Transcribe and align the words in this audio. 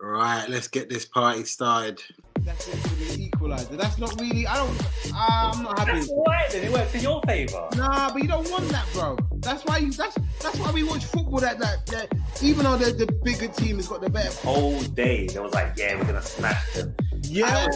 Right, 0.00 0.46
let's 0.48 0.68
get 0.68 0.90
this 0.90 1.04
party 1.06 1.44
started. 1.44 2.02
That's 2.40 2.66
going 2.66 2.82
to 2.82 3.16
be 3.16 3.24
equalizer. 3.24 3.76
That's 3.76 3.98
not 3.98 4.20
really. 4.20 4.46
I 4.46 4.56
don't. 4.56 4.82
Uh, 5.12 5.52
I'm 5.54 5.62
not 5.62 5.78
happy. 5.78 5.92
That's 5.92 6.10
alright 6.10 6.50
then. 6.50 6.64
It 6.64 6.72
works 6.72 6.94
in 6.94 7.00
your 7.00 7.22
favour. 7.22 7.68
Nah, 7.76 8.12
but 8.12 8.22
you 8.22 8.28
don't 8.28 8.48
want 8.50 8.68
that, 8.68 8.86
bro. 8.92 9.16
That's 9.38 9.64
why 9.64 9.78
you. 9.78 9.90
That's 9.92 10.16
that's 10.40 10.58
why 10.58 10.70
we 10.70 10.84
watch 10.84 11.04
football. 11.06 11.40
That 11.40 11.58
that, 11.58 11.86
that 11.86 12.12
even 12.42 12.64
though 12.64 12.76
the, 12.76 12.92
the 12.92 13.10
bigger 13.24 13.48
team 13.48 13.76
has 13.76 13.88
got 13.88 14.02
the 14.02 14.10
better. 14.10 14.30
Whole 14.46 14.80
day, 14.80 15.26
they 15.28 15.40
was 15.40 15.54
like, 15.54 15.72
"Yeah, 15.76 15.96
we're 15.96 16.04
gonna 16.04 16.22
smash 16.22 16.74
them." 16.74 16.94
Yeah. 17.22 17.66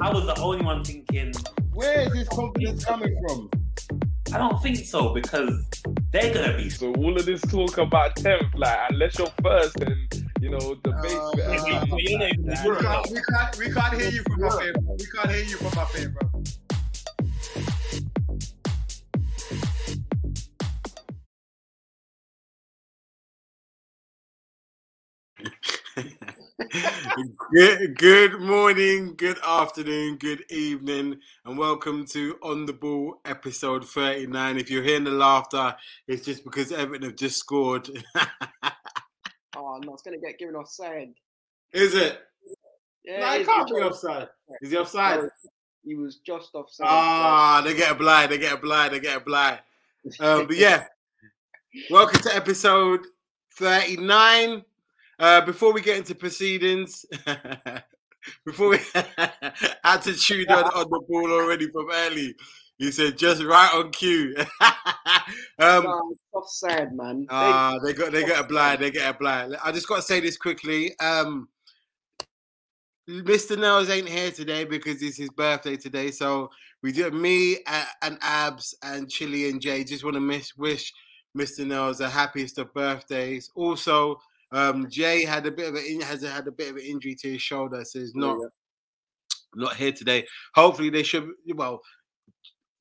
I 0.00 0.12
was 0.12 0.26
the 0.26 0.38
only 0.40 0.64
one 0.64 0.84
thinking, 0.84 1.32
Where 1.72 2.00
is 2.00 2.12
this 2.12 2.28
confidence 2.28 2.84
coming 2.84 3.16
from? 3.26 3.50
I 4.32 4.38
don't 4.38 4.60
think 4.62 4.78
so 4.78 5.12
because 5.12 5.68
they're 6.10 6.32
gonna 6.32 6.56
be. 6.56 6.70
So 6.70 6.92
all 6.94 7.16
of 7.16 7.24
this 7.24 7.40
talk 7.42 7.78
about 7.78 8.16
tenth, 8.16 8.54
like 8.54 8.78
unless 8.90 9.18
you're 9.18 9.32
first, 9.42 9.76
then 9.76 10.08
you 10.42 10.50
know 10.50 10.58
the 10.58 10.92
oh, 10.92 11.02
base. 11.02 11.12
Oh, 11.14 11.32
better 11.36 11.70
God. 11.70 11.96
be- 11.96 12.02
You 12.10 12.18
know, 12.18 12.26
We 12.36 12.76
can't, 12.76 13.10
we 13.10 13.20
can't, 13.22 13.58
we 13.58 13.70
can't 13.70 14.00
hear 14.00 14.10
you 14.10 14.22
from 14.24 14.40
my 14.40 14.62
here. 14.62 14.72
bro. 14.72 14.96
We 14.98 15.06
can't 15.06 15.30
hear 15.30 15.44
you 15.44 15.56
from 15.56 15.72
my 15.76 15.84
here, 15.84 16.08
bro. 16.10 16.42
good, 27.54 27.98
good 27.98 28.40
morning, 28.40 29.14
good 29.16 29.38
afternoon, 29.46 30.16
good 30.16 30.44
evening, 30.50 31.20
and 31.44 31.56
welcome 31.56 32.04
to 32.06 32.36
On 32.42 32.66
the 32.66 32.72
Ball 32.72 33.20
episode 33.24 33.86
39. 33.86 34.58
If 34.58 34.70
you're 34.72 34.82
hearing 34.82 35.04
the 35.04 35.12
laughter, 35.12 35.76
it's 36.08 36.24
just 36.24 36.42
because 36.42 36.72
Everton 36.72 37.04
have 37.04 37.14
just 37.16 37.36
scored. 37.38 37.88
Oh 39.56 39.78
no, 39.84 39.92
it's 39.94 40.02
gonna 40.02 40.18
get 40.18 40.38
given 40.38 40.54
offside. 40.54 41.12
Is 41.72 41.94
it? 41.94 42.20
Yeah, 43.04 43.20
no, 43.20 43.34
it 43.34 43.46
can't 43.46 43.68
be 43.68 43.74
offside. 43.74 44.28
Is 44.60 44.70
he 44.70 44.76
offside? 44.76 45.22
No, 45.22 45.30
He 45.84 45.94
was 45.94 46.16
just 46.18 46.54
offside. 46.54 46.86
Ah, 46.88 47.62
they 47.64 47.74
get 47.74 47.92
a 47.92 47.94
blind, 47.94 48.32
they 48.32 48.38
get 48.38 48.54
a 48.54 48.56
blind, 48.56 48.94
they 48.94 49.00
get 49.00 49.16
a 49.16 49.20
blind. 49.20 49.58
Um, 50.20 50.46
but 50.46 50.56
yeah, 50.56 50.86
welcome 51.90 52.20
to 52.22 52.34
episode 52.34 53.00
39. 53.56 54.64
Uh, 55.18 55.40
before 55.44 55.72
we 55.72 55.82
get 55.82 55.98
into 55.98 56.14
proceedings, 56.14 57.04
before 58.46 58.70
we 58.70 58.78
attitude 59.84 60.50
on, 60.50 60.64
on 60.64 60.90
the 60.90 61.00
ball 61.08 61.30
already 61.30 61.68
from 61.70 61.90
early, 61.90 62.34
he 62.82 62.90
said 62.90 63.16
just 63.16 63.44
right 63.44 63.72
on 63.74 63.90
cue. 63.92 64.34
um, 65.60 65.86
it's 66.10 66.22
offside, 66.32 66.92
man. 66.92 67.26
Ah, 67.30 67.78
they 67.84 67.92
got 67.92 68.10
they 68.10 68.24
get 68.24 68.40
a 68.40 68.44
blind. 68.44 68.80
They 68.82 68.90
get 68.90 69.14
a 69.14 69.16
blind. 69.16 69.56
I 69.62 69.70
just 69.70 69.86
got 69.86 69.96
to 69.96 70.02
say 70.02 70.18
this 70.18 70.36
quickly. 70.36 70.98
Um, 70.98 71.48
Mr. 73.08 73.56
Nels 73.56 73.88
ain't 73.88 74.08
here 74.08 74.32
today 74.32 74.64
because 74.64 75.00
it's 75.00 75.16
his 75.16 75.30
birthday 75.30 75.76
today. 75.76 76.10
So 76.10 76.50
we 76.82 76.90
do 76.90 77.08
me 77.12 77.58
and 78.02 78.18
Abs 78.20 78.74
and 78.82 79.08
Chili 79.08 79.48
and 79.48 79.60
Jay 79.60 79.84
just 79.84 80.02
want 80.02 80.14
to 80.14 80.20
miss 80.20 80.56
wish 80.56 80.92
Mr. 81.38 81.64
Nels 81.64 81.98
the 81.98 82.08
happiest 82.08 82.58
of 82.58 82.74
birthdays. 82.74 83.48
Also, 83.54 84.20
um, 84.50 84.90
Jay 84.90 85.24
had 85.24 85.46
a 85.46 85.52
bit 85.52 85.68
of 85.68 85.76
a 85.76 86.04
has 86.04 86.22
had 86.22 86.48
a 86.48 86.52
bit 86.52 86.70
of 86.70 86.76
an 86.76 86.82
injury 86.82 87.14
to 87.14 87.30
his 87.30 87.42
shoulder, 87.42 87.84
so 87.84 88.00
he's 88.00 88.16
not 88.16 88.38
Yeah. 88.40 88.48
not 89.54 89.76
here 89.76 89.92
today. 89.92 90.26
Hopefully, 90.56 90.90
they 90.90 91.04
should. 91.04 91.28
Well, 91.54 91.80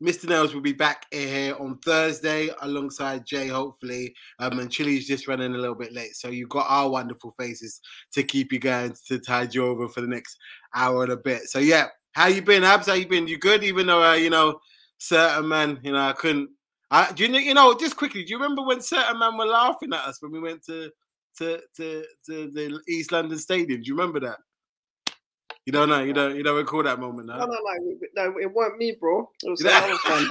Mr. 0.01 0.27
Nails 0.27 0.53
will 0.53 0.61
be 0.61 0.73
back 0.73 1.05
here 1.11 1.55
on 1.59 1.77
Thursday 1.79 2.49
alongside 2.61 3.25
Jay, 3.25 3.47
hopefully. 3.47 4.13
Um, 4.39 4.59
and 4.59 4.71
Chili's 4.71 5.05
just 5.05 5.27
running 5.27 5.53
a 5.53 5.57
little 5.57 5.75
bit 5.75 5.93
late. 5.93 6.15
So 6.15 6.29
you've 6.29 6.49
got 6.49 6.65
our 6.67 6.89
wonderful 6.89 7.35
faces 7.37 7.79
to 8.13 8.23
keep 8.23 8.51
you 8.51 8.59
going 8.59 8.95
to 9.07 9.19
tide 9.19 9.53
you 9.53 9.65
over 9.65 9.87
for 9.87 10.01
the 10.01 10.07
next 10.07 10.37
hour 10.73 11.03
and 11.03 11.11
a 11.11 11.17
bit. 11.17 11.43
So 11.43 11.59
yeah, 11.59 11.87
how 12.13 12.27
you 12.27 12.41
been, 12.41 12.63
Abs? 12.63 12.87
How 12.87 12.93
you 12.93 13.07
been? 13.07 13.27
You 13.27 13.37
good? 13.37 13.63
Even 13.63 13.87
though 13.87 14.03
uh, 14.03 14.15
you 14.15 14.31
know, 14.31 14.59
certain 14.97 15.47
man, 15.47 15.79
you 15.83 15.91
know, 15.91 15.99
I 15.99 16.13
couldn't. 16.13 16.49
I, 16.89 17.11
do 17.11 17.23
you 17.23 17.29
know? 17.29 17.37
You 17.37 17.53
know, 17.53 17.77
just 17.77 17.95
quickly, 17.95 18.23
do 18.23 18.31
you 18.31 18.37
remember 18.37 18.63
when 18.63 18.81
certain 18.81 19.19
man 19.19 19.37
were 19.37 19.45
laughing 19.45 19.93
at 19.93 20.05
us 20.05 20.21
when 20.21 20.31
we 20.31 20.39
went 20.39 20.63
to 20.65 20.89
to 21.37 21.61
to, 21.77 22.03
to 22.25 22.51
the 22.51 22.79
East 22.89 23.11
London 23.11 23.37
Stadium? 23.37 23.81
Do 23.81 23.87
you 23.87 23.95
remember 23.95 24.19
that? 24.21 24.39
You 25.65 25.73
don't 25.73 25.89
know. 25.89 26.01
You 26.01 26.13
don't. 26.13 26.35
You 26.35 26.43
don't 26.43 26.57
recall 26.57 26.83
that 26.83 26.99
moment, 26.99 27.27
No, 27.27 27.37
no? 27.37 27.45
no, 27.45 27.51
no, 27.53 27.97
no, 28.15 28.39
it 28.39 28.51
weren't 28.51 28.77
me, 28.77 28.97
bro. 28.99 29.29
It 29.43 29.49
was 29.49 29.59
the 29.61 29.71
other 29.71 29.97
fan, 29.97 30.27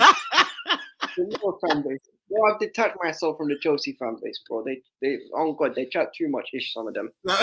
the 1.16 1.68
fan 1.68 1.82
base. 1.82 2.00
Well, 2.28 2.52
I've 2.52 2.60
detached 2.60 2.96
myself 3.02 3.38
from 3.38 3.48
the 3.48 3.58
Chelsea 3.60 3.92
fan 3.92 4.16
base, 4.22 4.40
bro. 4.48 4.64
They, 4.64 4.82
they, 5.00 5.18
oh 5.34 5.52
god, 5.52 5.74
they 5.74 5.86
chat 5.86 6.12
too 6.14 6.28
much 6.28 6.50
ish. 6.52 6.72
Some 6.72 6.88
of 6.88 6.94
them. 6.94 7.10
All 7.28 7.36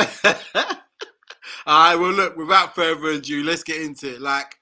right. 1.68 1.96
Well, 1.96 2.12
look. 2.12 2.36
Without 2.36 2.76
further 2.76 3.12
ado, 3.12 3.44
let's 3.44 3.64
get 3.64 3.82
into 3.82 4.16
it. 4.16 4.22
Like 4.22 4.58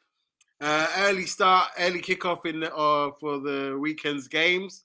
uh, 0.62 0.88
early 0.98 1.26
start, 1.26 1.70
early 1.80 2.02
kickoff 2.02 2.46
in 2.46 2.60
the, 2.60 2.76
uh, 2.76 3.12
for 3.20 3.40
the 3.40 3.78
weekend's 3.80 4.28
games. 4.28 4.84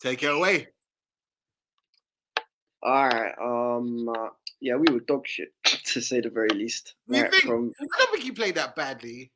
Take 0.00 0.22
it 0.22 0.32
away. 0.32 0.68
All 2.82 3.08
right. 3.08 3.34
Um. 3.38 4.08
Uh, 4.08 4.28
yeah, 4.60 4.76
we 4.76 4.92
were 4.92 5.00
dog 5.00 5.26
shit 5.26 5.52
to 5.64 6.00
say 6.00 6.20
the 6.20 6.30
very 6.30 6.48
least. 6.50 6.94
You 7.08 7.20
Right, 7.22 7.30
think? 7.30 7.44
from 7.44 7.72
I 7.80 7.98
don't 7.98 8.10
think 8.12 8.24
he 8.24 8.32
played 8.32 8.54
that 8.56 8.76
badly. 8.76 9.30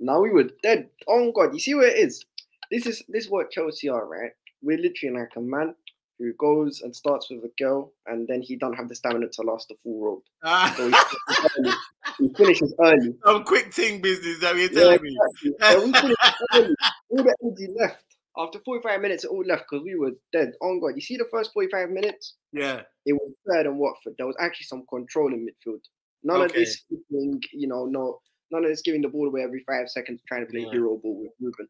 now 0.00 0.20
we 0.20 0.30
were 0.30 0.50
dead. 0.62 0.88
Oh 1.06 1.32
god, 1.32 1.52
you 1.54 1.60
see 1.60 1.74
where 1.74 1.88
it 1.88 1.96
is. 1.98 2.24
This 2.70 2.86
is 2.86 3.02
this 3.08 3.24
is 3.24 3.30
what 3.30 3.50
Chelsea 3.50 3.88
are, 3.88 4.06
right? 4.06 4.32
We're 4.62 4.78
literally 4.78 5.18
like 5.20 5.32
a 5.36 5.40
man 5.40 5.74
who 6.18 6.32
goes 6.34 6.80
and 6.82 6.94
starts 6.94 7.30
with 7.30 7.44
a 7.44 7.52
girl, 7.62 7.92
and 8.06 8.26
then 8.26 8.42
he 8.42 8.56
don't 8.56 8.74
have 8.74 8.88
the 8.88 8.94
stamina 8.96 9.28
to 9.28 9.42
last 9.42 9.68
the 9.68 9.76
full 9.82 10.00
road. 10.02 10.22
So 10.76 10.88
he, 10.88 10.94
finishes 10.94 11.50
early. 11.58 11.72
he 12.18 12.28
finishes 12.36 12.74
early. 12.80 13.14
Some 13.24 13.44
quick 13.44 13.72
thing 13.72 14.00
business 14.00 14.40
that 14.40 14.56
Yeah, 14.56 14.68
telling 14.68 15.02
me. 15.02 15.16
exactly. 15.16 15.52
Yeah, 15.60 15.78
we 15.84 15.92
finished 15.92 16.16
early. 16.54 16.74
All 17.10 17.22
the 17.22 17.36
energy 17.42 17.68
left. 17.78 18.04
After 18.38 18.60
45 18.60 19.00
minutes, 19.00 19.24
it 19.24 19.30
all 19.30 19.44
left 19.44 19.64
because 19.68 19.84
we 19.84 19.96
were 19.96 20.12
dead. 20.32 20.52
on 20.62 20.80
god, 20.80 20.94
you 20.94 21.00
see 21.00 21.16
the 21.16 21.26
first 21.30 21.52
45 21.52 21.90
minutes? 21.90 22.34
Yeah. 22.52 22.82
It 23.04 23.14
was 23.14 23.32
third 23.48 23.66
than 23.66 23.76
Watford. 23.78 24.14
There 24.16 24.26
was 24.26 24.36
actually 24.38 24.66
some 24.66 24.84
control 24.88 25.32
in 25.34 25.44
midfield. 25.44 25.80
None 26.22 26.42
of 26.42 26.52
this 26.52 26.84
you 27.10 27.66
know, 27.66 27.86
no, 27.86 28.20
none 28.50 28.64
of 28.64 28.70
this 28.70 28.82
giving 28.82 29.02
the 29.02 29.08
ball 29.08 29.26
away 29.26 29.42
every 29.42 29.64
five 29.64 29.88
seconds, 29.88 30.22
trying 30.28 30.46
to 30.46 30.50
play 30.50 30.60
Yeah. 30.60 30.70
hero 30.70 30.96
ball 30.96 31.20
with 31.20 31.32
Ruben. 31.40 31.68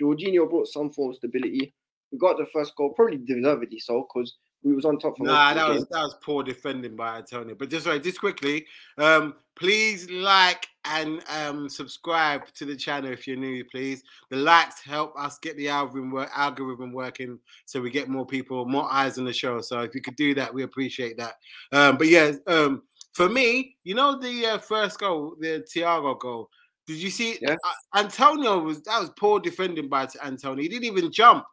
Jorginho 0.00 0.48
brought 0.48 0.68
some 0.68 0.90
form 0.92 1.10
of 1.10 1.16
stability. 1.16 1.74
We 2.12 2.18
got 2.18 2.36
the 2.38 2.46
first 2.46 2.76
goal, 2.76 2.92
probably 2.94 3.18
deservedly 3.18 3.78
so, 3.78 4.06
because 4.12 4.36
we 4.64 4.74
was 4.74 4.84
on 4.84 4.98
top 4.98 5.18
for 5.18 5.24
Nah, 5.24 5.50
of 5.50 5.56
that 5.56 5.68
was 5.68 5.86
that 5.90 6.02
was 6.02 6.16
poor 6.22 6.42
defending 6.42 6.96
by 6.96 7.18
Antonio. 7.18 7.54
But 7.54 7.68
just 7.68 7.86
right, 7.86 8.02
just 8.02 8.18
quickly, 8.18 8.66
um, 8.98 9.34
please 9.56 10.10
like 10.10 10.66
and 10.86 11.22
um 11.28 11.68
subscribe 11.68 12.46
to 12.54 12.64
the 12.64 12.74
channel 12.74 13.12
if 13.12 13.26
you're 13.26 13.36
new, 13.36 13.64
please. 13.66 14.02
The 14.30 14.36
likes 14.36 14.82
help 14.82 15.18
us 15.18 15.38
get 15.38 15.56
the 15.56 15.68
algorithm 15.68 16.10
work, 16.10 16.30
algorithm 16.34 16.92
working, 16.92 17.38
so 17.66 17.80
we 17.80 17.90
get 17.90 18.08
more 18.08 18.26
people, 18.26 18.64
more 18.64 18.90
eyes 18.90 19.18
on 19.18 19.26
the 19.26 19.32
show. 19.32 19.60
So 19.60 19.80
if 19.80 19.94
you 19.94 20.00
could 20.00 20.16
do 20.16 20.34
that, 20.34 20.52
we 20.52 20.62
appreciate 20.62 21.18
that. 21.18 21.34
Um, 21.70 21.98
but 21.98 22.08
yeah, 22.08 22.32
um, 22.46 22.82
for 23.12 23.28
me, 23.28 23.76
you 23.84 23.94
know 23.94 24.18
the 24.18 24.46
uh, 24.46 24.58
first 24.58 24.98
goal, 24.98 25.36
the 25.38 25.64
Thiago 25.72 26.18
goal. 26.18 26.48
Did 26.86 26.96
you 26.96 27.10
see? 27.10 27.38
Yeah. 27.40 27.56
Uh, 27.64 27.98
Antonio 27.98 28.58
was 28.60 28.82
that 28.82 28.98
was 28.98 29.10
poor 29.18 29.40
defending 29.40 29.88
by 29.88 30.08
Antonio. 30.22 30.62
He 30.62 30.68
didn't 30.68 30.84
even 30.84 31.12
jump. 31.12 31.44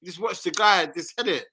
You 0.00 0.06
just 0.06 0.20
watch 0.20 0.42
the 0.42 0.50
guy 0.50 0.86
just 0.86 1.14
hit 1.16 1.28
it. 1.28 1.46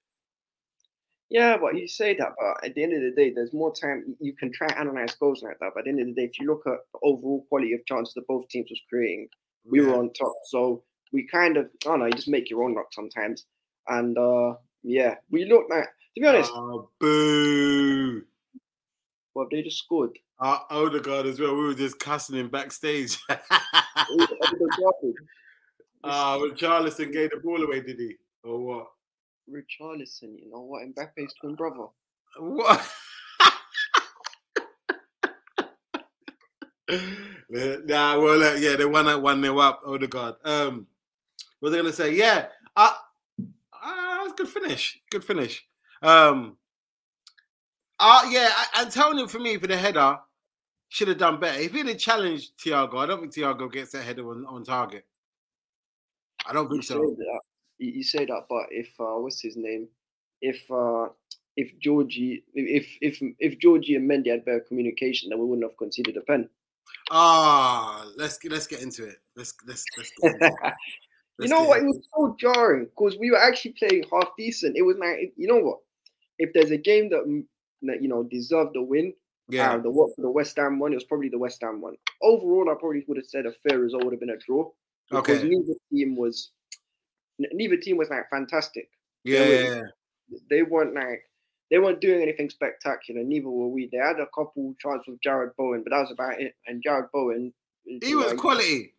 Yeah, 1.30 1.58
but 1.58 1.76
you 1.76 1.88
say 1.88 2.16
that, 2.18 2.34
but 2.40 2.64
at 2.68 2.76
the 2.76 2.84
end 2.84 2.94
of 2.94 3.02
the 3.02 3.12
day, 3.12 3.32
there's 3.34 3.52
more 3.54 3.74
time. 3.74 4.16
You 4.20 4.34
can 4.34 4.52
try 4.54 4.68
and 4.68 4.90
analyze 4.90 5.16
goals 5.16 5.42
like 5.42 5.58
that, 5.60 5.72
but 5.74 5.80
at 5.80 5.86
the 5.86 5.90
end 5.92 6.02
of 6.02 6.08
the 6.08 6.14
day, 6.14 6.26
if 6.26 6.40
you 6.40 6.46
look 6.48 6.62
at 6.68 6.78
the 6.94 7.00
overall 7.04 7.46
quality 7.50 7.74
of 7.74 7.86
chances 7.88 8.14
that 8.14 8.28
both 8.28 8.48
teams 8.50 8.70
was 8.70 8.80
creating, 8.90 9.28
we 9.66 9.82
were 9.82 9.96
on 9.96 10.14
top. 10.14 10.34
So 10.50 10.84
we 11.12 11.28
kind 11.28 11.58
of, 11.58 11.66
I 11.86 11.90
don't 11.90 12.00
know, 12.00 12.06
you 12.06 12.12
just 12.12 12.28
make 12.28 12.50
your 12.50 12.64
own 12.64 12.76
luck 12.76 12.88
sometimes. 12.92 13.46
And 13.88 14.16
uh 14.18 14.56
yeah, 14.84 15.16
we 15.32 15.46
looked 15.46 15.72
like, 15.72 15.86
to 15.86 16.22
be 16.22 16.28
honest, 16.28 16.52
Oh, 16.54 16.90
boo. 17.00 18.22
well, 19.34 19.48
they 19.52 19.64
just 19.64 19.80
scored. 19.80 20.18
Our 20.40 20.64
Odegaard 20.70 21.26
as 21.26 21.40
well. 21.40 21.56
We 21.56 21.64
were 21.64 21.74
just 21.74 21.98
cussing 22.00 22.36
him 22.38 22.50
backstage. 22.50 23.18
It 23.30 23.40
was- 24.10 24.30
it 24.30 24.60
was 24.60 24.78
garbage. 25.02 25.16
Ah, 26.04 26.38
when 26.40 26.56
Charleston 26.56 27.10
gave 27.12 27.32
the 27.32 27.38
ball 27.38 27.64
away, 27.64 27.82
did 27.82 27.98
he? 28.00 28.16
Or 28.44 28.60
what? 28.60 28.88
Richarlison, 29.50 30.40
you 30.40 30.50
know 30.52 30.62
what? 30.62 30.84
Mbappe's 30.88 31.34
twin 31.40 31.56
brother. 31.56 31.88
What? 32.40 32.86
nah, 37.50 38.20
well, 38.20 38.44
uh, 38.44 38.56
yeah, 38.56 38.76
they 38.76 38.86
won 38.86 39.06
that 39.06 39.22
one 39.22 39.42
nil 39.42 39.60
up. 39.60 39.82
Oh 39.86 39.98
the 39.98 40.08
god. 40.08 40.36
Um, 40.44 40.88
what 41.60 41.70
was 41.70 41.74
I 41.74 41.82
gonna 41.82 41.94
say? 41.94 42.16
Yeah, 42.16 42.48
uh, 42.76 42.94
uh, 43.40 44.24
it's 44.24 44.34
good 44.34 44.50
finish. 44.50 45.00
Good 45.10 45.24
finish. 45.24 45.66
Um, 46.02 46.58
uh, 48.00 48.28
yeah, 48.30 48.52
Antonio 48.80 49.28
for 49.28 49.40
me 49.40 49.58
for 49.58 49.68
the 49.68 49.78
header 49.78 50.20
should 50.90 51.08
have 51.08 51.18
done 51.18 51.40
better. 51.40 51.60
If 51.60 51.74
he'd 51.74 51.88
have 51.88 51.98
challenged 51.98 52.58
Thiago, 52.58 52.98
I 52.98 53.06
don't 53.06 53.22
think 53.22 53.34
Thiago 53.34 53.72
gets 53.72 53.92
that 53.92 54.04
header 54.04 54.30
on, 54.30 54.46
on 54.46 54.64
target. 54.64 55.06
I 56.48 56.54
don't 56.54 56.70
think 56.70 56.84
so. 56.84 57.16
You, 57.86 57.92
you 57.92 58.04
say 58.04 58.26
that, 58.26 58.46
but 58.50 58.66
if 58.72 58.90
uh, 59.00 59.20
what's 59.20 59.42
his 59.42 59.56
name? 59.56 59.88
If 60.42 60.70
uh, 60.72 61.08
if 61.58 61.78
Georgie, 61.80 62.44
if 62.54 62.88
if 63.02 63.22
if 63.40 63.60
Georgie 63.60 63.96
and 63.96 64.10
Mendy 64.10 64.30
had 64.30 64.46
better 64.46 64.66
communication, 64.68 65.30
then 65.30 65.40
we 65.40 65.46
wouldn't 65.46 65.66
have 65.70 65.78
conceded 65.78 66.18
a 66.18 66.22
pen. 66.22 66.50
Ah, 67.12 68.06
let's 68.18 68.38
get 68.38 68.52
let's 68.52 68.68
get 68.68 68.82
into 68.82 69.06
it. 69.06 69.18
Let's 69.36 69.54
let's 69.68 69.86
let's. 69.98 70.12
Get 70.22 70.34
into 70.34 70.46
it. 70.46 70.74
you 71.40 71.48
know 71.48 71.64
what? 71.64 71.80
It 71.80 71.86
was 71.86 72.00
so 72.16 72.36
jarring 72.40 72.86
because 72.86 73.18
we 73.18 73.32
were 73.32 73.42
actually 73.42 73.76
playing 73.80 74.06
half 74.12 74.30
decent. 74.38 74.78
It 74.78 74.82
was 74.82 74.98
like, 74.98 75.34
you 75.36 75.48
know 75.48 75.60
what? 75.60 75.80
If 76.38 76.52
there's 76.54 76.72
a 76.72 76.78
game 76.78 77.10
that, 77.12 77.26
mm, 77.26 77.46
that 77.84 78.02
you 78.02 78.10
know 78.10 78.24
deserved 78.24 78.76
a 78.76 78.82
win, 78.82 79.14
Yeah, 79.48 79.74
uh, 79.74 79.78
the 79.78 79.90
what 79.90 80.12
the 80.18 80.30
West 80.30 80.58
Ham 80.58 80.80
one, 80.80 80.92
it 80.92 80.96
was 80.96 81.04
probably 81.04 81.30
the 81.30 81.40
West 81.40 81.62
Ham 81.62 81.82
one. 81.82 81.96
Overall, 82.22 82.70
I 82.70 82.76
probably 82.80 83.04
would 83.08 83.18
have 83.18 83.28
said 83.28 83.46
a 83.46 83.54
fair 83.68 83.80
result 83.80 84.04
would 84.04 84.14
have 84.14 84.20
been 84.20 84.32
a 84.32 84.38
draw 84.38 84.70
because 85.10 85.40
okay. 85.40 85.48
neither 85.48 85.74
team 85.92 86.16
was 86.16 86.52
neither 87.40 87.78
team 87.78 87.98
was 87.98 88.10
like 88.10 88.30
fantastic. 88.30 88.90
Yeah, 89.24 89.40
were- 89.40 89.54
yeah, 89.56 89.76
yeah. 89.76 89.82
They 90.50 90.64
weren't 90.64 90.96
like 90.96 91.24
they 91.72 91.78
weren't 91.80 92.02
doing 92.02 92.22
anything 92.22 92.50
spectacular. 92.50 93.24
Neither 93.24 93.50
were 93.50 93.68
we. 93.68 93.90
They 93.92 93.98
had 93.98 94.20
a 94.20 94.28
couple 94.36 94.76
chances 94.80 95.08
with 95.08 95.20
Jarrod 95.22 95.56
Bowen, 95.58 95.84
but 95.84 95.92
that 95.92 96.02
was 96.02 96.12
about 96.12 96.40
it. 96.40 96.56
And 96.68 96.84
Jarrod 96.84 97.12
Bowen, 97.12 97.54
He 97.86 98.16
was 98.16 98.34
know, 98.34 98.38
quality. 98.38 98.94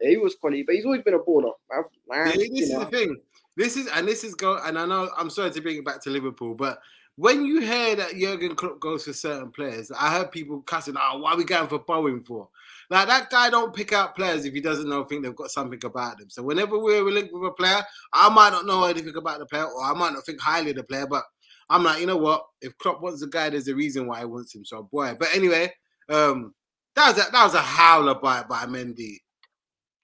he 0.00 0.16
was 0.16 0.34
quality, 0.36 0.62
but 0.64 0.74
he's 0.74 0.84
always 0.84 1.02
been 1.02 1.14
a 1.14 1.18
baller. 1.18 1.52
I, 1.72 1.80
I, 2.12 2.28
Yeah, 2.30 2.36
this 2.36 2.50
is 2.62 2.70
know, 2.72 2.80
the 2.80 2.86
thing. 2.86 3.16
This 3.56 3.76
is 3.76 3.88
and 3.88 4.06
this 4.06 4.22
is 4.22 4.34
go 4.34 4.56
and 4.58 4.78
I 4.78 4.86
know 4.86 5.10
I'm 5.16 5.30
sorry 5.30 5.50
to 5.50 5.60
bring 5.60 5.78
it 5.78 5.84
back 5.84 6.00
to 6.02 6.10
Liverpool, 6.10 6.54
but 6.54 6.80
when 7.16 7.44
you 7.44 7.60
hear 7.60 7.96
that 7.96 8.14
Jurgen 8.16 8.54
Klopp 8.54 8.78
goes 8.78 9.04
for 9.04 9.12
certain 9.12 9.50
players, 9.50 9.90
I 9.90 10.12
heard 10.16 10.30
people 10.30 10.60
cussing, 10.62 10.94
"Oh, 10.96 11.18
why 11.18 11.32
are 11.32 11.36
we 11.36 11.42
going 11.42 11.68
for 11.68 11.80
Bowen 11.80 12.22
for?" 12.22 12.48
Like 12.90 13.06
that 13.08 13.28
guy 13.30 13.50
don't 13.50 13.74
pick 13.74 13.92
out 13.92 14.16
players 14.16 14.44
if 14.46 14.54
he 14.54 14.60
doesn't 14.60 14.88
know 14.88 15.04
think 15.04 15.22
they've 15.22 15.36
got 15.36 15.50
something 15.50 15.78
about 15.84 16.18
them. 16.18 16.30
So 16.30 16.42
whenever 16.42 16.78
we're 16.78 17.02
linked 17.02 17.32
with 17.34 17.48
a 17.50 17.52
player, 17.52 17.82
I 18.12 18.28
might 18.30 18.50
not 18.50 18.64
know 18.66 18.84
anything 18.84 19.14
about 19.16 19.40
the 19.40 19.46
player, 19.46 19.66
or 19.66 19.84
I 19.84 19.92
might 19.92 20.14
not 20.14 20.24
think 20.24 20.40
highly 20.40 20.70
of 20.70 20.76
the 20.76 20.84
player, 20.84 21.06
but 21.06 21.24
I'm 21.68 21.84
like, 21.84 22.00
you 22.00 22.06
know 22.06 22.16
what? 22.16 22.44
If 22.62 22.76
Klopp 22.78 23.02
wants 23.02 23.22
a 23.22 23.26
guy, 23.26 23.50
there's 23.50 23.68
a 23.68 23.74
reason 23.74 24.06
why 24.06 24.20
he 24.20 24.24
wants 24.24 24.54
him. 24.54 24.64
So 24.64 24.88
boy, 24.90 25.14
but 25.18 25.28
anyway, 25.34 25.70
um, 26.08 26.54
that 26.96 27.14
was 27.14 27.26
a, 27.26 27.30
that 27.30 27.44
was 27.44 27.54
a 27.54 27.60
howler 27.60 28.14
by 28.14 28.42
by 28.44 28.64
Mendy. 28.64 29.16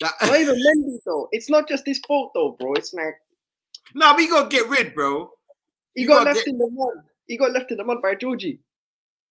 That, 0.00 0.12
not 0.22 0.38
even 0.38 0.56
Mendy 0.56 0.98
though. 1.06 1.28
It's 1.32 1.48
not 1.48 1.66
just 1.66 1.86
his 1.86 2.00
fault 2.06 2.32
though, 2.34 2.56
bro. 2.60 2.74
It's 2.74 2.92
like 2.92 3.14
no, 3.94 4.12
we 4.14 4.28
gotta 4.28 4.48
get 4.48 4.68
rid, 4.68 4.94
bro. 4.94 5.30
he 5.94 6.02
You 6.02 6.08
got 6.08 6.24
left 6.26 6.40
get- 6.40 6.48
in 6.48 6.58
the 6.58 6.68
mud. 6.70 7.04
He 7.26 7.38
got 7.38 7.52
left 7.52 7.70
in 7.70 7.78
the 7.78 7.84
mud 7.84 8.02
by 8.02 8.14
Georgie. 8.14 8.60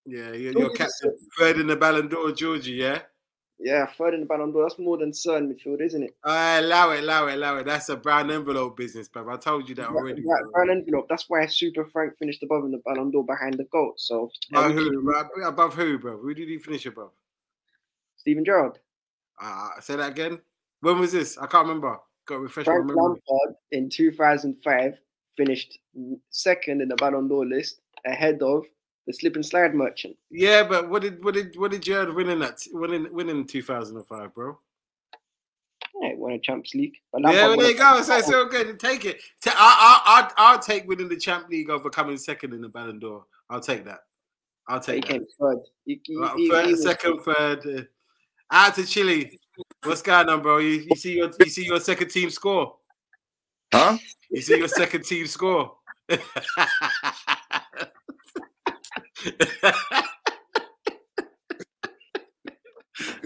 Yeah, 0.08 0.32
you're, 0.32 0.54
Georgie 0.54 0.60
you're 0.60 0.74
captain, 0.74 1.16
third 1.38 1.60
in 1.60 1.68
the 1.68 1.76
Ballon 1.76 2.08
d'Or, 2.08 2.32
Georgie. 2.32 2.72
Yeah, 2.74 3.02
Yeah, 3.63 3.86
third 3.86 4.13
in 4.13 4.19
the 4.19 4.25
Ballon 4.25 4.51
d'Or. 4.51 4.63
That's 4.63 4.77
more 4.77 4.98
than 4.98 5.13
certain 5.13 5.48
midfield, 5.54 5.80
isn't 5.81 6.04
it? 6.04 6.15
uh, 6.25 6.57
allow 6.60 6.92
it, 6.92 7.00
allow 7.00 7.27
it, 7.27 7.36
allow 7.36 7.56
it. 7.57 7.65
That's 7.65 7.88
a 7.88 7.95
brown 7.95 8.30
envelope 8.30 8.75
business, 8.75 9.07
bruv. 9.07 9.31
I 9.33 9.38
told 9.38 9.69
you 9.69 9.75
that 9.75 9.88
already. 9.88 10.21
Right, 10.25 10.44
brown 10.51 10.69
envelope. 10.69 11.07
That's 11.07 11.30
why 11.30 11.45
Super 11.45 11.86
Frank 11.86 12.18
finished 12.18 12.44
above 12.44 12.65
in 12.65 12.71
the 12.71 12.81
Ballon 12.86 13.10
d'Or 13.10 13.24
behind 13.25 13.54
the 13.54 13.63
goal. 13.65 13.94
So 13.95 14.30
Above 14.51 14.74
who? 14.74 15.10
Above, 15.10 15.27
above 15.45 15.74
who, 15.75 15.98
bro? 15.98 16.18
Who 16.18 16.33
did 16.33 16.50
he 16.50 16.57
finish 16.57 16.86
above? 16.86 17.12
Steven 18.18 18.44
Gerrard, 18.44 18.80
Uh, 19.42 19.69
say 19.80 19.95
that 19.95 20.12
again. 20.12 20.39
When 20.81 21.00
was 21.00 21.13
this? 21.13 21.38
I 21.38 21.48
can't 21.48 21.66
remember. 21.66 21.98
Got 22.25 22.42
refresh 22.42 22.68
my 22.68 22.74
Frank 22.74 22.88
memory. 22.88 23.01
Lampard 23.01 23.56
in 23.71 23.89
2005 23.89 25.00
finished 25.38 25.80
second 26.30 26.81
in 26.81 26.89
the 26.89 26.95
Ballon 26.95 27.27
d'Or 27.30 27.45
list, 27.45 27.80
ahead 28.06 28.42
of 28.42 28.66
the 29.08 29.14
slip 29.14 29.36
and 29.36 29.46
slide 29.46 29.74
merchant. 29.76 30.16
Yeah, 30.30 30.64
but 30.64 30.90
what 30.90 31.02
did 31.02 31.24
what 31.24 31.34
did 31.34 31.58
what 31.58 31.72
did 31.72 31.84
Gerrard 31.84 32.14
win 32.14 32.30
in 32.30 32.40
that 32.40 32.60
win 32.72 32.94
in, 32.94 33.14
win 33.14 33.30
in 33.30 33.46
2005, 33.46 34.34
bro? 34.34 34.58
Yeah, 36.02 36.10
he 36.10 36.16
won 36.16 36.32
a 36.32 36.40
Champions 36.40 36.74
League. 36.74 36.96
But 37.12 37.22
Yeah, 37.22 37.28
Lampard 37.28 37.50
well, 37.50 37.58
there 37.58 37.72
you 37.72 37.78
go. 37.78 38.02
So 38.02 38.18
it's 38.18 38.32
all 38.32 38.46
good. 38.48 38.80
Take 38.80 39.06
it. 39.06 39.22
I, 39.46 39.52
I, 39.54 40.22
I'd, 40.22 40.32
I'll 40.38 40.60
take 40.60 40.88
winning 40.88 41.10
the 41.10 41.18
Champ 41.18 41.50
League 41.50 41.70
over 41.70 41.90
coming 41.90 42.18
second 42.18 42.54
in 42.54 42.62
the 42.62 42.70
Ballon 42.70 43.00
d'Or. 43.00 43.26
I'll 43.50 43.62
take 43.62 43.86
that. 43.86 44.00
I'll 44.68 44.80
He 44.80 44.94
take 45.02 45.08
that. 45.08 45.22
third. 45.40 45.60
He, 45.86 46.02
he, 46.04 46.18
Right, 46.18 46.50
third, 46.50 46.78
second, 46.80 47.20
third. 47.22 47.60
Uh, 47.68 47.82
out 48.52 48.76
to 48.76 48.86
Chile. 48.86 49.40
What's 49.84 50.02
going 50.02 50.30
on, 50.30 50.42
bro? 50.42 50.58
You, 50.58 50.86
you 50.90 50.96
see 50.96 51.18
your 51.18 51.30
you 51.40 51.50
see 51.50 51.66
your 51.66 51.80
second 51.80 52.10
team 52.10 52.30
score. 52.30 52.76
Huh? 53.74 53.98
You 54.30 54.42
see 54.42 54.58
your 54.58 54.68
second 54.68 55.04
team 55.04 55.28
score. 55.28 55.76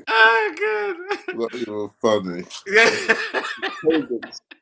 oh, 0.07 0.53
good. 0.57 0.97
Not 1.37 1.55
even 1.55 1.89
funny. 2.01 2.43
Yeah. 2.67 3.15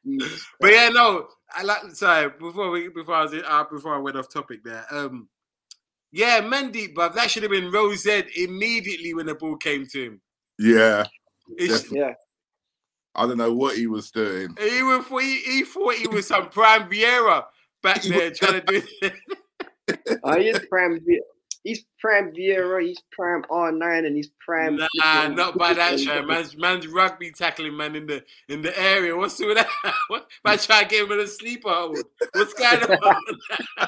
But 0.60 0.72
yeah, 0.72 0.90
no, 0.90 1.28
I 1.52 1.64
like. 1.64 1.96
Sorry, 1.96 2.30
before 2.30 2.70
we 2.70 2.90
before 2.90 3.16
I 3.16 3.24
was 3.24 3.34
uh, 3.34 3.64
before 3.72 3.96
I 3.96 3.98
went 3.98 4.16
off 4.16 4.32
topic 4.32 4.64
there. 4.64 4.86
Um, 4.92 5.28
yeah, 6.12 6.42
Mendy, 6.42 6.94
but 6.94 7.16
that 7.16 7.32
should 7.32 7.42
have 7.44 7.52
been 7.52 7.72
Rose 7.72 8.06
Ed 8.06 8.28
immediately 8.36 9.14
when 9.16 9.26
the 9.26 9.34
ball 9.36 9.58
came 9.58 9.88
to 9.88 10.04
him. 10.04 10.22
Yeah. 10.60 11.06
It's, 11.58 11.92
Yeah, 11.92 12.14
I 13.16 13.26
don't 13.28 13.38
know 13.38 13.54
what 13.54 13.78
he 13.78 13.88
was 13.88 14.12
doing. 14.12 14.56
he, 14.60 14.84
was, 14.84 15.06
he, 15.10 15.38
he 15.40 15.64
thought 15.64 15.96
he 15.96 16.08
was 16.08 16.28
some 16.28 16.50
prime 16.50 16.90
Vieira 16.90 17.44
back 17.84 18.02
there 18.04 18.32
trying 18.32 18.62
to 18.62 18.62
do. 18.62 18.82
uh, 20.24 20.38
he's 20.38 20.60
prime. 20.68 21.00
He's 21.64 21.84
prime 22.00 22.32
Vieira. 22.32 22.86
He's 22.86 23.02
prime 23.12 23.44
R9, 23.50 24.06
and 24.06 24.16
he's 24.16 24.30
prime. 24.40 24.78
Nah, 24.96 25.28
not 25.30 25.58
by 25.58 25.74
that 25.74 26.00
show. 26.00 26.22
Man's, 26.24 26.56
man's 26.56 26.88
rugby 26.88 27.32
tackling 27.32 27.76
man 27.76 27.96
in 27.96 28.06
the 28.06 28.24
in 28.50 28.62
the 28.62 28.78
area. 28.80 29.16
What's 29.16 29.40
with 29.40 29.58
that? 29.58 29.68
What, 30.08 30.28
man, 30.44 30.60
try 30.60 30.84
to 30.84 30.90
get 30.90 31.10
him 31.10 31.20
a 31.20 31.26
sleeper. 31.26 31.90
What's 32.34 32.54
going 32.54 32.84
on? 32.84 33.22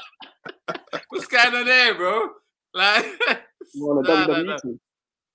What's 1.08 1.26
going 1.26 1.54
on 1.54 1.66
there, 1.66 1.94
bro? 1.94 2.30
Like, 2.74 3.06
On 3.80 3.98
a 3.98 4.08
nah, 4.08 4.26
nah, 4.26 4.34
WWE 4.34 4.46
nah. 4.46 4.56
team. 4.58 4.80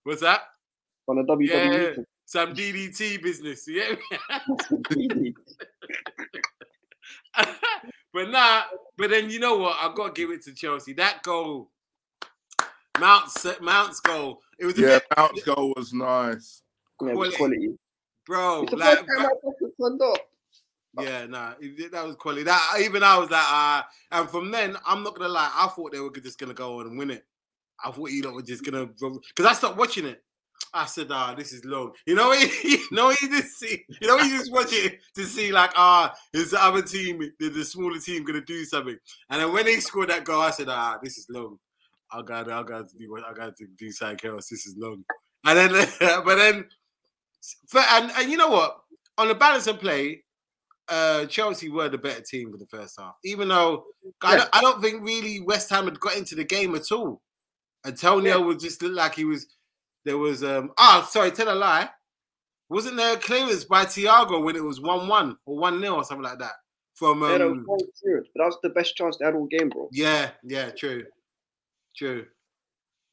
what's 0.03 0.21
that? 0.21 0.41
On 1.07 1.17
a 1.17 1.23
WWE 1.23 1.47
Yeah, 1.47 1.93
team. 1.93 2.05
some 2.25 2.53
DDT 2.53 3.21
business. 3.21 3.67
Yeah. 3.67 3.95
but 8.13 8.29
nah, 8.29 8.63
but 9.03 9.09
then 9.09 9.29
you 9.29 9.37
know 9.37 9.57
what? 9.57 9.75
I've 9.81 9.95
gotta 9.95 10.13
give 10.13 10.31
it 10.31 10.41
to 10.43 10.53
Chelsea. 10.53 10.93
That 10.93 11.23
goal, 11.23 11.69
Mount's 13.01 13.45
Mount's 13.59 13.99
goal. 13.99 14.39
It 14.57 14.65
was 14.65 14.77
a 14.77 14.81
Yeah, 14.81 14.87
bit, 14.99 15.03
Mount's 15.17 15.43
goal 15.43 15.73
was 15.75 15.91
nice. 15.93 16.61
Yeah, 17.01 17.11
Quality. 17.11 17.35
quality. 17.35 17.77
bro. 18.25 18.61
It's 18.61 18.71
the 18.71 18.77
Like, 18.77 18.99
first 18.99 19.09
time 19.09 19.25
I 19.25 20.09
up. 20.09 20.19
yeah, 21.01 21.25
nah, 21.25 21.53
that 21.91 22.05
was 22.05 22.15
quality. 22.15 22.43
That 22.43 22.77
even 22.79 23.03
I 23.03 23.17
was 23.17 23.29
like, 23.29 23.41
ah. 23.43 23.85
and 24.09 24.29
from 24.29 24.51
then, 24.51 24.77
I'm 24.85 25.03
not 25.03 25.15
gonna 25.15 25.27
lie. 25.27 25.51
I 25.53 25.67
thought 25.67 25.91
they 25.91 25.99
were 25.99 26.09
just 26.11 26.39
gonna 26.39 26.53
go 26.53 26.79
on 26.79 26.87
and 26.87 26.97
win 26.97 27.11
it. 27.11 27.25
I 27.83 27.91
thought 27.91 28.09
you 28.09 28.23
lot 28.23 28.35
were 28.35 28.41
just 28.41 28.63
gonna 28.63 28.85
because 28.85 29.45
I 29.45 29.51
stopped 29.51 29.75
watching 29.75 30.05
it. 30.05 30.23
I 30.73 30.85
said, 30.87 31.07
ah, 31.11 31.35
this 31.35 31.53
is 31.53 31.63
long. 31.65 31.91
You 32.05 32.15
know, 32.15 32.31
you 32.63 32.79
know, 32.91 33.09
you 33.09 33.29
just 33.29 33.59
see, 33.59 33.83
you 34.01 34.07
know, 34.07 34.17
you 34.17 34.37
just 34.37 34.51
watch 34.51 34.71
it 34.73 34.99
to 35.15 35.23
see 35.25 35.51
like, 35.51 35.71
ah, 35.75 36.13
is 36.33 36.51
the 36.51 36.63
other 36.63 36.81
team, 36.81 37.19
the, 37.39 37.49
the 37.49 37.63
smaller 37.63 37.99
team, 37.99 38.23
gonna 38.23 38.41
do 38.41 38.65
something? 38.65 38.97
And 39.29 39.41
then 39.41 39.53
when 39.53 39.65
they 39.65 39.79
scored 39.79 40.09
that 40.09 40.23
goal, 40.23 40.41
I 40.41 40.49
said, 40.51 40.69
ah, 40.69 40.97
this 41.01 41.17
is 41.17 41.27
long. 41.29 41.59
I 42.11 42.21
got, 42.21 42.49
I 42.49 42.63
got 42.63 42.89
to 42.89 42.97
do 42.97 43.11
what 43.11 43.23
I 43.23 43.33
got 43.33 43.55
to 43.57 43.67
do. 43.77 43.91
Something 43.91 44.31
else. 44.31 44.49
This 44.49 44.65
is 44.65 44.75
long. 44.77 45.03
And 45.45 45.57
then, 45.57 45.71
but 46.23 46.35
then, 46.35 46.65
and 47.75 48.11
and 48.17 48.31
you 48.31 48.37
know 48.37 48.49
what? 48.49 48.77
On 49.17 49.27
the 49.27 49.35
balance 49.35 49.67
of 49.67 49.79
play, 49.79 50.23
uh, 50.89 51.25
Chelsea 51.25 51.69
were 51.69 51.89
the 51.89 51.97
better 51.97 52.21
team 52.21 52.51
for 52.51 52.57
the 52.57 52.65
first 52.67 52.99
half. 52.99 53.15
Even 53.23 53.47
though 53.49 53.85
I, 54.21 54.37
don't, 54.37 54.49
I 54.53 54.61
don't 54.61 54.81
think 54.81 55.03
really 55.03 55.39
West 55.41 55.69
Ham 55.69 55.85
had 55.85 55.99
got 55.99 56.17
into 56.17 56.35
the 56.35 56.43
game 56.43 56.73
at 56.75 56.91
all. 56.91 57.21
Antonio 57.85 58.39
Yeah. 58.39 58.45
was 58.45 58.61
just 58.63 58.81
looked 58.81 58.95
like 58.95 59.15
he 59.15 59.25
was. 59.25 59.45
There 60.05 60.17
was 60.17 60.43
um. 60.43 60.71
Ah, 60.77 61.07
sorry, 61.09 61.31
tell 61.31 61.53
a 61.53 61.55
lie. 61.55 61.89
Wasn't 62.69 62.95
there 62.97 63.13
a 63.15 63.19
clearance 63.19 63.65
by 63.65 63.85
Thiago 63.85 64.43
when 64.43 64.55
it 64.55 64.63
was 64.63 64.81
one-one 64.81 65.37
or 65.45 65.57
one-nil 65.57 65.93
or 65.95 66.03
something 66.03 66.23
like 66.23 66.39
that? 66.39 66.53
From 66.95 67.21
Yeah, 67.21 67.37
that 67.39 67.47
was 67.47 67.57
um, 67.57 67.65
but 67.67 67.79
that 68.35 68.45
was 68.45 68.57
the 68.63 68.69
best 68.69 68.95
chance 68.95 69.17
they 69.17 69.25
had 69.25 69.35
all 69.35 69.45
game, 69.47 69.69
bro. 69.69 69.89
yeah, 69.91 70.31
yeah, 70.43 70.69
true, 70.71 71.05
true. 71.95 72.25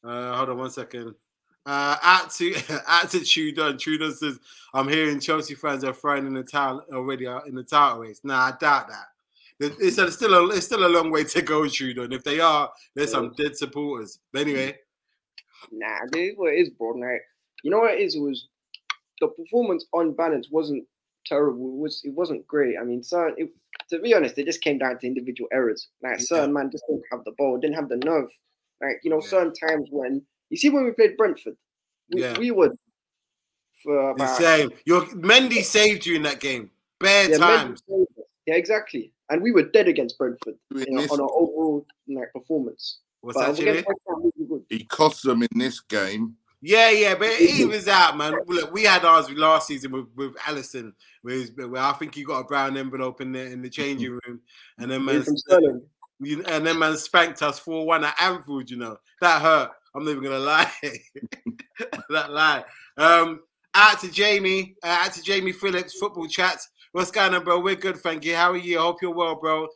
Uh, 0.05 0.35
hold 0.37 0.51
on 0.51 0.59
one 0.59 0.71
second. 0.71 1.15
Uh, 1.67 1.97
out 2.03 2.31
to 2.33 2.55
out 2.87 3.11
to 3.11 3.19
Trudon. 3.19 3.75
Trudon 3.79 4.13
says, 4.15 4.39
"I'm 4.75 4.89
hearing 4.89 5.21
Chelsea 5.21 5.55
fans 5.55 5.85
are 5.85 5.93
throwing 5.93 6.27
in 6.27 6.35
the 6.35 6.43
towel 6.43 6.85
already 6.93 7.27
in 7.47 7.55
the 7.55 7.63
title 7.65 8.01
race." 8.01 8.21
Nah, 8.25 8.47
I 8.47 8.51
doubt 8.59 8.89
that. 8.89 9.07
It- 9.59 9.77
It's 9.79 10.15
still 10.17 10.35
a 10.35 10.49
it's 10.55 10.67
still 10.67 10.87
a 10.87 10.89
long 10.89 11.11
way 11.11 11.25
to 11.25 11.43
go, 11.43 11.63
Trudon. 11.63 12.15
If 12.15 12.25
they 12.25 12.41
are, 12.41 12.71
there's 12.95 13.11
some 13.11 13.33
dead 13.37 13.57
supporters. 13.57 14.19
But 14.33 14.43
anyway, 14.43 14.79
Nah, 15.71 16.01
this 16.13 16.33
is 16.33 16.37
what 16.37 16.53
it 16.53 16.57
is, 16.57 16.71
bro. 16.71 16.91
Like, 16.91 17.23
you 17.63 17.71
know 17.71 17.79
what 17.81 17.95
it 17.95 18.01
is? 18.01 18.15
It 18.15 18.21
was 18.21 18.49
the 19.21 19.29
performance 19.29 19.85
on 19.93 20.13
balance 20.13 20.49
wasn't 20.51 20.85
terrible. 21.27 21.75
It 21.75 21.81
was 21.81 22.03
it 22.05 22.15
wasn't 22.15 22.47
great. 22.47 22.77
I 22.81 22.85
mean, 22.85 23.03
certain 23.03 23.35
it, 23.39 23.53
to 23.91 24.01
be 24.01 24.15
honest, 24.15 24.39
it 24.39 24.47
just 24.47 24.63
came 24.63 24.79
down 24.79 24.99
to 24.99 25.07
individual 25.07 25.49
errors. 25.53 25.89
Like 26.03 26.19
Yeah. 26.19 26.25
certain 26.25 26.53
man 26.53 26.71
just 26.71 26.85
didn't 26.89 27.05
have 27.11 27.25
the 27.25 27.33
ball, 27.33 27.59
didn't 27.59 27.77
have 27.77 27.89
the 27.89 27.97
nerve. 27.97 28.31
Like 28.81 29.01
you 29.03 29.11
know, 29.11 29.21
Yeah. 29.23 29.29
certain 29.29 29.53
times 29.55 29.89
when 29.91 30.23
you 30.49 30.57
see 30.57 30.71
when 30.71 30.85
we 30.85 30.93
played 30.93 31.17
Brentford, 31.17 31.57
we, 32.11 32.23
Yeah. 32.23 32.39
we 32.39 32.51
would 32.51 32.77
for 33.83 33.95
the 33.95 34.23
about 34.25 34.39
same. 34.39 34.71
Your 34.85 35.03
Mendy 35.07 35.63
saved 35.63 36.07
you 36.07 36.17
in 36.17 36.23
that 36.23 36.41
game, 36.41 36.71
bare 36.99 37.31
yeah, 37.31 37.39
times. 37.39 37.83
Yeah, 38.47 38.55
exactly. 38.55 39.13
And 39.29 39.43
we 39.43 39.53
were 39.53 39.63
dead 39.63 39.87
against 39.87 40.19
Brentford 40.19 40.59
In 40.73 40.79
you 40.79 40.91
know, 40.91 41.03
on 41.03 41.21
our 41.21 41.31
overall 41.31 41.87
like 42.09 42.33
performance. 42.33 42.99
What's 43.21 43.39
But 43.39 43.49
that, 43.49 43.57
Chile? 43.57 43.71
against 43.71 43.89
West 43.89 44.01
Ham, 44.09 44.23
we 44.23 44.45
were 44.45 44.59
good. 44.59 44.67
he 44.69 44.85
cost 44.85 45.23
them 45.23 45.43
in 45.43 45.49
this 45.59 45.81
game. 45.81 46.37
Yeah, 46.63 46.91
yeah, 46.91 47.15
but 47.15 47.29
it 47.29 47.41
evens 47.41 47.89
out, 47.89 48.19
man. 48.19 48.35
Look, 48.47 48.71
we 48.73 48.83
had 48.85 49.05
ours 49.05 49.31
last 49.31 49.67
season 49.69 49.93
with, 49.93 50.07
with 50.15 50.35
Alisson, 50.37 50.93
where, 51.23 51.43
where 51.69 51.83
I 51.83 51.93
think 51.95 52.15
he 52.15 52.23
got 52.23 52.41
a 52.41 52.45
brown 52.45 52.77
envelope 52.77 53.23
in 53.23 53.33
the 53.33 53.41
in 53.41 53.63
the 53.63 53.71
changing 53.71 54.11
room, 54.27 54.41
and 54.79 54.91
then 54.91 55.03
man, 55.05 55.25
you- 56.21 56.45
and 56.45 56.67
then 56.67 56.79
man 56.79 56.97
spanked 56.99 57.41
us 57.43 57.59
four 57.59 57.87
one 57.87 58.05
at 58.05 58.15
Anfield. 58.21 58.71
You 58.71 58.77
know 58.77 58.99
that 59.23 59.41
hurt. 59.41 59.71
I'm 59.95 60.05
not 60.05 60.11
even 60.11 60.23
gonna 60.25 60.39
lie. 60.39 60.71
that 62.11 62.31
lie. 62.31 62.65
Um, 62.99 63.41
out 63.75 64.01
to 64.01 64.11
Jamie, 64.11 64.75
uh, 64.83 64.99
out 65.07 65.13
to 65.15 65.23
Jamie 65.23 65.53
Phillips, 65.53 65.99
football 65.99 66.27
chats. 66.29 66.69
What's 66.93 67.11
going 67.11 67.33
on, 67.35 67.45
bro? 67.45 67.61
We're 67.61 67.77
good, 67.77 67.97
thank 67.99 68.25
you. 68.25 68.35
How 68.35 68.51
are 68.51 68.57
you? 68.57 68.79
I 68.79 68.83
hope 68.83 69.01
you're 69.01 69.15
well, 69.15 69.37
bro. 69.37 69.67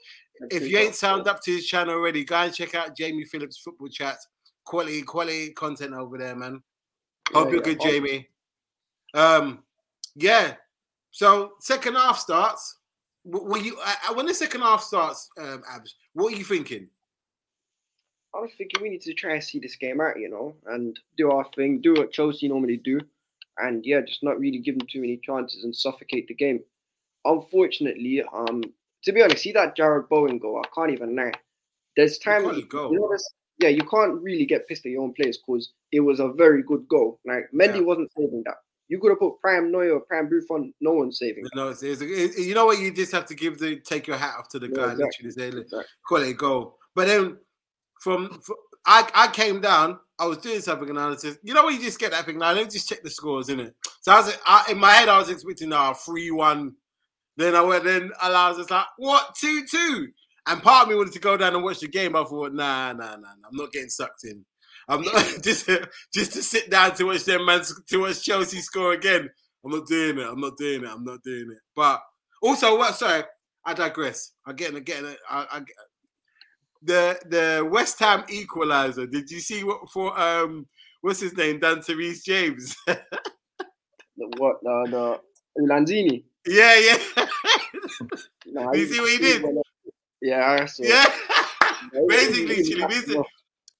If 0.50 0.68
you 0.68 0.78
ain't 0.78 0.94
signed 0.94 1.28
up 1.28 1.40
to 1.42 1.52
his 1.52 1.66
channel 1.66 1.94
already, 1.94 2.24
go 2.24 2.36
and 2.36 2.54
check 2.54 2.74
out 2.74 2.96
Jamie 2.96 3.24
Phillips 3.24 3.58
football 3.58 3.88
chats. 3.88 4.26
Quality, 4.64 5.02
quality 5.02 5.50
content 5.50 5.94
over 5.94 6.18
there, 6.18 6.34
man. 6.34 6.62
Hope 7.32 7.46
Yeah, 7.46 7.52
you're 7.52 7.66
yeah. 7.68 7.74
good, 7.74 7.80
Jamie. 7.80 8.28
Um, 9.14 9.62
yeah. 10.16 10.54
So 11.10 11.52
second 11.60 11.94
half 11.94 12.18
starts. 12.18 12.78
Were 13.24 13.58
you 13.58 13.78
uh, 13.82 14.14
when 14.14 14.26
the 14.26 14.34
second 14.34 14.60
half 14.60 14.82
starts, 14.82 15.30
um, 15.38 15.62
Abs? 15.70 15.94
What 16.12 16.32
are 16.32 16.36
you 16.36 16.44
thinking? 16.44 16.88
I 18.34 18.40
was 18.40 18.50
thinking 18.58 18.82
we 18.82 18.90
need 18.90 19.02
to 19.02 19.14
try 19.14 19.34
and 19.34 19.44
see 19.44 19.60
this 19.60 19.76
game 19.76 20.00
out, 20.00 20.18
you 20.18 20.28
know, 20.28 20.56
and 20.66 20.98
do 21.16 21.30
our 21.30 21.46
thing, 21.54 21.80
do 21.80 21.94
what 21.94 22.10
Chelsea 22.12 22.48
normally 22.48 22.78
do, 22.78 23.00
and 23.58 23.86
yeah, 23.86 24.00
just 24.00 24.24
not 24.24 24.40
really 24.40 24.58
give 24.58 24.76
them 24.76 24.88
too 24.90 25.00
many 25.00 25.18
chances 25.18 25.62
and 25.62 25.74
suffocate 25.74 26.26
the 26.26 26.34
game. 26.34 26.60
Unfortunately, 27.24 28.22
um, 28.34 28.62
to 29.04 29.12
be 29.12 29.22
honest, 29.22 29.42
see 29.42 29.52
that 29.52 29.76
Jarrod 29.76 30.08
Bowen 30.08 30.38
goal, 30.38 30.62
I 30.64 30.68
can't 30.74 30.92
even 30.92 31.14
lie. 31.16 31.32
There's 31.96 32.18
can't 32.18 32.44
you, 32.56 32.66
go. 32.66 32.90
you 32.90 32.98
know, 32.98 33.08
there's, 33.08 33.28
yeah, 33.60 33.68
you 33.68 33.82
can't 33.88 34.20
really 34.22 34.46
get 34.46 34.66
pissed 34.66 34.84
at 34.86 34.92
your 34.92 35.02
own 35.02 35.14
players 35.14 35.38
because 35.38 35.72
it 35.92 36.00
was 36.00 36.20
a 36.20 36.28
very 36.28 36.62
good 36.62 36.86
goal. 36.88 37.20
Like 37.24 37.44
Mendy 37.54 37.76
Yeah. 37.76 37.80
wasn't 37.82 38.10
saving 38.16 38.42
that. 38.46 38.56
You 38.88 38.98
could 39.00 39.10
have 39.10 39.18
put 39.18 39.40
Prime 39.40 39.70
Neuer 39.72 39.92
or 39.94 40.00
Prime 40.00 40.28
Buffon, 40.28 40.74
no 40.80 40.92
one's 40.92 41.18
saving. 41.18 41.46
No, 41.54 41.68
it's, 41.68 41.82
it's, 41.82 42.02
it- 42.02 42.38
you 42.38 42.54
know 42.54 42.66
what? 42.66 42.78
You 42.80 42.92
just 42.92 43.12
have 43.12 43.26
to 43.26 43.34
give 43.34 43.58
the 43.58 43.80
take 43.80 44.06
your 44.06 44.16
hat 44.16 44.34
off 44.38 44.48
to 44.50 44.58
the 44.58 44.66
Yeah, 44.66 44.74
guy. 44.74 44.92
exactly. 44.92 45.04
Literally, 45.06 45.30
say, 45.30 45.50
"Look, 45.52 45.64
Exactly. 45.64 45.86
quality 46.06 46.32
goal. 46.34 46.78
But 46.94 47.06
then 47.06 47.38
from, 48.00 48.28
from 48.40 48.56
I, 48.86 49.08
I 49.14 49.28
came 49.28 49.60
down. 49.60 49.98
I 50.18 50.26
was 50.26 50.38
doing 50.38 50.60
something 50.60 50.88
and 50.90 50.98
I 50.98 51.16
said, 51.16 51.38
you 51.42 51.54
know 51.54 51.64
when 51.64 51.74
you 51.74 51.80
just 51.80 51.98
get 51.98 52.12
that 52.12 52.24
thing. 52.24 52.38
Now 52.38 52.52
let 52.52 52.64
me 52.66 52.70
just 52.70 52.88
check 52.88 53.02
the 53.02 53.10
scores, 53.10 53.48
innit? 53.48 53.72
So 54.02 54.12
I 54.12 54.20
was 54.20 54.38
I, 54.46 54.64
in 54.70 54.78
my 54.78 54.92
head, 54.92 55.08
I 55.08 55.18
was 55.18 55.28
expecting 55.28 55.72
a 55.72 55.92
three 55.94 56.30
one. 56.30 56.74
Then 57.36 57.54
I 57.54 57.62
went. 57.62 57.84
Then 57.84 58.10
I 58.20 58.48
was 58.48 58.58
just 58.58 58.70
like, 58.70 58.86
what 58.98 59.34
two 59.34 59.66
two? 59.66 60.08
And 60.46 60.62
part 60.62 60.84
of 60.84 60.88
me 60.90 60.96
wanted 60.96 61.14
to 61.14 61.20
go 61.20 61.36
down 61.36 61.54
and 61.54 61.64
watch 61.64 61.80
the 61.80 61.88
game. 61.88 62.14
I 62.14 62.24
thought, 62.24 62.52
nah, 62.52 62.92
nah, 62.92 63.16
nah, 63.16 63.16
nah 63.16 63.48
I'm 63.50 63.56
not 63.56 63.72
getting 63.72 63.88
sucked 63.88 64.24
in. 64.24 64.44
I'm 64.88 65.02
not 65.02 65.14
just 65.42 65.68
just 66.12 66.32
to 66.34 66.42
sit 66.42 66.70
down 66.70 66.94
to 66.96 67.04
watch 67.04 67.24
them 67.24 67.46
man 67.46 67.62
to 67.88 68.00
watch 68.00 68.22
Chelsea 68.22 68.60
score 68.60 68.92
again. 68.92 69.28
I'm 69.64 69.70
not 69.70 69.86
doing 69.86 70.18
it. 70.18 70.26
I'm 70.26 70.40
not 70.40 70.56
doing 70.58 70.84
it. 70.84 70.90
I'm 70.90 71.04
not 71.04 71.22
doing 71.22 71.50
it. 71.50 71.58
But 71.74 72.00
also, 72.42 72.76
what? 72.76 72.94
Sorry, 72.94 73.24
I 73.64 73.74
digress. 73.74 74.32
I'm 74.46 74.56
getting, 74.56 74.82
getting. 74.82 75.16
I, 75.28 75.46
I, 75.50 75.60
the 76.82 77.18
the 77.26 77.68
West 77.70 77.98
Ham 78.00 78.24
equalizer. 78.28 79.06
Did 79.06 79.30
you 79.30 79.40
see 79.40 79.64
what 79.64 79.90
for? 79.90 80.18
Um, 80.20 80.66
what's 81.00 81.20
his 81.20 81.36
name? 81.36 81.58
Dan 81.60 81.80
Therese 81.82 82.22
James. 82.22 82.76
What? 84.16 84.56
The, 84.62 85.20
the 85.56 85.62
Lanzini. 85.62 86.24
Yeah, 86.46 86.78
yeah, 86.78 87.26
Nah, 88.46 88.72
You 88.72 88.86
see 88.86 89.00
what 89.00 89.10
he 89.10 89.18
did? 89.18 89.44
Yeah, 90.20 90.66
yeah. 90.78 91.12
Basically, 92.08 92.62
Chile, 92.64 93.22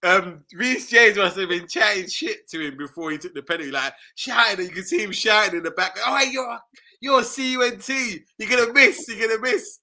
um, 0.03 0.45
Reece 0.55 0.91
James 0.91 1.17
must 1.17 1.37
have 1.39 1.49
been 1.49 1.67
chatting 1.67 2.09
shit 2.09 2.49
to 2.51 2.61
him 2.61 2.77
before 2.77 3.11
he 3.11 3.19
took 3.19 3.35
the 3.35 3.43
penalty, 3.43 3.71
like 3.71 3.95
shouting. 4.15 4.67
You 4.67 4.71
can 4.73 4.85
see 4.85 5.03
him 5.03 5.13
shouting 5.13 5.59
in 5.59 5.63
the 5.63 5.71
back. 5.71 5.97
Oh, 6.05 6.17
hey, 6.19 6.31
you're 6.31 6.59
you're 7.01 7.23
CUNT. 7.23 7.89
You're 8.39 8.49
gonna 8.51 8.73
miss. 8.73 9.09
You're 9.09 9.27
gonna 9.29 9.41
miss. 9.41 9.81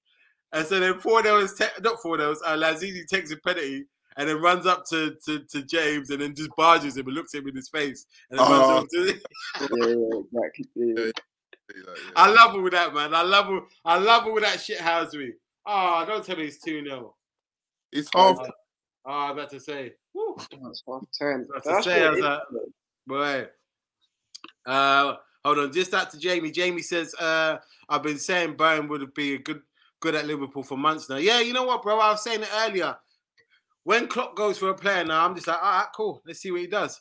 And 0.54 0.68
so 0.68 0.80
then 0.80 0.96
Fornals 0.96 1.58
te- 1.58 1.82
not 1.82 2.02
four 2.02 2.18
Fornals. 2.18 2.38
Uh, 2.46 2.56
Lanzini 2.56 3.06
takes 3.08 3.32
a 3.32 3.38
penalty 3.38 3.86
and 4.18 4.28
then 4.30 4.42
runs 4.42 4.66
up 4.68 4.86
to, 4.90 5.16
to 5.26 5.40
to 5.50 5.64
James 5.64 6.10
and 6.12 6.22
then 6.22 6.36
just 6.36 6.50
barges 6.56 6.98
him 6.98 7.08
and 7.08 7.16
looks 7.16 7.34
him 7.34 7.48
in 7.48 7.56
his 7.56 7.70
face 7.70 8.06
and 8.30 8.40
then 8.40 8.50
runs 8.50 8.64
Oh. 8.64 8.78
over 8.78 8.88
to 8.88 9.06
yeah, 9.08 9.88
yeah, 9.88 10.20
exactly. 10.20 10.66
Yeah. 10.76 11.12
I 12.16 12.30
love 12.30 12.56
all 12.56 12.70
that, 12.70 12.94
man. 12.94 13.14
I 13.14 13.22
love 13.22 13.48
all, 13.48 13.62
I 13.86 13.98
love 13.98 14.26
all 14.26 14.40
that 14.42 14.60
shit 14.60 14.80
housery. 14.80 15.32
Oh, 15.66 16.04
don't 16.08 16.24
tell 16.26 16.38
me 16.38 16.46
it's 16.46 16.60
2 16.60 16.84
0. 16.84 17.16
It's 17.92 18.10
half. 18.14 18.38
Oh, 19.06 19.12
I'm 19.12 19.32
about 19.32 19.50
to 19.52 19.60
say. 19.60 19.94
Woo. 20.14 20.36
That's 20.38 20.84
half 20.88 21.02
time. 21.20 21.48
That's 21.54 21.68
to 21.68 21.84
say, 21.84 22.02
I 22.04 22.10
what 22.10 22.16
was 22.16 22.24
like- 22.24 22.42
Boy. 23.08 23.48
Uh, 24.66 25.16
hold 25.44 25.60
on, 25.60 25.74
just 25.74 25.92
that 25.92 26.12
to 26.12 26.20
Jamie. 26.20 26.52
Jamie 26.52 26.82
says, 26.82 27.14
uh, 27.16 27.58
I've 27.90 28.04
been 28.04 28.20
saying 28.20 28.56
Bowen 28.56 28.88
would 28.88 29.14
be 29.14 29.36
a 29.36 29.40
good 29.40 29.62
good 30.00 30.16
at 30.16 30.26
Liverpool 30.26 30.64
for 30.64 30.78
months 30.78 31.10
now. 31.10 31.18
Yeah, 31.18 31.40
you 31.40 31.54
know 31.54 31.64
what, 31.64 31.82
bro? 31.84 32.00
I 32.00 32.12
was 32.12 32.24
saying 32.24 32.42
it 32.42 32.50
earlier. 32.56 32.96
When 33.84 34.08
Klopp 34.08 34.36
goes 34.36 34.58
for 34.58 34.70
a 34.70 34.76
player 34.76 35.04
now, 35.04 35.26
I'm 35.26 35.36
just 35.36 35.48
like, 35.48 35.58
all 35.62 35.80
right, 35.80 35.88
cool. 35.96 36.22
Let's 36.26 36.40
see 36.40 36.52
what 36.52 36.62
he 36.62 36.68
does. 36.68 37.00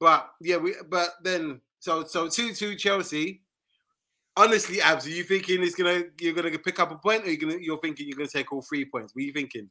But 0.00 0.28
yeah, 0.40 0.56
we 0.56 0.74
but 0.88 1.10
then 1.22 1.60
so 1.78 2.04
so 2.04 2.28
two 2.28 2.54
two 2.54 2.74
Chelsea. 2.74 3.42
Honestly, 4.36 4.80
Abs, 4.80 5.06
are 5.06 5.10
you 5.10 5.24
thinking 5.24 5.62
it's 5.62 5.74
gonna 5.74 6.04
you're 6.20 6.32
gonna 6.32 6.58
pick 6.58 6.80
up 6.80 6.90
a 6.90 6.96
point, 6.96 7.24
or 7.26 7.30
you 7.30 7.36
gonna 7.38 7.58
you're 7.60 7.78
thinking 7.80 8.08
you're 8.08 8.16
gonna 8.16 8.28
take 8.28 8.52
all 8.52 8.62
three 8.62 8.84
points? 8.84 9.14
What 9.14 9.22
are 9.22 9.26
you 9.26 9.32
thinking 9.32 9.68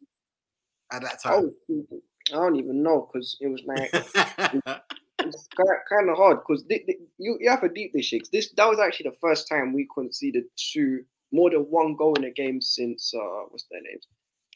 at 0.91 1.01
that 1.01 1.21
time? 1.21 1.51
thinking- 1.67 2.01
I 2.31 2.35
don't 2.35 2.55
even 2.55 2.83
know 2.83 3.09
because 3.11 3.37
it 3.41 3.47
was 3.47 3.63
like 3.65 3.89
it's 5.19 5.47
kind 5.57 6.09
of 6.09 6.17
hard 6.17 6.39
because 6.45 6.63
you 6.69 7.37
you 7.39 7.49
have 7.49 7.61
to 7.61 7.69
deep 7.69 7.93
this 7.93 8.05
shit. 8.05 8.29
This 8.31 8.51
that 8.57 8.69
was 8.69 8.79
actually 8.79 9.09
the 9.09 9.17
first 9.19 9.47
time 9.49 9.73
we 9.73 9.87
conceded 9.93 10.43
two 10.55 11.03
more 11.31 11.49
than 11.49 11.61
one 11.61 11.95
goal 11.95 12.13
in 12.15 12.25
a 12.25 12.31
game 12.31 12.61
since 12.61 13.13
uh 13.15 13.45
what's 13.49 13.65
their 13.71 13.81
names? 13.81 14.05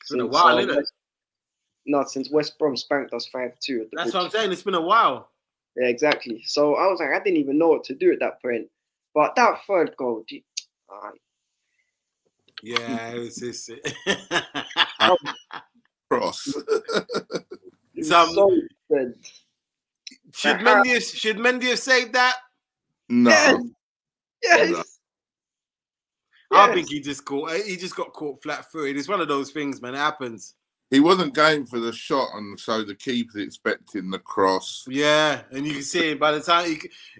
It's 0.02 0.12
been 0.12 0.22
a 0.22 0.28
while, 0.28 0.56
uh, 0.58 0.60
isn't 0.60 0.78
it? 0.78 0.90
No, 1.88 2.04
since 2.06 2.30
West 2.32 2.58
Brom 2.60 2.78
spanked 2.78 3.14
us 3.14 3.28
five 3.28 3.52
two. 3.60 3.88
That's 3.94 4.14
what 4.14 4.26
I'm 4.26 4.30
saying. 4.30 4.52
It's 4.52 4.64
been 4.64 4.76
a 4.76 4.82
while. 4.82 5.32
Yeah, 5.76 5.88
exactly. 5.88 6.44
So 6.46 6.76
I 6.76 6.88
was 6.88 7.00
like, 7.00 7.10
I 7.10 7.24
didn't 7.24 7.38
even 7.40 7.58
know 7.58 7.70
what 7.70 7.84
to 7.86 7.96
do 7.96 8.12
at 8.14 8.20
that 8.20 8.42
point. 8.42 8.68
But 9.16 9.34
that 9.38 9.60
third 9.66 9.96
goal, 9.98 10.24
gee, 10.28 10.44
uh, 10.94 11.10
Yeah, 12.62 13.12
it's 13.14 13.40
just 13.40 13.72
cross. 16.10 16.46
it 16.68 17.46
was 17.96 18.08
Some- 18.10 18.34
so 18.34 18.52
good. 18.92 19.16
should 20.34 20.58
Mendy 20.58 20.94
have, 20.94 21.04
should 21.04 21.38
Mendy 21.38 21.70
have 21.70 21.80
saved 21.80 22.14
that? 22.14 22.36
no. 23.10 23.30
Yes. 23.32 24.70
Yes. 24.70 25.00
I 26.52 26.68
Yes. 26.68 26.76
think 26.76 26.90
he 26.90 27.00
just 27.00 27.26
caught 27.26 27.52
he 27.54 27.76
just 27.78 27.96
got 27.96 28.14
caught 28.14 28.42
flat 28.44 28.70
footed. 28.72 28.98
It's 28.98 29.08
one 29.08 29.22
of 29.22 29.28
those 29.28 29.52
things, 29.52 29.82
man. 29.82 29.96
It 29.96 30.00
happens. 30.00 30.54
He 30.92 31.00
wasn't 31.00 31.34
going 31.34 31.66
for 31.66 31.80
the 31.80 31.92
shot, 31.92 32.30
and 32.36 32.60
so 32.60 32.84
the 32.84 32.96
keeper's 32.96 33.42
expecting 33.42 34.10
the 34.12 34.20
cross. 34.20 34.86
Yeah, 34.88 35.42
and 35.52 35.66
you 35.66 35.74
can 35.74 35.82
see 35.82 36.12
it 36.12 36.20
by 36.20 36.32
the 36.32 36.40
time 36.42 36.70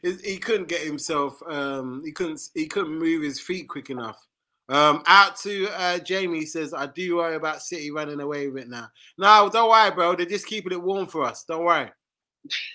he 0.04 0.14
he 0.24 0.38
couldn't 0.38 0.68
get 0.68 0.82
himself 0.82 1.42
um 1.48 2.02
he 2.06 2.12
couldn't 2.12 2.40
he 2.54 2.68
couldn't 2.68 2.98
move 2.98 3.24
his 3.24 3.40
feet 3.40 3.68
quick 3.68 3.90
enough. 3.90 4.24
Um, 4.70 5.04
out 5.06 5.36
to 5.42 5.68
uh, 5.78 6.00
Jamie 6.00 6.46
says, 6.46 6.74
I 6.74 6.88
do 6.88 7.18
worry 7.18 7.36
about 7.36 7.62
City 7.62 7.92
running 7.92 8.20
away 8.20 8.48
with 8.48 8.64
it 8.64 8.70
now. 8.70 8.88
No, 9.18 9.48
don't 9.54 9.70
worry, 9.70 9.92
bro. 9.92 10.16
They're 10.16 10.26
just 10.26 10.48
keeping 10.48 10.72
it 10.72 10.82
warm 10.82 11.06
for 11.06 11.24
us. 11.24 11.44
Don't 11.44 11.64
worry. 11.66 11.90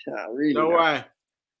Yeah, 0.07 0.27
really. 0.31 0.53
Don't 0.53 0.69
man. 0.69 0.77
worry. 0.77 1.03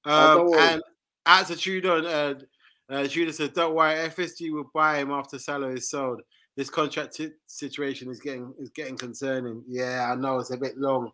Oh, 0.05 0.31
Um, 0.31 0.37
don't 0.37 0.49
worry. 0.51 0.59
and 0.61 0.81
out 1.25 1.47
to 1.47 1.55
Trudeau, 1.55 1.97
uh, 2.01 2.93
uh, 2.93 3.07
Trudeau 3.07 3.31
says, 3.31 3.49
"Don't 3.49 3.75
worry, 3.75 3.95
FSG 4.09 4.51
will 4.51 4.69
buy 4.73 4.97
him 4.99 5.11
after 5.11 5.37
Salah 5.39 5.69
is 5.69 5.89
sold. 5.89 6.21
This 6.57 6.69
contract 6.69 7.15
t- 7.15 7.29
situation 7.47 8.09
is 8.09 8.19
getting 8.19 8.53
is 8.59 8.69
getting 8.69 8.97
concerning. 8.97 9.63
Yeah, 9.67 10.09
I 10.11 10.15
know 10.15 10.39
it's 10.39 10.51
a 10.51 10.57
bit 10.57 10.77
long. 10.77 11.11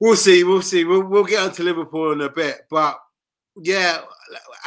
We'll 0.00 0.16
see. 0.16 0.44
We'll 0.44 0.62
see. 0.62 0.84
We'll 0.84 1.04
we'll 1.04 1.24
get 1.24 1.40
onto 1.42 1.62
Liverpool 1.64 2.12
in 2.12 2.20
a 2.20 2.28
bit, 2.30 2.62
but 2.70 2.98
yeah, 3.60 4.02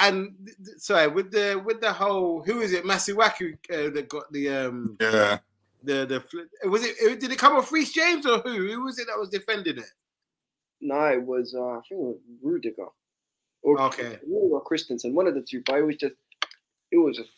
and 0.02 0.36
sorry 0.78 1.08
with 1.08 1.32
the 1.32 1.62
with 1.66 1.80
the 1.80 1.94
whole 1.94 2.44
who 2.44 2.60
is 2.60 2.74
it, 2.74 2.84
Masuaku 2.84 3.54
uh, 3.72 3.90
that 3.94 4.10
got 4.10 4.30
the 4.34 4.50
um 4.50 4.98
Yeah. 5.00 5.40
the 5.84 6.06
the 6.62 6.70
was 6.70 6.84
it 6.84 7.20
did 7.22 7.32
it 7.32 7.40
come 7.40 7.56
off 7.56 7.72
Reece 7.72 7.94
James 7.94 8.26
or 8.26 8.40
who? 8.40 8.68
Who 8.68 8.84
was 8.84 9.00
it 9.00 9.08
that 9.08 9.18
was 9.18 9.30
defending 9.30 9.78
it? 9.78 9.86
No, 10.82 11.06
it 11.06 11.24
was 11.24 11.56
uh, 11.58 11.62
I 11.64 11.82
think 11.88 11.92
it 11.92 11.98
was 11.98 12.18
Rudiger. 12.44 12.88
Or 13.62 13.80
Okay. 13.84 14.20
Rudiger 14.28 14.56
or 14.56 14.62
Christensen, 14.62 15.14
one 15.16 15.28
of 15.28 15.36
the 15.36 15.42
two. 15.42 15.62
But 15.66 15.76
it 15.78 15.84
was 15.84 15.96
just, 15.96 16.16
it 16.92 16.98
was 16.98 17.16
just, 17.18 17.30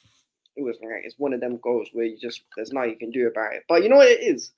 it 0.55 0.63
was 0.63 0.77
like 0.81 1.03
it's 1.03 1.17
one 1.17 1.33
of 1.33 1.41
them 1.41 1.59
goals 1.61 1.89
where 1.93 2.05
you 2.05 2.17
just 2.17 2.43
there's 2.55 2.71
nothing 2.71 2.91
you 2.91 2.97
can 2.97 3.11
do 3.11 3.27
about 3.27 3.53
it. 3.53 3.63
But 3.67 3.83
you 3.83 3.89
know 3.89 3.97
what 3.97 4.09
it 4.09 4.21
is? 4.21 4.51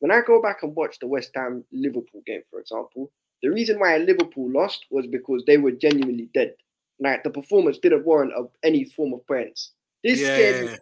When 0.00 0.10
I 0.10 0.20
go 0.26 0.40
back 0.40 0.62
and 0.62 0.74
watch 0.74 0.98
the 0.98 1.06
West 1.06 1.30
Ham 1.34 1.64
Liverpool 1.72 2.22
game, 2.26 2.42
for 2.50 2.60
example, 2.60 3.10
the 3.42 3.50
reason 3.50 3.78
why 3.78 3.96
Liverpool 3.98 4.50
lost 4.50 4.86
was 4.90 5.06
because 5.06 5.44
they 5.46 5.58
were 5.58 5.72
genuinely 5.72 6.28
dead. 6.34 6.54
Like 6.98 7.22
the 7.22 7.30
performance 7.30 7.78
didn't 7.78 8.04
warrant 8.04 8.32
of 8.34 8.50
any 8.62 8.84
form 8.84 9.14
of 9.14 9.26
points. 9.26 9.72
This 10.04 10.20
Yeah, 10.20 10.76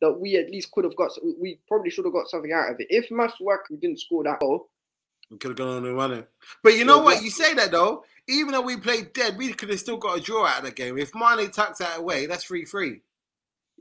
that 0.00 0.20
we 0.20 0.36
at 0.36 0.50
least 0.50 0.70
could 0.72 0.84
have 0.84 0.96
got. 0.96 1.10
We 1.40 1.58
probably 1.66 1.90
should 1.90 2.04
have 2.04 2.14
got 2.14 2.28
something 2.28 2.52
out 2.52 2.70
of 2.70 2.80
it. 2.80 2.88
If 2.90 3.08
Masuaku 3.08 3.80
didn't 3.80 4.00
score 4.00 4.24
that 4.24 4.40
goal, 4.40 4.68
We 5.30 5.38
could 5.38 5.50
have 5.50 5.58
gone 5.58 5.76
on 5.76 5.86
and 5.86 5.96
won 5.96 6.12
it. 6.12 6.28
But 6.62 6.76
you 6.76 6.84
know 6.84 6.98
what? 6.98 7.22
You 7.22 7.30
say 7.30 7.54
that 7.54 7.70
though. 7.70 8.04
Even 8.28 8.52
though 8.52 8.62
we 8.62 8.76
played 8.76 9.12
dead, 9.12 9.36
we 9.36 9.52
could 9.52 9.68
have 9.68 9.78
still 9.78 9.96
got 9.96 10.18
a 10.18 10.20
draw 10.20 10.46
out 10.46 10.60
of 10.60 10.64
the 10.64 10.70
game. 10.70 10.96
If 10.96 11.14
Mane 11.14 11.50
tucks 11.50 11.78
that 11.78 11.98
away, 11.98 12.26
that's 12.26 12.44
free 12.44 12.64
free. 12.64 13.02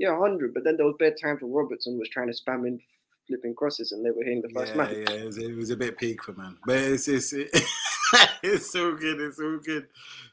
Yeah, 0.04 0.18
hundred. 0.18 0.54
But 0.54 0.64
then 0.64 0.78
there 0.78 0.86
was 0.86 0.96
bad 1.00 1.16
times 1.22 1.42
where 1.42 1.64
Robertson 1.64 1.98
was 1.98 2.10
trying 2.10 2.28
to 2.32 2.34
spam 2.34 2.68
in 2.68 2.80
flipping 3.28 3.56
crosses, 3.56 3.92
and 3.94 4.06
they 4.06 4.12
were 4.12 4.24
hitting 4.24 4.42
the 4.42 4.50
first 4.50 4.74
Yeah, 4.76 4.78
man. 4.84 4.92
yeah, 5.08 5.14
it 5.16 5.26
was, 5.26 5.38
it 5.38 5.56
was 5.56 5.70
a 5.70 5.78
bit 5.78 5.98
peak 5.98 6.24
for 6.24 6.34
man, 6.34 6.58
but 6.66 6.78
it's 6.78 7.08
it's 7.08 7.34
it's 8.44 8.72
so 8.72 8.94
good, 8.94 9.20
it's 9.22 9.38
so 9.38 9.58
good. 9.64 9.88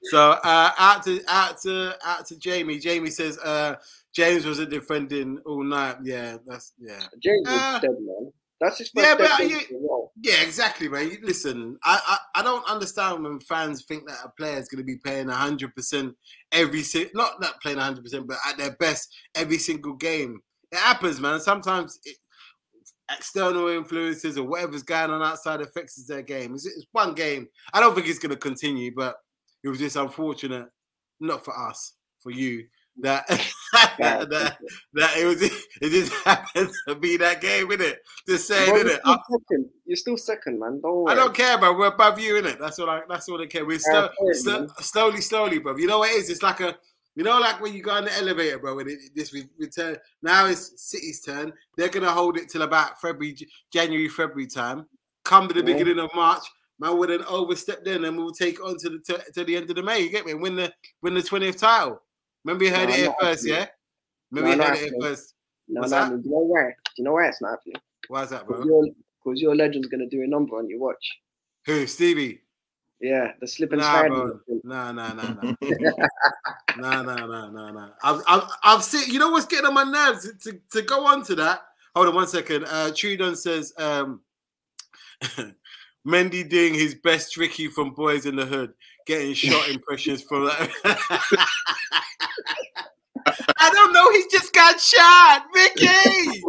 So 0.04 0.32
uh, 0.32 0.70
out 0.78 1.04
to 1.04 1.20
out 1.28 1.60
to 1.62 1.96
out 2.04 2.26
to 2.26 2.36
Jamie. 2.38 2.78
Jamie 2.78 3.10
says 3.10 3.38
uh, 3.38 3.76
James 4.12 4.44
wasn't 4.44 4.70
defending 4.70 5.38
all 5.46 5.62
night. 5.62 5.96
Yeah, 6.02 6.38
that's 6.46 6.72
yeah. 6.80 7.00
James 7.22 7.46
was 7.46 7.60
Uh, 7.60 7.78
dead, 7.80 7.90
man. 8.00 8.32
That's 8.60 8.78
his 8.78 8.90
yeah, 8.94 9.14
but 9.16 9.30
uh, 9.40 9.44
you- 9.44 9.58
a 9.58 9.88
row. 9.88 10.10
Yeah, 10.22 10.42
exactly, 10.42 10.88
man. 10.88 11.16
Listen, 11.22 11.78
I, 11.82 12.18
I, 12.34 12.40
I 12.40 12.42
don't 12.42 12.68
understand 12.68 13.22
when 13.24 13.40
fans 13.40 13.84
think 13.86 14.06
that 14.06 14.18
a 14.24 14.28
player 14.36 14.58
is 14.58 14.68
going 14.68 14.80
to 14.80 14.84
be 14.84 14.96
playing 14.98 15.28
100% 15.28 16.14
every 16.52 16.82
si- 16.82 17.10
not 17.14 17.40
not 17.40 17.60
playing 17.62 17.78
100%, 17.78 18.26
but 18.26 18.36
at 18.46 18.58
their 18.58 18.72
best 18.76 19.08
every 19.34 19.56
single 19.58 19.94
game. 19.94 20.40
It 20.72 20.78
happens, 20.78 21.20
man. 21.20 21.40
Sometimes 21.40 21.98
it, 22.04 22.16
external 23.10 23.68
influences 23.68 24.36
or 24.38 24.46
whatever's 24.46 24.82
going 24.82 25.10
on 25.10 25.22
outside 25.22 25.60
affects 25.60 26.04
their 26.06 26.22
game. 26.22 26.54
It's, 26.54 26.66
it's 26.66 26.86
one 26.92 27.14
game. 27.14 27.48
I 27.72 27.80
don't 27.80 27.94
think 27.94 28.08
it's 28.08 28.18
going 28.18 28.30
to 28.30 28.36
continue, 28.36 28.92
but 28.94 29.16
it 29.64 29.68
was 29.68 29.78
just 29.78 29.96
unfortunate, 29.96 30.68
not 31.18 31.44
for 31.44 31.58
us, 31.58 31.94
for 32.22 32.30
you, 32.30 32.66
that. 33.00 33.24
that, 33.98 34.58
that 34.94 35.16
it 35.16 35.24
was 35.26 35.42
it 35.42 35.52
just 35.90 36.12
happened 36.24 36.70
to 36.88 36.94
be 36.94 37.16
that 37.18 37.40
game, 37.40 37.68
innit? 37.68 37.96
Just 38.28 38.48
saying, 38.48 38.70
Bro, 38.70 38.82
innit? 38.84 38.98
you're, 39.04 39.18
still 39.24 39.38
second. 39.48 39.70
you're 39.86 39.96
still 39.96 40.16
second, 40.16 40.58
man. 40.58 40.80
Don't 40.80 41.04
worry. 41.04 41.12
I 41.12 41.14
don't 41.16 41.34
care, 41.34 41.58
bro. 41.58 41.76
We're 41.76 41.86
above 41.86 42.18
you, 42.18 42.34
innit? 42.34 42.58
That's 42.58 42.78
all 42.78 42.90
I. 42.90 43.02
That's 43.08 43.28
all 43.28 43.40
I 43.40 43.46
care. 43.46 43.64
We're 43.64 43.74
Yeah, 43.74 44.08
slow, 44.08 44.32
sorry, 44.32 44.58
man. 44.60 44.68
slowly, 44.80 45.20
slowly, 45.20 45.58
bro. 45.58 45.76
You 45.76 45.86
know 45.86 45.98
what 46.00 46.10
it 46.10 46.16
is? 46.16 46.30
It's 46.30 46.42
like 46.42 46.60
a, 46.60 46.76
you 47.14 47.24
know, 47.24 47.38
like 47.38 47.60
when 47.60 47.74
you 47.74 47.82
go 47.82 47.96
in 47.96 48.04
the 48.04 48.16
elevator, 48.16 48.58
bro. 48.58 48.76
When 48.76 48.88
it, 48.88 48.98
this 49.14 49.32
re- 49.32 49.48
return 49.58 49.96
now 50.22 50.46
it's 50.46 50.80
City's 50.90 51.20
turn. 51.20 51.52
They're 51.76 51.88
gonna 51.88 52.10
hold 52.10 52.36
it 52.38 52.48
till 52.48 52.62
about 52.62 53.00
February, 53.00 53.36
January, 53.72 54.08
February 54.08 54.46
time. 54.46 54.86
Come 55.24 55.48
to 55.48 55.54
the 55.54 55.60
Yeah. 55.60 55.66
beginning 55.76 55.98
of 55.98 56.10
March, 56.14 56.42
man. 56.78 56.96
We'll 56.96 57.08
then 57.08 57.22
overstep 57.24 57.84
then, 57.84 58.04
and 58.04 58.16
we'll 58.16 58.32
take 58.32 58.62
on 58.64 58.76
to 58.78 58.90
the 58.90 58.98
to, 59.06 59.32
to 59.34 59.44
the 59.44 59.56
end 59.56 59.70
of 59.70 59.76
the 59.76 59.82
May. 59.82 60.00
You 60.00 60.10
get 60.10 60.26
me? 60.26 60.34
Win 60.34 60.56
the 60.56 60.72
win 61.02 61.14
the 61.14 61.22
twentieth 61.22 61.58
title. 61.58 62.00
Remember 62.44 62.64
you 62.64 62.70
heard 62.70 62.88
No, 62.88 62.94
it 62.94 62.98
here 62.98 63.14
first, 63.20 63.46
yeah. 63.46 63.66
Remember 64.30 64.56
No, 64.56 64.64
you 64.64 64.70
heard 64.70 64.78
it 64.78 64.90
here 64.90 65.00
first. 65.00 65.34
No, 65.68 65.80
What's 65.80 65.92
no, 65.92 65.98
that? 65.98 66.10
no. 66.10 66.16
Do 66.16 66.22
you 66.24 66.30
know 66.30 66.38
why? 66.38 66.62
Do 66.62 66.92
you 66.98 67.04
know 67.04 67.12
why 67.12 67.28
it's 67.28 67.40
not 67.40 67.50
happening? 67.50 67.76
Why's 68.08 68.30
that, 68.30 68.46
bro? 68.46 68.56
Because 68.56 69.40
your, 69.40 69.52
your 69.52 69.56
legend's 69.56 69.88
gonna 69.88 70.08
do 70.08 70.22
a 70.22 70.26
number 70.26 70.56
on 70.56 70.68
your 70.68 70.80
watch. 70.80 71.20
Who? 71.66 71.86
Stevie? 71.86 72.40
Yeah, 73.00 73.32
the 73.40 73.46
slip 73.46 73.72
and 73.72 73.80
Nah, 73.80 73.92
slide. 73.92 74.08
bro. 74.08 74.40
Nah, 74.62 74.92
nah, 74.92 75.12
nah, 75.14 75.32
nah. 75.32 75.54
nah, 76.76 77.02
nah, 77.02 77.26
nah, 77.26 77.50
nah, 77.50 77.70
nah. 77.70 77.88
I've, 78.02 78.22
I've, 78.28 78.42
I've 78.62 78.84
seen. 78.84 79.12
You 79.12 79.18
know 79.18 79.30
what's 79.30 79.46
getting 79.46 79.66
on 79.66 79.74
my 79.74 79.84
nerves? 79.84 80.30
To, 80.44 80.60
to 80.72 80.82
go 80.82 81.06
on 81.06 81.22
to 81.24 81.34
that. 81.36 81.62
Hold 81.94 82.08
on 82.08 82.14
one 82.14 82.26
second. 82.28 82.64
Uh, 82.64 82.90
Trudon 82.92 83.36
says, 83.36 83.72
um, 83.78 84.20
Mendy 86.06 86.48
doing 86.48 86.74
his 86.74 86.94
best 86.94 87.32
tricky 87.32 87.68
from 87.68 87.90
Boys 87.90 88.26
in 88.26 88.36
the 88.36 88.44
Hood, 88.46 88.72
getting 89.06 89.34
shot 89.34 89.68
impressions 89.68 90.22
from 90.22 90.44
that. 90.46 90.70
I 93.58 93.70
don't 93.72 93.92
know. 93.92 94.10
He 94.12 94.24
just 94.30 94.52
got 94.52 94.80
shot, 94.80 95.44
Ricky. 95.54 96.42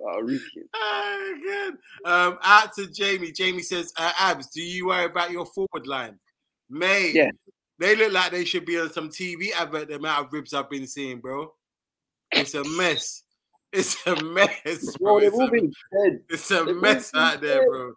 Oh, 0.00 0.20
Ricky. 0.22 0.42
Oh, 0.74 1.34
good. 1.42 1.74
Um, 2.10 2.38
out 2.42 2.72
to 2.74 2.86
Jamie. 2.86 3.32
Jamie 3.32 3.62
says, 3.62 3.92
uh, 3.96 4.12
Abs, 4.18 4.48
do 4.48 4.62
you 4.62 4.86
worry 4.86 5.04
about 5.06 5.30
your 5.32 5.44
forward 5.46 5.86
line? 5.86 6.18
Mate, 6.70 7.14
Yeah. 7.14 7.30
they 7.78 7.96
look 7.96 8.12
like 8.12 8.30
they 8.30 8.44
should 8.44 8.64
be 8.64 8.78
on 8.78 8.90
some 8.92 9.08
TV 9.10 9.50
advert, 9.52 9.88
the 9.88 9.96
amount 9.96 10.26
of 10.26 10.32
ribs 10.32 10.54
I've 10.54 10.70
been 10.70 10.86
seeing, 10.86 11.20
bro. 11.20 11.52
It's 12.32 12.54
a 12.54 12.64
mess. 12.64 13.24
It's 13.72 14.06
a 14.06 14.16
mess, 14.22 14.96
bro. 14.98 15.18
Bro, 15.18 15.20
they've 15.20 15.32
It's 15.34 15.76
a, 15.92 16.18
it's 16.30 16.50
a 16.52 16.64
they've 16.64 16.76
mess 16.76 17.12
out 17.14 17.40
there, 17.40 17.68
bro. 17.68 17.92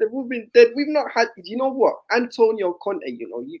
They've 0.00 0.28
been 0.28 0.50
dead. 0.54 0.68
We've 0.74 0.88
not 0.88 1.06
had. 1.14 1.28
You 1.36 1.58
know 1.58 1.70
what? 1.70 1.96
Antonio 2.10 2.72
Conte. 2.72 3.04
You 3.06 3.28
know, 3.28 3.44
you. 3.46 3.60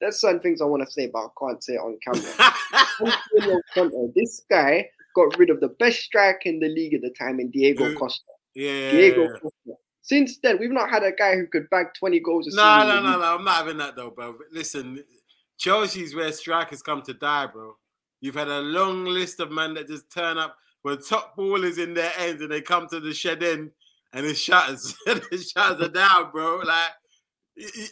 There's 0.00 0.20
certain 0.20 0.40
things 0.40 0.60
I 0.60 0.64
want 0.64 0.84
to 0.84 0.92
say, 0.92 1.08
but 1.12 1.20
I 1.20 1.28
can't 1.38 1.62
say 1.62 1.74
it 1.74 1.78
on 1.78 1.98
camera. 2.04 2.54
Antonio 3.00 3.60
Conte. 3.74 4.12
This 4.14 4.42
guy 4.50 4.88
got 5.14 5.36
rid 5.38 5.50
of 5.50 5.60
the 5.60 5.68
best 5.68 6.00
striker 6.00 6.48
in 6.48 6.60
the 6.60 6.68
league 6.68 6.94
at 6.94 7.02
the 7.02 7.10
time 7.10 7.40
in 7.40 7.50
Diego 7.50 7.94
Costa. 7.94 8.24
yeah. 8.54 8.90
Diego 8.90 9.28
Costa. 9.28 9.78
Since 10.02 10.38
then, 10.42 10.58
we've 10.58 10.72
not 10.72 10.90
had 10.90 11.04
a 11.04 11.12
guy 11.12 11.36
who 11.36 11.46
could 11.46 11.70
bag 11.70 11.86
20 11.96 12.20
goals. 12.20 12.48
No, 12.50 12.82
no, 12.82 13.00
no, 13.00 13.18
no. 13.18 13.36
I'm 13.36 13.44
not 13.44 13.56
having 13.56 13.78
that 13.78 13.94
though, 13.94 14.10
bro. 14.10 14.34
Listen, 14.50 15.02
Chelsea's 15.58 16.14
where 16.14 16.32
strikers 16.32 16.82
come 16.82 17.02
to 17.02 17.14
die, 17.14 17.46
bro. 17.46 17.76
You've 18.20 18.34
had 18.34 18.48
a 18.48 18.60
long 18.60 19.04
list 19.04 19.38
of 19.38 19.52
men 19.52 19.74
that 19.74 19.86
just 19.86 20.10
turn 20.10 20.38
up 20.38 20.56
with 20.82 21.08
top 21.08 21.36
ballers 21.36 21.78
in 21.78 21.94
their 21.94 22.12
ends 22.18 22.42
and 22.42 22.50
they 22.50 22.60
come 22.60 22.88
to 22.88 22.98
the 22.98 23.14
shed 23.14 23.44
end 23.44 23.70
and 24.12 24.26
it 24.26 24.36
shutters. 24.36 24.94
the 25.06 25.52
shutters 25.56 25.88
are 25.88 25.90
down, 25.90 26.30
bro. 26.30 26.58
Like, 26.58 26.90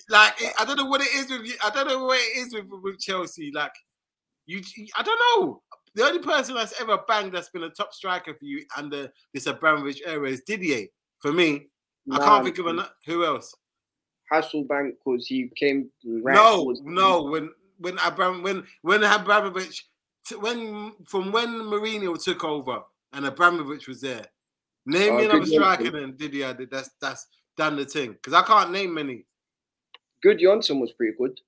like 0.09 0.35
I 0.59 0.65
don't 0.65 0.77
know 0.77 0.87
what 0.87 1.01
it 1.01 1.13
is 1.15 1.31
with 1.31 1.47
you. 1.47 1.55
I 1.65 1.71
don't 1.71 1.89
know 1.89 2.05
what 2.05 2.19
it 2.19 2.39
is 2.39 2.55
with, 2.55 2.67
with 2.83 2.99
Chelsea. 2.99 3.51
Like, 3.55 3.73
you, 4.47 4.63
I 4.97 5.03
don't 5.03 5.21
know. 5.39 5.63
The 5.95 6.05
only 6.05 6.21
person 6.21 6.55
that's 6.55 6.81
ever 6.81 6.99
banged 7.09 7.33
that's 7.33 7.51
been 7.51 7.65
a 7.65 7.71
top 7.71 7.93
striker 7.93 8.35
for 8.35 8.45
you 8.45 8.65
under 8.77 9.11
this 9.35 9.47
Abramovich 9.47 10.03
era 10.07 10.29
is 10.29 10.43
Didier. 10.43 10.87
For 11.19 11.33
me, 11.33 11.69
I 12.11 12.19
can't 12.19 12.45
think 12.45 12.59
of 12.59 12.67
an, 12.67 12.81
who 13.07 13.25
else. 13.25 13.55
Hasselbaink 14.33 14.93
because 15.05 15.27
he 15.27 15.51
came 15.57 15.91
no, 16.05 16.75
no. 16.85 17.25
When 17.25 17.51
when 17.79 17.99
Abram 17.99 18.43
when 18.43 18.65
when 18.83 19.03
Abramovich 19.03 19.89
when 20.39 20.93
from 21.05 21.33
when 21.33 21.49
Mourinho 21.49 22.23
took 22.23 22.45
over 22.45 22.83
and 23.13 23.27
Abramovich 23.27 23.89
was 23.89 24.01
there. 24.01 24.27
Name 24.91 25.15
Oh, 25.15 25.17
me 25.19 25.25
another 25.25 25.41
good 25.41 25.49
striker 25.49 25.91
than 25.91 26.17
Didier 26.17 26.55
did. 26.55 26.71
That's 26.71 26.91
that's 27.01 27.27
done 27.57 27.77
the 27.77 27.85
thing 27.85 28.13
because 28.13 28.33
I 28.33 28.43
can't 28.43 28.73
name 28.73 28.95
many. 28.95 29.25
Good 30.23 30.39
Johnson 30.41 30.81
was 30.81 30.93
pretty 30.93 31.17
good. 31.17 31.41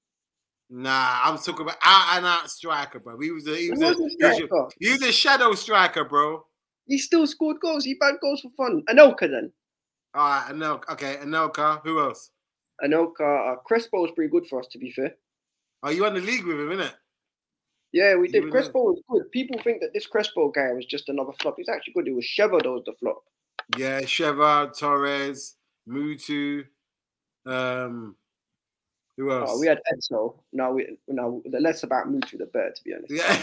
Nah, 0.70 1.20
I'm 1.24 1.36
talking 1.36 1.62
about 1.62 1.76
out 1.82 2.16
and 2.16 2.26
out 2.26 2.50
striker, 2.50 2.98
bro. 2.98 3.20
He 3.20 3.30
was 3.30 3.46
a 3.46 3.56
he 3.56 3.70
was, 3.70 3.80
was 3.80 3.90
a, 3.90 4.26
a 4.26 4.34
he 4.34 4.42
was, 4.42 4.50
a, 4.50 4.68
he 4.80 4.90
was 4.90 5.02
a 5.02 5.12
shadow 5.12 5.52
striker, 5.52 6.04
bro. 6.04 6.44
He 6.86 6.98
still 6.98 7.26
scored 7.26 7.58
goals. 7.60 7.84
He 7.84 7.94
bagged 7.94 8.20
goals 8.20 8.40
for 8.40 8.50
fun. 8.56 8.82
Anelka 8.88 9.30
then. 9.30 9.52
All 10.14 10.28
right, 10.28 10.46
Anelka. 10.50 10.92
Okay, 10.92 11.16
Anelka. 11.22 11.80
Who 11.84 12.00
else? 12.00 12.30
Anelka. 12.82 13.52
Uh, 13.52 13.56
Crespo 13.64 14.00
was 14.00 14.10
pretty 14.12 14.30
good 14.30 14.46
for 14.46 14.60
us, 14.60 14.66
to 14.68 14.78
be 14.78 14.90
fair. 14.90 15.14
Are 15.82 15.92
you 15.92 16.06
on 16.06 16.14
the 16.14 16.20
league 16.20 16.44
with 16.44 16.60
him, 16.60 16.68
innit? 16.68 16.92
Yeah, 17.92 18.16
we 18.16 18.28
did. 18.28 18.50
Crespo 18.50 18.82
was 18.82 19.02
good. 19.08 19.30
People 19.30 19.60
think 19.62 19.82
that 19.82 19.92
this 19.92 20.06
Crespo 20.06 20.50
guy 20.50 20.72
was 20.72 20.86
just 20.86 21.10
another 21.10 21.32
flop. 21.40 21.56
He's 21.58 21.68
actually 21.68 21.92
good. 21.92 22.08
It 22.08 22.14
was 22.14 22.24
Sheva 22.24 22.62
that 22.62 22.70
was 22.70 22.84
the 22.86 22.94
flop. 22.94 23.22
Yeah, 23.76 24.00
Sheva, 24.00 24.76
Torres, 24.76 25.56
Mutu. 25.88 26.64
Um, 27.44 28.16
who 29.16 29.30
else? 29.30 29.50
Oh, 29.52 29.60
we 29.60 29.66
had 29.66 29.80
Edzo. 29.92 30.36
No, 30.52 30.72
we 30.72 30.96
no. 31.06 31.42
The 31.44 31.60
less 31.60 31.82
about 31.82 32.06
Mutu, 32.06 32.38
the 32.38 32.46
better, 32.46 32.72
to 32.74 32.84
be 32.84 32.94
honest. 32.94 33.12
Yeah. 33.12 33.36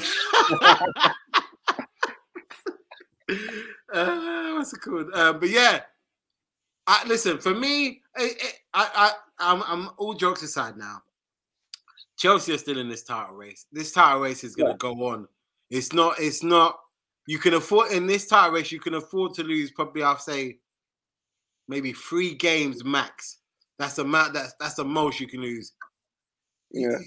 uh, 3.93 4.53
what's 4.55 4.73
it 4.73 4.81
called? 4.81 5.11
Uh, 5.13 5.33
but 5.33 5.49
yeah, 5.49 5.81
I, 6.87 7.07
listen. 7.07 7.37
For 7.37 7.53
me, 7.53 8.01
I, 8.15 8.31
I, 8.73 8.89
I, 8.95 9.11
I'm, 9.37 9.63
I'm 9.67 9.89
all 9.97 10.15
jokes 10.15 10.41
aside 10.41 10.75
now. 10.75 11.03
Chelsea 12.19 12.53
are 12.53 12.57
still 12.57 12.77
in 12.77 12.89
this 12.89 13.03
title 13.03 13.35
race. 13.35 13.65
This 13.71 13.93
title 13.93 14.19
race 14.19 14.43
is 14.43 14.55
going 14.55 14.73
to 14.73 14.77
go 14.77 14.91
on. 15.07 15.27
It's 15.71 15.93
not. 15.93 16.19
It's 16.19 16.43
not. 16.43 16.77
You 17.27 17.39
can 17.39 17.53
afford 17.53 17.91
in 17.91 18.07
this 18.07 18.27
title 18.27 18.51
race. 18.51 18.71
You 18.71 18.79
can 18.79 18.95
afford 18.95 19.33
to 19.35 19.43
lose 19.43 19.71
probably. 19.71 20.03
I'll 20.03 20.19
say 20.19 20.57
maybe 21.69 21.93
three 21.93 22.35
games 22.35 22.83
max. 22.83 23.37
That's 23.77 23.95
the 23.95 24.01
amount. 24.01 24.33
That's 24.33 24.53
that's 24.59 24.73
the 24.75 24.83
most 24.83 25.21
you 25.21 25.27
can 25.27 25.41
lose. 25.41 25.71
Yeah. 26.71 26.97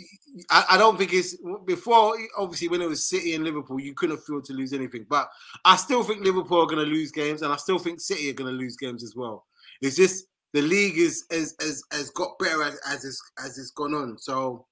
I, 0.50 0.64
I 0.70 0.78
don't 0.78 0.96
think 0.96 1.12
it's 1.12 1.36
before. 1.66 2.16
Obviously, 2.38 2.68
when 2.68 2.80
it 2.80 2.88
was 2.88 3.04
City 3.04 3.34
and 3.34 3.44
Liverpool, 3.44 3.80
you 3.80 3.92
couldn't 3.92 4.16
afford 4.16 4.44
to 4.46 4.54
lose 4.54 4.72
anything. 4.72 5.04
But 5.10 5.28
I 5.66 5.76
still 5.76 6.02
think 6.02 6.24
Liverpool 6.24 6.62
are 6.62 6.66
going 6.66 6.84
to 6.84 6.90
lose 6.90 7.12
games, 7.12 7.42
and 7.42 7.52
I 7.52 7.56
still 7.56 7.78
think 7.78 8.00
City 8.00 8.30
are 8.30 8.34
going 8.34 8.50
to 8.50 8.58
lose 8.58 8.76
games 8.76 9.04
as 9.04 9.14
well. 9.14 9.44
It's 9.82 9.96
just 9.96 10.24
the 10.54 10.62
league 10.62 10.96
is 10.96 11.26
as 11.30 11.54
has, 11.60 11.82
has 11.92 12.08
got 12.10 12.38
better 12.38 12.62
as 12.62 12.80
as 12.88 13.04
it's, 13.04 13.20
as 13.44 13.58
it's 13.58 13.72
gone 13.72 13.94
on. 13.94 14.16
So 14.16 14.64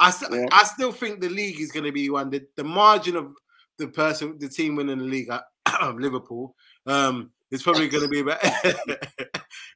I 0.00 0.10
st- 0.10 0.32
Yeah. 0.32 0.46
I 0.50 0.64
still 0.64 0.92
think 0.92 1.20
the 1.20 1.28
league 1.28 1.60
is 1.60 1.70
going 1.72 1.84
to 1.84 1.92
be 1.92 2.08
one. 2.10 2.30
The, 2.30 2.42
the 2.56 2.64
margin 2.64 3.16
of 3.16 3.34
the 3.78 3.88
person, 3.88 4.38
the 4.38 4.48
team 4.48 4.76
winning 4.76 4.98
the 4.98 5.04
league, 5.04 5.30
uh, 5.30 5.42
Liverpool, 5.96 6.56
um, 6.86 7.30
is 7.50 7.62
probably 7.62 7.88
going 7.88 8.04
to 8.04 8.08
be 8.08 8.20
about. 8.20 8.38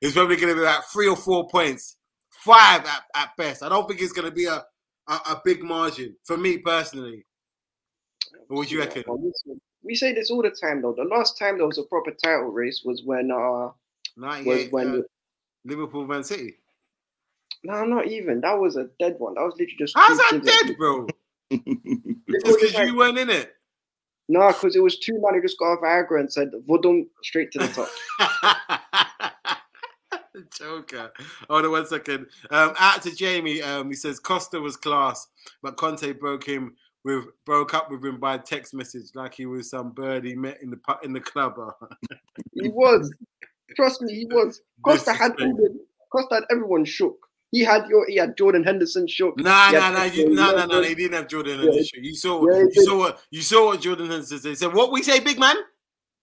it's 0.01 0.15
probably 0.15 0.37
going 0.37 0.49
to 0.49 0.55
be 0.55 0.63
about 0.63 0.91
three 0.93 1.09
or 1.09 1.17
four 1.17 1.49
points, 1.49 1.99
five 2.31 2.85
at, 2.87 3.03
at 3.15 3.31
best. 3.37 3.63
I 3.63 3.69
don't 3.69 3.87
think 3.87 4.01
it's 4.01 4.13
going 4.13 4.29
to 4.29 4.35
be 4.35 4.47
a, 4.47 4.65
a 5.09 5.13
a 5.13 5.43
big 5.45 5.63
margin 5.63 6.17
for 6.25 6.37
me 6.39 6.59
personally. 6.59 7.27
What 8.49 8.69
do 8.69 8.75
you 8.75 8.81
Yeah, 8.81 8.87
reckon? 8.87 9.05
listen, 9.07 9.61
we 9.83 9.95
say 9.95 10.15
this 10.15 10.31
all 10.31 10.43
the 10.43 10.51
time 10.51 10.81
though. 10.83 10.95
The 10.95 11.05
last 11.05 11.39
time 11.39 11.59
there 11.59 11.67
was 11.67 11.79
a 11.79 11.85
proper 11.85 12.13
title 12.13 12.47
race 12.51 12.83
was 12.85 13.03
when 13.05 13.31
uh 13.31 13.71
was 14.45 14.67
98 14.67 14.73
when 14.73 14.89
uh, 14.89 15.03
Liverpool 15.65 16.07
Man 16.07 16.25
City. 16.25 16.57
No 17.63 17.85
not 17.85 18.07
even 18.09 18.41
that 18.41 18.59
was 18.59 18.77
a 18.77 18.89
dead 18.99 19.17
one. 19.19 19.35
That 19.35 19.43
was 19.43 19.55
literally 19.59 19.77
just 19.79 19.95
How's 19.97 20.19
that 20.19 20.29
kids 20.31 20.47
dead, 20.47 20.77
bro? 20.77 21.07
It 21.51 22.45
Just 22.45 22.47
was 22.47 22.57
because 22.57 22.89
you 22.89 22.97
weren't 22.97 23.19
in 23.19 23.31
it. 23.31 23.55
No, 24.29 24.49
because 24.49 24.75
it 24.75 24.83
was 24.83 24.99
two 24.99 25.21
man 25.21 25.35
who 25.35 25.43
just 25.43 25.59
got 25.59 25.75
off 25.75 25.81
Viagra 25.81 26.21
and 26.21 26.33
said 26.33 26.51
Vodum 26.67 27.07
straight 27.23 27.53
to 27.53 27.59
the 27.59 27.69
top. 27.69 27.89
Joker. 30.59 31.13
Hold 31.49 31.67
on 31.67 31.71
one 31.71 31.87
second. 31.87 32.27
Um, 32.51 32.75
out 32.79 33.03
to 33.03 33.15
Jamie. 33.15 33.63
Um, 33.63 33.89
he 33.89 33.95
says 33.95 34.19
Costa 34.19 34.61
was 34.61 34.77
class, 34.77 35.29
but 35.63 35.77
Conte 35.77 36.13
broke 36.13 36.47
him 36.47 36.75
with 37.05 37.25
broke 37.45 37.75
up 37.75 37.91
with 37.91 38.05
him 38.05 38.19
by 38.19 38.39
text 38.39 38.73
message 38.75 39.11
like 39.15 39.35
he 39.35 39.47
was 39.47 39.71
some 39.71 39.91
bird 39.91 40.25
he 40.25 40.35
met 40.35 40.63
in 40.63 40.71
the 40.71 40.79
in 41.03 41.13
the 41.13 41.21
club. 41.21 41.55
he 42.55 42.69
was. 42.69 43.15
Trust 43.77 44.03
me, 44.03 44.15
he 44.15 44.27
was. 44.27 44.61
Costa 44.85 45.13
had 45.13 45.33
all 45.41 45.69
Costa 46.11 46.37
had 46.37 46.45
everyone 46.51 46.85
shook. 46.85 47.19
He 47.55 47.63
had 47.63 47.87
your 47.89 48.05
he 48.09 48.17
had 48.17 48.37
Jordan 48.37 48.65
Henderson 48.65 49.07
shook. 49.07 49.39
Nah, 49.39 49.71
nah, 49.71 49.91
nah, 49.93 50.03
you, 50.05 50.29
nah, 50.31 50.51
nah, 50.51 50.67
nah. 50.67 50.81
They 50.81 50.93
didn't 50.95 51.13
have 51.13 51.29
Jordan 51.29 51.61
Yeah, 51.61 51.71
Henderson. 51.71 52.03
You 52.03 52.15
saw, 52.17 52.45
yeah, 52.51 52.65
you 52.65 52.83
saw 52.83 52.99
what, 52.99 53.23
you 53.31 53.43
saw 53.43 53.67
what 53.67 53.81
Jordan 53.81 54.11
Henderson 54.11 54.41
said. 54.41 54.49
He 54.49 54.55
said, 54.57 54.75
"What 54.75 54.91
we 54.91 55.05
say, 55.05 55.21
big 55.21 55.39
man?" 55.39 55.55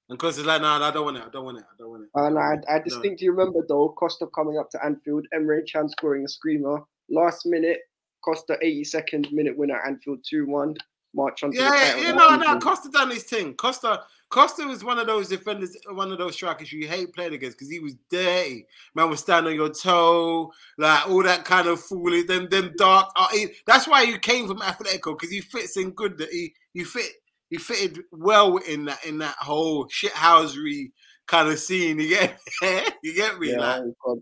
And 0.09 0.19
Costa's 0.19 0.45
like, 0.45 0.61
"Nah, 0.61 0.77
nah, 0.77 0.89
I 0.89 0.91
don't 0.91 1.05
want 1.05 1.15
it. 1.15 1.23
I 1.25 1.29
don't 1.31 1.45
want 1.45 1.59
it. 1.59 1.63
I 1.63 1.75
don't 1.79 1.89
want 1.89 2.03
it." 2.03 2.09
And 2.15 2.37
I, 2.37 2.55
I 2.69 2.79
No. 2.79 2.83
distinctly 2.83 3.29
remember 3.29 3.65
though 3.65 3.95
Costa 3.97 4.27
coming 4.35 4.57
up 4.57 4.69
to 4.71 4.83
Anfield, 4.83 5.25
Emre 5.33 5.61
Can 5.71 5.87
scoring 5.87 6.25
a 6.25 6.27
screamer. 6.27 6.83
Last 7.09 7.45
minute, 7.45 7.79
Costa 8.25 8.57
82nd 8.61 9.31
minute 9.31 9.57
winner, 9.57 9.81
Anfield 9.87 10.19
2-1. 10.29 10.75
March 11.13 11.43
on 11.43 11.51
Yeah, 11.51 11.97
you 11.97 12.13
know, 12.13 12.35
no. 12.35 12.59
Costa 12.59 12.89
done 12.89 13.09
his 13.11 13.23
thing. 13.23 13.53
Costa, 13.55 14.03
Costa 14.29 14.65
was 14.65 14.83
one 14.83 14.97
of 14.97 15.07
those 15.07 15.27
defenders, 15.27 15.75
one 15.89 16.11
of 16.11 16.17
those 16.17 16.35
strikers 16.35 16.71
you 16.71 16.87
hate 16.87 17.13
playing 17.13 17.33
against 17.33 17.57
because 17.57 17.69
he 17.69 17.79
was 17.79 17.95
dirty. 18.09 18.65
Man 18.95 19.09
was 19.09 19.19
standing 19.19 19.51
on 19.51 19.55
your 19.57 19.69
toe, 19.73 20.51
like 20.77 21.07
all 21.09 21.23
that 21.23 21.43
kind 21.43 21.67
of 21.67 21.81
foolish. 21.81 22.27
Them, 22.27 22.47
them 22.49 22.73
dark. 22.77 23.11
Uh, 23.15 23.27
he- 23.33 23.49
that's 23.67 23.87
why 23.87 24.05
he 24.05 24.17
came 24.19 24.47
from 24.47 24.59
Atletico 24.59 25.17
because 25.17 25.29
he 25.29 25.41
fits 25.41 25.75
in 25.77 25.91
good. 25.91 26.17
That 26.17 26.29
he, 26.29 26.53
he 26.73 26.83
fit, 26.85 27.11
he 27.49 27.57
fitted 27.57 28.03
well 28.11 28.57
in 28.57 28.85
that 28.85 29.03
in 29.05 29.17
that 29.17 29.35
whole 29.35 29.87
shithousery 29.89 30.91
kind 31.27 31.49
of 31.49 31.59
scene. 31.59 31.99
You 31.99 32.07
get, 32.09 32.39
you 33.03 33.13
get 33.13 33.37
me? 33.37 33.51
Yeah, 33.51 33.59
like, 34.05 34.19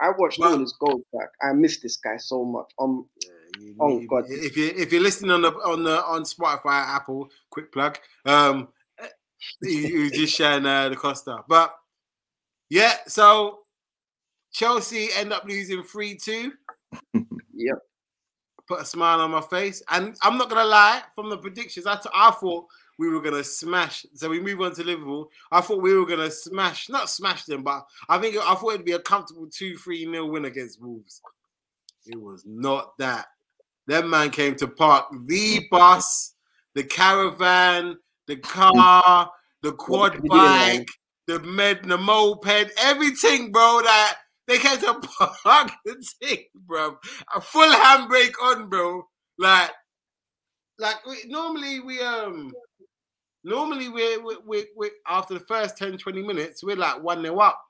I 0.00 0.10
watched 0.18 0.40
But- 0.40 0.52
all 0.52 0.58
his 0.58 0.74
goals 0.80 1.02
back. 1.12 1.28
I 1.40 1.52
miss 1.52 1.78
this 1.80 1.96
guy 1.98 2.16
so 2.16 2.44
much. 2.44 2.66
Um, 2.80 3.06
You 3.60 3.76
Oh, 3.80 3.98
need- 3.98 4.08
God. 4.08 4.24
If 4.28 4.56
you 4.56 4.72
if 4.76 4.92
you're 4.92 5.02
listening 5.02 5.30
on 5.32 5.42
the 5.42 5.52
on 5.52 5.82
the 5.84 6.04
on 6.04 6.22
Spotify, 6.22 6.86
Apple, 6.96 7.30
quick 7.50 7.72
plug. 7.72 7.98
Um, 8.24 8.68
you, 9.62 9.70
you 9.70 10.10
just 10.10 10.34
sharing 10.36 10.64
uh, 10.66 10.88
the 10.88 10.96
Costa, 10.96 11.38
but 11.48 11.74
yeah. 12.70 12.94
So 13.06 13.60
Chelsea 14.52 15.08
end 15.16 15.32
up 15.32 15.44
losing 15.46 15.82
three 15.82 16.16
two. 16.16 16.52
Yep. 17.54 17.78
Put 18.66 18.80
a 18.80 18.84
smile 18.84 19.20
on 19.20 19.30
my 19.30 19.40
face, 19.42 19.82
and 19.90 20.16
I'm 20.22 20.38
not 20.38 20.48
gonna 20.48 20.64
lie. 20.64 21.02
From 21.14 21.28
the 21.30 21.36
predictions, 21.36 21.86
I, 21.86 21.96
t- 21.96 22.08
I 22.14 22.30
thought 22.30 22.66
we 22.98 23.08
were 23.08 23.20
gonna 23.20 23.44
smash. 23.44 24.06
So 24.14 24.28
we 24.30 24.40
move 24.40 24.60
on 24.62 24.74
to 24.76 24.82
Liverpool. 24.84 25.30
I 25.52 25.60
thought 25.60 25.82
we 25.82 25.94
were 25.96 26.06
gonna 26.06 26.30
smash, 26.30 26.88
not 26.88 27.10
smash 27.10 27.44
them, 27.44 27.62
but 27.62 27.84
I 28.08 28.18
think 28.18 28.36
I 28.36 28.54
thought 28.54 28.70
it'd 28.74 28.86
be 28.86 28.92
a 28.92 28.98
comfortable 29.00 29.48
two 29.48 29.76
three 29.76 30.06
nil 30.06 30.30
win 30.30 30.46
against 30.46 30.80
Wolves. 30.80 31.20
It 32.06 32.20
was 32.20 32.42
not 32.46 32.96
that. 32.98 33.26
That 33.88 34.06
man 34.06 34.30
came 34.30 34.54
to 34.56 34.68
park 34.68 35.06
the 35.26 35.66
bus, 35.70 36.34
the 36.74 36.84
caravan, 36.84 37.96
the 38.26 38.36
car, 38.36 39.30
the 39.62 39.72
quad 39.72 40.00
What 40.00 40.12
did 40.12 40.22
he 40.22 40.28
do, 40.28 40.34
man? 40.36 40.78
bike, 40.78 40.88
the 41.26 41.40
med, 41.40 41.84
the 41.84 41.98
moped, 41.98 42.70
everything, 42.78 43.50
bro. 43.50 43.80
That 43.82 44.16
they 44.46 44.58
came 44.58 44.78
to 44.78 44.94
park 45.44 45.70
the 45.84 46.04
thing, 46.20 46.44
bro. 46.54 46.96
A 47.34 47.40
full 47.40 47.70
handbrake 47.70 48.34
on, 48.42 48.68
bro. 48.68 49.02
Like, 49.38 49.70
like 50.78 51.04
we, 51.06 51.24
normally 51.26 51.80
we 51.80 52.00
um. 52.00 52.52
Normally, 53.44 53.88
we're, 53.88 54.22
we 54.22 54.36
we 54.46 54.66
we 54.76 54.90
after 55.08 55.34
the 55.34 55.40
first 55.40 55.76
10, 55.76 55.98
20 55.98 56.22
minutes, 56.22 56.62
we're 56.62 56.76
like 56.76 57.02
1 57.02 57.22
0 57.22 57.38
up. 57.38 57.60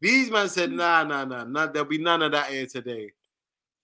These 0.00 0.32
men 0.32 0.48
said, 0.48 0.72
nah, 0.72 1.04
nah, 1.04 1.24
nah, 1.24 1.44
nah, 1.44 1.66
there'll 1.66 1.88
be 1.88 1.98
none 1.98 2.22
of 2.22 2.32
that 2.32 2.50
here 2.50 2.66
today. 2.66 3.12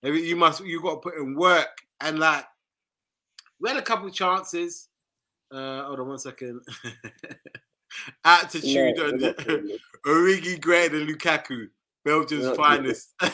Maybe 0.03 0.21
You 0.21 0.37
must, 0.37 0.65
you 0.65 0.81
got 0.83 0.95
to 0.95 1.11
put 1.11 1.17
in 1.17 1.35
work. 1.35 1.83
And 2.01 2.19
like, 2.19 2.45
we 3.61 3.69
had 3.69 3.79
a 3.79 3.83
couple 3.83 4.07
of 4.07 4.15
chances. 4.15 4.89
Uh, 5.51 5.85
hold 5.85 6.01
on 6.01 6.09
one 6.09 6.19
second. 6.19 6.61
Attitude 8.25 8.97
no, 8.97 9.05
on 9.05 9.13
we're 9.13 9.19
not 9.19 9.37
the 9.37 9.45
doing 9.45 9.67
this. 9.67 9.81
Origi 10.07 10.61
greater 10.61 10.99
than 10.99 11.09
Lukaku, 11.09 11.69
Belgium's 12.05 12.47
We're 12.47 12.55
finest. 12.55 13.15
We're 13.21 13.29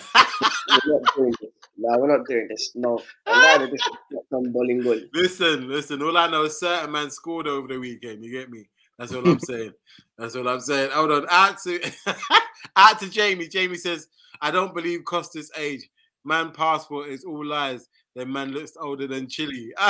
not 0.87 1.17
doing 1.17 1.35
this. 1.41 1.51
No, 1.77 1.99
we're 1.99 2.17
not 2.17 2.27
doing 2.27 2.49
this. 2.49 2.71
No. 2.75 3.03
I'm 3.27 3.61
not 3.61 3.71
this 3.71 3.83
on 4.33 4.53
Bolingoli. 4.53 5.09
listen, 5.13 5.69
listen. 5.69 6.03
All 6.03 6.17
I 6.17 6.29
know 6.29 6.45
is 6.45 6.59
certain 6.59 6.93
man 6.93 7.11
scored 7.11 7.49
over 7.49 7.69
the 7.69 7.79
weekend. 7.79 8.25
You 8.25 8.31
get 8.31 8.51
me? 8.51 8.69
That's 8.99 9.13
all 9.13 9.29
I'm 9.29 9.41
saying. 9.41 9.73
That's 10.17 10.37
all 10.37 10.49
I'm 10.49 10.61
saying. 10.61 10.91
Hold 10.93 11.11
on. 11.11 11.27
Out 11.29 11.59
to 11.65 11.81
out 12.77 13.01
to 13.01 13.11
Jamie. 13.11 13.49
Jamie 13.49 13.77
says, 13.77 14.09
I 14.41 14.51
don't 14.51 14.75
believe 14.75 15.05
Costa's 15.05 15.51
age. 15.57 15.89
Man 16.25 16.51
passport 16.53 17.09
is 17.09 17.25
all 17.25 17.45
lies. 17.45 17.89
Then 18.15 18.33
man 18.33 18.53
looks 18.53 18.73
older 18.81 19.07
than 19.07 19.29
Chile. 19.29 19.73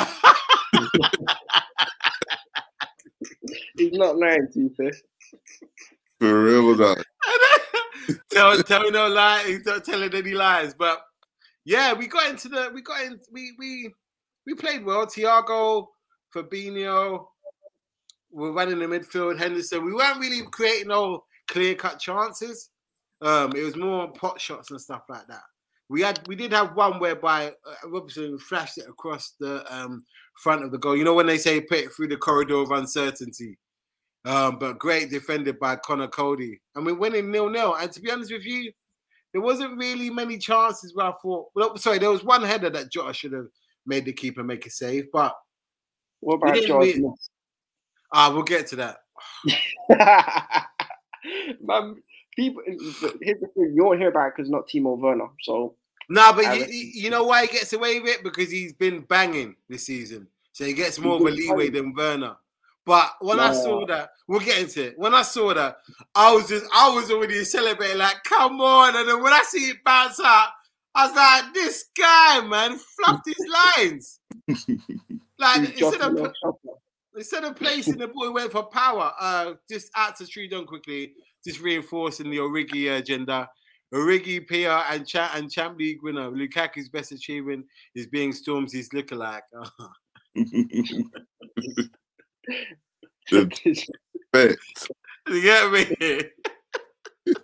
He's 3.77 3.93
not 3.93 4.17
lying 4.17 4.49
to 4.53 4.61
you, 4.61 4.71
fair. 4.77 4.93
For 6.21 6.45
real 6.45 6.75
though. 6.77 6.97
tell, 8.31 8.63
tell 8.63 8.91
no 8.91 9.09
lie. 9.09 9.45
He's 9.47 9.65
not 9.67 9.85
telling 9.85 10.15
any 10.15 10.33
lies. 10.33 10.75
But 10.75 11.03
yeah, 11.65 11.93
we 11.93 12.07
got 12.07 12.31
into 12.31 12.49
the 12.49 12.71
we 12.75 12.83
got 12.83 13.03
in 13.03 13.21
we 13.33 13.53
we 13.59 13.95
we 14.47 14.55
played 14.55 14.85
well. 14.85 15.07
Thiago, 15.07 15.87
Fabinho, 16.35 17.27
we're 18.31 18.53
running 18.53 18.79
the 18.79 18.87
midfield. 18.87 19.39
Henderson. 19.39 19.85
We 19.85 19.93
weren't 19.93 20.19
really 20.19 20.43
creating 20.51 20.89
no 20.89 21.25
clear 21.49 21.75
cut 21.75 21.99
chances. 22.01 22.71
Um, 23.21 23.53
it 23.57 23.63
was 23.63 23.77
more 23.77 24.11
pot 24.13 24.41
shots 24.41 24.71
and 24.71 24.81
stuff 24.81 25.03
like 25.09 25.27
that. 25.29 25.43
We 25.89 26.01
had 26.01 26.21
we 26.27 26.35
did 26.37 26.53
have 26.53 26.75
one 26.75 26.99
whereby 26.99 27.49
uh, 27.49 27.89
Robinson 27.89 28.39
flashed 28.39 28.79
it 28.79 28.89
across 28.89 29.35
the 29.39 29.65
um, 29.75 30.05
front 30.43 30.65
of 30.65 30.73
the 30.73 30.79
goal. 30.79 30.97
You 30.97 31.05
know 31.05 31.15
when 31.15 31.27
they 31.27 31.39
say 31.39 31.61
put 31.61 31.79
it 31.79 31.93
through 31.93 32.09
the 32.09 32.17
corridor 32.17 32.57
of 32.57 32.71
uncertainty. 32.71 33.59
Um, 34.27 34.59
but 34.59 34.79
great 34.79 35.11
defended 35.11 35.59
by 35.59 35.77
Conor 35.77 36.09
Coady. 36.09 36.59
And 36.75 36.87
we're 36.87 36.95
winning 36.95 37.31
nil 37.31 37.51
nil. 37.51 37.75
And 37.75 37.93
to 37.93 38.01
be 38.01 38.11
honest 38.11 38.33
with 38.33 38.47
you, 38.47 38.73
there 39.35 39.43
wasn't 39.43 39.77
really 39.77 40.09
many 40.09 40.39
chances 40.39 40.95
where 40.95 41.07
I 41.09 41.13
thought. 41.21 41.49
Well, 41.55 41.77
sorry, 41.77 41.99
there 41.99 42.11
was 42.11 42.25
one 42.25 42.43
header 42.43 42.71
that 42.71 42.91
Jota 42.91 43.13
should 43.13 43.33
have 43.33 43.49
made 43.85 44.07
the 44.07 44.15
keeper 44.15 44.43
make 44.43 44.65
a 44.65 44.71
save. 44.71 45.13
But 45.13 45.37
What 46.21 46.41
We 46.41 46.65
about 46.65 46.81
really- 46.81 47.05
ah, 48.15 48.33
we'll 48.33 48.45
get 48.45 48.67
to 48.69 48.77
that. 48.77 48.97
Man, 51.61 51.97
people, 52.37 52.63
here's 52.67 53.41
the 53.41 53.49
thing, 53.55 53.73
you 53.75 53.85
won't 53.85 53.99
hear 53.99 54.09
about 54.09 54.29
it 54.29 54.35
because 54.37 54.51
not 54.51 54.69
Timo 54.69 54.99
Werner. 54.99 55.29
So, 55.43 55.75
No, 56.09 56.33
but 56.33 56.59
you, 56.59 56.67
you 56.69 57.11
know 57.11 57.25
why 57.25 57.43
he 57.43 57.53
gets 57.53 57.73
away 57.73 58.01
with 58.01 58.19
it 58.19 58.25
because 58.25 58.51
he's 58.51 58.73
been 58.73 59.01
banging 59.01 59.57
this 59.69 59.87
season, 59.87 60.27
so 60.53 60.65
he 60.65 60.73
gets 60.73 60.99
more 60.99 61.17
of 61.17 61.23
a 61.23 61.31
leeway 61.31 61.71
than 61.71 61.95
Werner. 61.95 62.37
But 62.87 63.13
when 63.21 63.41
I 63.41 63.55
saw 63.55 63.87
that, 63.87 64.11
we'll 64.29 64.41
get 64.41 64.59
into 64.59 64.89
it. 64.89 64.99
When 64.99 65.15
I 65.15 65.23
saw 65.23 65.55
that, 65.55 65.79
I 66.15 66.35
was 66.35 66.49
just, 66.49 66.67
I 66.75 66.95
was 66.95 67.11
already 67.11 67.43
celebrating, 67.45 67.97
like, 67.97 68.23
come 68.25 68.61
on! 68.61 68.95
And 68.95 69.09
then 69.09 69.23
when 69.23 69.33
I 69.33 69.43
see 69.47 69.71
it 69.71 69.83
bounce 69.85 70.21
out, 70.21 70.49
I 70.95 71.07
was 71.07 71.17
like, 71.17 71.55
this 71.55 71.87
guy, 71.97 72.41
man, 72.47 72.79
fluffed 72.79 73.27
his 73.27 73.47
lines. 73.77 74.21
Like 75.39 75.69
he's 75.73 75.83
instead 75.83 76.01
of 76.01 76.33
instead 77.17 77.45
of 77.45 77.57
placing 77.57 77.99
the 77.99 78.09
ball, 78.09 78.25
he 78.25 78.31
went 78.31 78.53
for 78.53 78.65
power. 78.65 79.13
Uh, 79.19 79.55
just 79.69 79.91
out 79.97 80.17
to 80.17 80.25
Trudon 80.25 80.67
quickly, 80.67 81.13
just 81.45 81.61
reinforcing 81.61 82.31
the 82.31 82.39
Origi 82.39 82.97
agenda. 82.97 83.49
Origi, 83.93 84.47
PR, 84.47 84.93
and 84.93 85.07
Cha- 85.07 85.33
and 85.35 85.51
Champ 85.51 85.79
League 85.79 86.03
winner. 86.03 86.31
Lukaku's 86.31 86.89
best 86.89 87.13
achievement 87.13 87.67
is 87.95 88.07
being 88.07 88.33
Stormzy's 88.33 88.89
lookalike. 88.91 89.43
Bet. 94.33 94.57
you 95.29 95.43
get 95.43 95.71
me? 95.71 95.87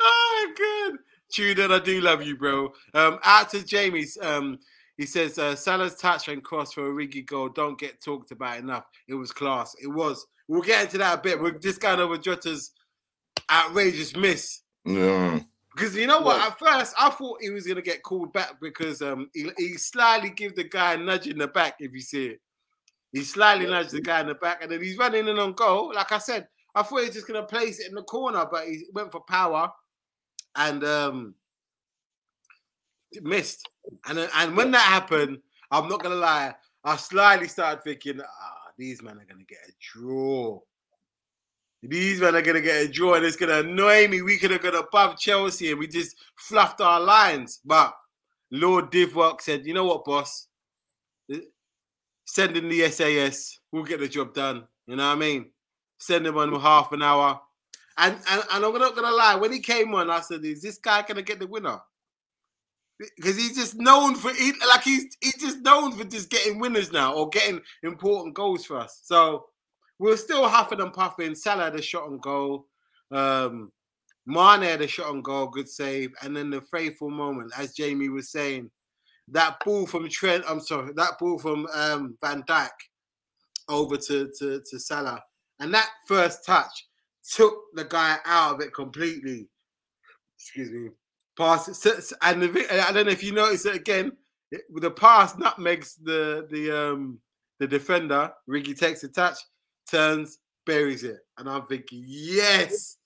oh, 0.00 0.52
good. 0.56 0.98
Trudon, 1.32 1.72
I 1.72 1.78
do 1.78 2.00
love 2.00 2.22
you, 2.22 2.36
bro. 2.36 2.72
Um, 2.92 3.18
out 3.24 3.50
to 3.50 3.64
Jamie's. 3.64 4.18
Um, 4.20 4.58
he 4.96 5.06
says 5.06 5.38
uh, 5.38 5.56
Salah's 5.56 5.94
touch 5.94 6.28
and 6.28 6.44
cross 6.44 6.74
for 6.74 6.86
a 6.86 6.92
Origi 6.92 7.24
goal 7.24 7.48
don't 7.48 7.78
get 7.78 8.02
talked 8.02 8.32
about 8.32 8.58
enough. 8.58 8.84
It 9.08 9.14
was 9.14 9.32
class. 9.32 9.74
It 9.80 9.88
was. 9.88 10.26
We'll 10.50 10.62
get 10.62 10.82
into 10.82 10.98
that 10.98 11.16
a 11.16 11.22
bit. 11.22 11.40
We're 11.40 11.52
just 11.52 11.80
going 11.80 12.00
over 12.00 12.16
Jota's 12.16 12.72
outrageous 13.48 14.16
miss. 14.16 14.62
Yeah. 14.84 15.38
Because 15.72 15.94
you 15.94 16.08
know 16.08 16.22
what? 16.22 16.38
Yeah. 16.38 16.48
At 16.48 16.58
first, 16.58 16.94
I 16.98 17.08
thought 17.10 17.40
he 17.40 17.50
was 17.50 17.68
gonna 17.68 17.82
get 17.82 18.02
called 18.02 18.32
back 18.32 18.54
because 18.60 19.00
um 19.00 19.30
he, 19.32 19.48
he 19.56 19.74
slightly 19.74 20.28
give 20.28 20.56
the 20.56 20.64
guy 20.64 20.94
a 20.94 20.96
nudge 20.96 21.28
in 21.28 21.38
the 21.38 21.46
back. 21.46 21.76
If 21.78 21.92
you 21.92 22.00
see 22.00 22.26
it, 22.30 22.40
he 23.12 23.22
slightly 23.22 23.66
nudged 23.66 23.92
the 23.92 24.00
guy 24.00 24.22
in 24.22 24.26
the 24.26 24.34
back, 24.34 24.60
and 24.60 24.72
then 24.72 24.82
he's 24.82 24.98
running 24.98 25.28
in 25.28 25.38
on 25.38 25.52
goal. 25.52 25.92
Like 25.94 26.10
I 26.10 26.18
said, 26.18 26.48
I 26.74 26.82
thought 26.82 26.98
he 26.98 27.06
was 27.06 27.14
just 27.14 27.28
gonna 27.28 27.44
place 27.44 27.78
it 27.78 27.88
in 27.88 27.94
the 27.94 28.02
corner, 28.02 28.44
but 28.50 28.66
he 28.66 28.86
went 28.92 29.12
for 29.12 29.20
power, 29.20 29.70
and 30.56 30.82
um 30.82 31.34
missed. 33.22 33.68
And 34.08 34.18
and 34.18 34.56
when 34.56 34.72
that 34.72 34.80
happened, 34.80 35.38
I'm 35.70 35.88
not 35.88 36.02
gonna 36.02 36.16
lie, 36.16 36.56
I 36.82 36.96
slightly 36.96 37.46
started 37.46 37.84
thinking, 37.84 38.20
ah, 38.20 38.59
these 38.80 39.02
men 39.02 39.18
are 39.18 39.26
gonna 39.26 39.44
get 39.44 39.58
a 39.68 39.72
draw. 39.78 40.58
These 41.82 42.20
men 42.20 42.34
are 42.34 42.42
gonna 42.42 42.62
get 42.62 42.86
a 42.86 42.88
draw, 42.88 43.14
and 43.14 43.24
it's 43.24 43.36
gonna 43.36 43.60
annoy 43.60 44.08
me. 44.08 44.22
We 44.22 44.38
could 44.38 44.50
have 44.50 44.62
got 44.62 44.74
above 44.74 45.18
Chelsea, 45.18 45.70
and 45.70 45.78
we 45.78 45.86
just 45.86 46.16
fluffed 46.36 46.80
our 46.80 46.98
lines. 46.98 47.60
But 47.64 47.94
Lord 48.50 48.90
Divock 48.90 49.42
said, 49.42 49.66
"You 49.66 49.74
know 49.74 49.84
what, 49.84 50.06
boss? 50.06 50.48
Uh, 51.32 51.38
send 52.24 52.56
in 52.56 52.70
the 52.70 52.90
SAS. 52.90 53.58
We'll 53.70 53.84
get 53.84 54.00
the 54.00 54.08
job 54.08 54.32
done. 54.34 54.66
You 54.86 54.96
know 54.96 55.06
what 55.06 55.16
I 55.16 55.20
mean? 55.20 55.52
Send 55.98 56.26
him 56.26 56.38
on 56.38 56.58
half 56.58 56.90
an 56.92 57.02
hour." 57.02 57.40
And, 57.98 58.14
and 58.30 58.42
and 58.50 58.64
I'm 58.64 58.78
not 58.78 58.96
gonna 58.96 59.10
lie, 59.10 59.34
when 59.34 59.52
he 59.52 59.60
came 59.60 59.94
on, 59.94 60.10
I 60.10 60.20
said, 60.20 60.42
"Is 60.42 60.62
this 60.62 60.78
guy 60.78 61.02
gonna 61.02 61.22
get 61.22 61.38
the 61.38 61.46
winner?" 61.46 61.80
Because 63.16 63.36
he's 63.36 63.56
just 63.56 63.76
known 63.76 64.14
for 64.14 64.32
he, 64.32 64.52
like 64.68 64.82
he's 64.82 65.16
he's 65.20 65.40
just 65.40 65.60
known 65.60 65.92
for 65.92 66.04
just 66.04 66.28
getting 66.28 66.58
winners 66.58 66.92
now 66.92 67.14
or 67.14 67.28
getting 67.30 67.60
important 67.82 68.34
goals 68.34 68.66
for 68.66 68.76
us. 68.78 69.00
So 69.04 69.46
we're 69.98 70.16
still 70.16 70.48
huffing 70.48 70.80
and 70.80 70.92
puffing. 70.92 71.34
Salah 71.34 71.64
had 71.64 71.76
a 71.76 71.82
shot 71.82 72.04
on 72.04 72.18
goal. 72.18 72.66
Um, 73.10 73.72
Mane 74.26 74.62
had 74.62 74.82
a 74.82 74.86
shot 74.86 75.08
on 75.08 75.22
goal, 75.22 75.48
good 75.48 75.68
save. 75.68 76.12
And 76.22 76.36
then 76.36 76.50
the 76.50 76.60
faithful 76.60 77.10
moment, 77.10 77.52
as 77.56 77.74
Jamie 77.74 78.08
was 78.08 78.30
saying, 78.30 78.70
that 79.28 79.58
ball 79.64 79.86
from 79.86 80.08
Trent, 80.08 80.44
I'm 80.48 80.60
sorry, 80.60 80.92
that 80.94 81.18
ball 81.18 81.38
from 81.38 81.66
um, 81.74 82.16
Van 82.22 82.42
Dijk 82.44 82.70
over 83.68 83.96
to, 83.96 84.30
to, 84.38 84.60
to 84.68 84.78
Salah. 84.78 85.22
And 85.58 85.72
that 85.74 85.88
first 86.06 86.44
touch 86.44 86.88
took 87.32 87.54
the 87.74 87.84
guy 87.84 88.18
out 88.24 88.54
of 88.54 88.60
it 88.60 88.72
completely. 88.74 89.48
Excuse 90.36 90.70
me. 90.70 90.88
Pass 91.40 91.68
it. 91.68 91.74
so- 91.76 92.00
so- 92.00 92.16
And 92.20 92.42
the, 92.42 92.86
I 92.88 92.92
don't 92.92 93.06
know 93.06 93.12
if 93.12 93.22
you 93.24 93.32
notice 93.32 93.64
it 93.64 93.74
again. 93.74 94.12
With 94.70 94.82
the 94.82 94.90
pass, 94.90 95.34
nutmegs 95.36 95.94
the 96.02 96.46
the 96.50 96.70
um 96.70 97.18
the 97.60 97.66
defender. 97.66 98.32
Riggy 98.48 98.76
takes 98.78 99.00
the 99.00 99.08
touch, 99.08 99.38
turns, 99.90 100.38
buries 100.66 101.02
it, 101.04 101.18
and 101.38 101.48
I'm 101.48 101.66
thinking, 101.66 102.02
yes, 102.06 102.98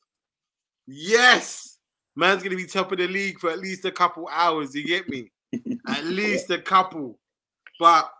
yes, 0.86 1.78
man's 2.16 2.42
gonna 2.42 2.56
be 2.56 2.66
top 2.66 2.90
of 2.92 2.98
the 2.98 3.06
league 3.08 3.38
for 3.38 3.50
at 3.50 3.58
least 3.58 3.84
a 3.84 3.90
couple 3.92 4.28
hours. 4.32 4.74
You 4.74 4.84
get 4.86 5.08
me? 5.08 5.30
at 5.86 6.04
least 6.04 6.50
a 6.50 6.58
couple. 6.60 7.18
But 7.78 8.10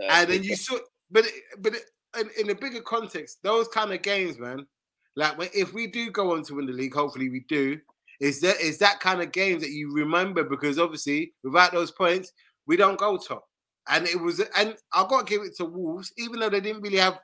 and 0.00 0.30
then 0.30 0.42
you 0.44 0.56
saw, 0.56 0.78
but 1.10 1.26
it- 1.26 1.34
but 1.58 1.74
it- 1.74 1.84
in, 2.18 2.30
in 2.40 2.50
a 2.50 2.54
bigger 2.54 2.80
context, 2.80 3.38
those 3.42 3.68
kind 3.68 3.92
of 3.92 4.00
games, 4.00 4.38
man. 4.38 4.66
Like 5.14 5.36
when, 5.36 5.50
if 5.54 5.74
we 5.74 5.86
do 5.88 6.10
go 6.10 6.32
on 6.32 6.42
to 6.44 6.54
win 6.54 6.64
the 6.66 6.72
league, 6.72 6.94
hopefully 6.94 7.28
we 7.28 7.40
do. 7.48 7.78
Is 8.20 8.40
that 8.40 8.60
is 8.60 8.78
that 8.78 9.00
kind 9.00 9.22
of 9.22 9.32
game 9.32 9.60
that 9.60 9.70
you 9.70 9.92
remember 9.92 10.42
because 10.42 10.78
obviously 10.78 11.32
without 11.44 11.72
those 11.72 11.90
points 11.90 12.32
we 12.66 12.76
don't 12.76 12.98
go 12.98 13.16
top. 13.16 13.44
And 13.88 14.06
it 14.06 14.20
was 14.20 14.40
and 14.56 14.76
I 14.92 15.06
got 15.08 15.26
to 15.26 15.30
give 15.30 15.42
it 15.46 15.56
to 15.56 15.64
Wolves, 15.64 16.12
even 16.18 16.40
though 16.40 16.50
they 16.50 16.60
didn't 16.60 16.82
really 16.82 16.98
have 16.98 17.18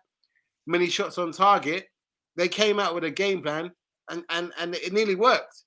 many 0.67 0.89
shots 0.89 1.19
on 1.19 1.33
target, 1.33 1.89
they 2.37 2.49
came 2.49 2.79
out 2.79 2.95
with 2.95 3.05
a 3.05 3.11
game 3.11 3.43
plan 3.43 3.71
and 4.11 4.23
and 4.31 4.53
and 4.59 4.75
it 4.77 4.93
nearly 4.93 5.15
worked. 5.15 5.65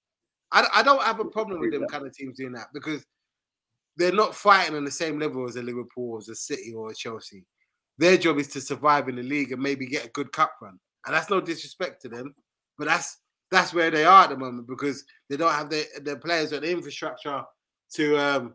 I, 0.51 0.65
I 0.75 0.83
don't 0.83 1.03
have 1.03 1.19
a 1.19 1.25
problem 1.25 1.59
with 1.59 1.71
them 1.71 1.85
kind 1.87 2.05
of 2.05 2.13
teams 2.13 2.37
doing 2.37 2.53
that 2.53 2.67
because 2.73 3.05
they're 3.97 4.13
not 4.13 4.35
fighting 4.35 4.75
on 4.75 4.85
the 4.85 4.91
same 4.91 5.19
level 5.19 5.47
as 5.47 5.55
a 5.55 5.61
Liverpool, 5.61 6.11
or 6.11 6.17
as 6.19 6.29
a 6.29 6.35
City, 6.35 6.73
or 6.73 6.91
a 6.91 6.95
Chelsea. 6.95 7.43
Their 7.97 8.17
job 8.17 8.37
is 8.37 8.47
to 8.49 8.61
survive 8.61 9.09
in 9.09 9.15
the 9.15 9.23
league 9.23 9.51
and 9.51 9.61
maybe 9.61 9.87
get 9.87 10.05
a 10.05 10.09
good 10.09 10.31
cup 10.31 10.53
run. 10.61 10.79
And 11.05 11.15
that's 11.15 11.29
no 11.29 11.41
disrespect 11.41 12.01
to 12.03 12.09
them, 12.09 12.35
but 12.77 12.87
that's 12.87 13.17
that's 13.51 13.73
where 13.73 13.89
they 13.91 14.05
are 14.05 14.23
at 14.25 14.29
the 14.29 14.37
moment 14.37 14.67
because 14.67 15.03
they 15.29 15.37
don't 15.37 15.51
have 15.53 15.69
the 15.69 15.85
the 16.03 16.17
players 16.17 16.53
or 16.53 16.59
the 16.59 16.69
infrastructure 16.71 17.41
to 17.93 18.17
um 18.17 18.53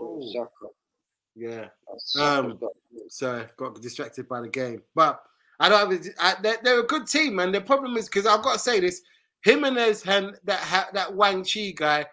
Oh. 0.00 0.48
Yeah. 1.34 1.68
Saka's 1.98 2.44
Um, 2.44 2.58
got- 2.58 2.72
So 3.08 3.46
got 3.56 3.80
distracted 3.80 4.28
by 4.28 4.40
the 4.40 4.48
game. 4.48 4.82
But 4.94 5.22
I 5.60 5.68
don't 5.68 5.90
have. 5.90 6.06
a- 6.06 6.22
I, 6.24 6.34
they're, 6.42 6.58
they're 6.62 6.80
a 6.80 6.86
good 6.86 7.06
team, 7.06 7.36
man. 7.36 7.52
The 7.52 7.60
problem 7.60 7.96
is 7.96 8.06
because 8.06 8.26
I've 8.26 8.42
got 8.42 8.54
to 8.54 8.58
say 8.58 8.80
this: 8.80 9.00
Jimenez 9.42 10.02
and 10.06 10.38
that 10.44 10.58
ha- 10.60 10.90
that 10.92 11.14
Wang 11.14 11.44
Chi 11.44 11.72
guy, 11.76 12.04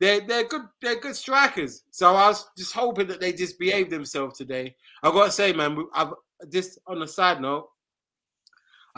they're 0.00 0.20
they're 0.26 0.44
good. 0.48 0.62
They're 0.80 0.98
good 1.00 1.14
strikers. 1.16 1.84
So 1.90 2.14
I 2.14 2.28
was 2.28 2.48
just 2.56 2.72
hoping 2.72 3.06
that 3.08 3.20
they 3.20 3.32
just 3.32 3.58
behave 3.58 3.90
themselves 3.90 4.38
today. 4.38 4.74
I've 5.02 5.12
got 5.12 5.26
to 5.26 5.32
say, 5.32 5.52
man. 5.52 5.76
I've 5.94 6.14
just 6.48 6.78
on 6.86 7.02
a 7.02 7.06
side 7.08 7.40
note. 7.40 7.68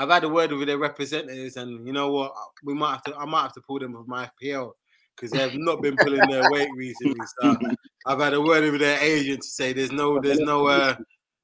I've 0.00 0.08
had 0.08 0.24
a 0.24 0.28
word 0.30 0.50
with 0.52 0.66
their 0.66 0.78
representatives, 0.78 1.58
and 1.58 1.86
you 1.86 1.92
know 1.92 2.10
what? 2.10 2.32
We 2.64 2.72
might 2.72 2.92
have 2.92 3.02
to. 3.04 3.16
I 3.16 3.26
might 3.26 3.42
have 3.42 3.52
to 3.52 3.60
pull 3.60 3.78
them 3.78 3.92
with 3.92 4.08
my 4.08 4.30
FPL 4.42 4.72
because 5.14 5.30
they 5.30 5.40
have 5.40 5.54
not 5.54 5.82
been 5.82 5.94
pulling 5.96 6.26
their 6.30 6.50
weight 6.50 6.70
recently. 6.74 7.20
So 7.38 7.54
I've 8.06 8.18
had 8.18 8.32
a 8.32 8.40
word 8.40 8.72
with 8.72 8.80
their 8.80 8.98
agent 8.98 9.42
to 9.42 9.46
say 9.46 9.74
there's 9.74 9.92
no, 9.92 10.18
there's 10.18 10.38
no, 10.38 10.68
uh, 10.68 10.96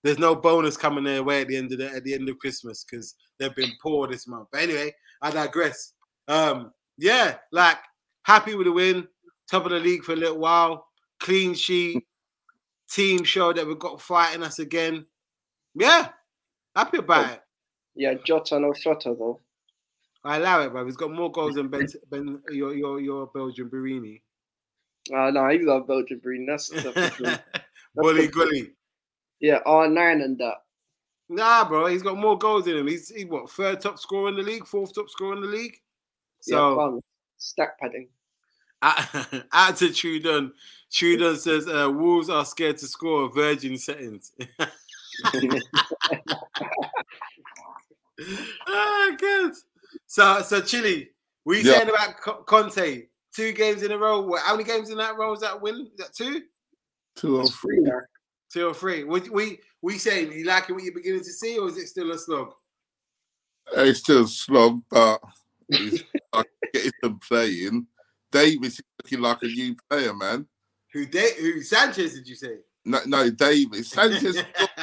there's 0.03 0.19
no 0.19 0.35
bonus 0.35 0.79
coming 0.79 1.05
their 1.05 1.23
way 1.23 1.42
at 1.42 1.49
the 1.49 1.57
end 1.59 1.71
of 1.73 1.79
the 1.81 1.90
at 1.90 2.05
the 2.05 2.14
end 2.14 2.31
of 2.31 2.38
Christmas 2.38 2.83
because 2.83 3.14
they've 3.38 3.55
been 3.55 3.73
poor 3.83 4.09
this 4.09 4.27
month. 4.27 4.49
But 4.51 4.62
anyway, 4.62 4.95
I 5.21 5.31
digress. 5.33 5.92
Um, 6.27 6.73
yeah, 6.97 7.37
like 7.53 7.77
happy 8.23 8.55
with 8.55 8.69
the 8.69 8.73
win, 8.73 9.07
top 9.51 9.66
of 9.66 9.71
the 9.71 9.81
league 9.81 10.03
for 10.03 10.14
a 10.14 10.16
little 10.16 10.38
while, 10.38 10.87
clean 11.21 11.53
sheet, 11.53 12.07
team 12.90 13.23
show 13.23 13.53
that 13.53 13.66
we've 13.66 13.79
got 13.79 14.01
fighting 14.01 14.42
us 14.42 14.61
again. 14.61 15.05
Yeah, 15.75 16.09
happy 16.75 16.97
about 16.97 17.33
it. 17.35 17.42
Yeah, 17.97 18.15
Jota 18.25 18.61
no 18.61 18.73
Shota 18.73 19.19
though. 19.19 19.41
I 20.23 20.37
allow 20.37 20.61
it, 20.61 20.71
bro. 20.71 20.85
He's 20.85 20.97
got 20.97 21.13
more 21.13 21.31
goals 21.31 21.55
than 21.55 21.69
Ben, 21.69 21.87
ben 22.11 22.43
your 22.51 22.75
your 22.75 23.01
your 23.01 23.27
Belgian 23.29 23.71
Barini. 23.71 24.21
Uh, 25.15 25.31
no, 25.31 25.49
he's 25.49 25.65
got 25.65 25.87
Belgian 25.87 26.19
breed. 26.19 26.47
That's 26.49 26.69
the 26.69 27.41
Bully 27.95 28.27
gully. 28.29 28.73
yeah, 29.41 29.61
R9 29.65 30.25
and 30.25 30.39
that. 30.39 30.57
Nah, 31.29 31.69
bro, 31.69 31.87
he's 31.87 32.03
got 32.03 32.17
more 32.17 32.37
goals 32.39 32.67
in 32.67 32.77
him. 32.77 32.87
He's 32.87 33.09
he, 33.09 33.25
what 33.25 33.51
third 33.51 33.81
top 33.81 33.99
scorer 33.99 34.29
in 34.29 34.37
the 34.37 34.43
league, 34.43 34.67
fourth 34.67 34.95
top 34.95 35.09
scorer 35.09 35.35
in 35.35 35.43
the 35.43 35.49
league. 35.49 35.77
So 36.41 36.77
fun. 36.77 37.01
stack 37.39 37.79
padding. 37.81 38.09
out 38.83 39.77
to 39.77 39.87
Trudon. 39.87 40.53
Trudon 40.91 41.37
says 41.37 41.67
uh, 41.67 41.91
Wolves 41.91 42.29
are 42.29 42.45
scared 42.45 42.79
to 42.79 42.87
score 42.87 43.33
virgin 43.33 43.79
settings. 43.79 44.33
ah, 48.66 49.16
good. 49.18 49.52
So 50.07 50.42
so 50.42 50.61
Chile, 50.61 51.11
we 51.44 51.62
Yeah. 51.62 51.79
saying 51.79 51.88
about 51.88 52.46
Conte? 52.46 53.07
Two 53.35 53.52
games 53.52 53.83
in 53.83 53.92
a 53.92 53.98
row. 53.98 54.22
What, 54.22 54.42
how 54.42 54.52
many 54.57 54.64
games 54.64 54.88
in 54.90 54.96
that 54.98 55.16
row 55.18 55.33
is 55.35 55.40
that 55.40 55.61
win? 55.61 55.88
Is 55.92 55.98
that 55.98 56.14
two? 56.14 56.42
Two 57.16 57.38
or 57.38 57.48
three. 57.48 57.87
Two 58.50 58.68
or 58.68 58.74
three? 58.74 59.05
We 59.05 59.20
we 59.20 59.59
we 59.83 59.98
saying 59.98 60.33
you 60.33 60.44
like 60.44 60.70
it 60.70 60.72
what 60.72 60.83
you're 60.83 60.94
beginning 60.94 61.20
to 61.20 61.33
see, 61.33 61.59
or 61.59 61.68
is 61.68 61.76
it 61.76 61.88
still 61.88 62.11
a 62.12 62.18
slog? 62.18 62.52
It's 63.74 64.00
still 64.00 64.24
a 64.24 64.29
slog, 64.29 64.81
but 64.90 65.20
like 65.68 66.46
getting 66.72 66.92
them 67.02 67.18
playing. 67.18 67.87
Davies 68.33 68.79
is 68.79 68.83
looking 69.02 69.20
like 69.20 69.42
a 69.42 69.46
new 69.46 69.76
player, 69.88 70.14
man. 70.14 70.46
Who 70.92 71.07
they 71.07 71.35
who 71.40 71.62
Sanchez 71.62 72.14
did 72.14 72.29
you 72.29 72.35
say? 72.35 72.57
No, 72.85 73.00
no 73.07 73.31
Davies. 73.31 73.90
Sanchez, 73.90 74.42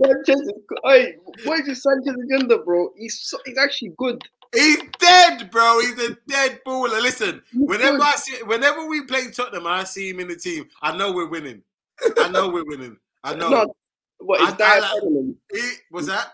Sanchez 0.00 0.40
is 0.40 0.52
good. 0.68 0.78
Hey, 0.84 1.16
what 1.44 1.60
is 1.60 1.66
this 1.66 1.82
Sanchez 1.82 2.14
agenda, 2.24 2.58
bro? 2.58 2.90
He's 2.96 3.18
so, 3.20 3.38
he's 3.44 3.58
actually 3.58 3.92
good. 3.96 4.22
He's 4.54 4.78
dead, 4.98 5.50
bro. 5.50 5.80
He's 5.80 5.98
a 5.98 6.16
dead 6.28 6.60
baller. 6.66 7.02
Listen, 7.02 7.42
whenever. 7.54 8.02
I 8.02 8.12
see, 8.12 8.42
whenever 8.44 8.86
we 8.86 9.04
play 9.04 9.30
Tottenham, 9.30 9.66
I 9.66 9.84
see 9.84 10.10
him 10.10 10.20
in 10.20 10.28
the 10.28 10.36
team. 10.36 10.68
I 10.82 10.96
know 10.96 11.12
we're 11.12 11.28
winning. 11.28 11.62
I 12.18 12.28
know 12.28 12.48
we're 12.48 12.64
winning. 12.64 12.96
I 13.24 13.34
know. 13.36 13.50
No, 13.50 13.74
what 14.18 14.40
is 14.40 14.54
Dier 14.54 14.80
better 14.80 15.00
than 15.02 15.16
him? 15.16 15.36
He- 15.52 15.72
was 15.90 16.06
that? 16.06 16.28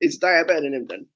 Is 0.00 0.18
Dier 0.18 0.44
better 0.44 0.60
than 0.62 0.74
him 0.74 0.86
then? 0.86 1.06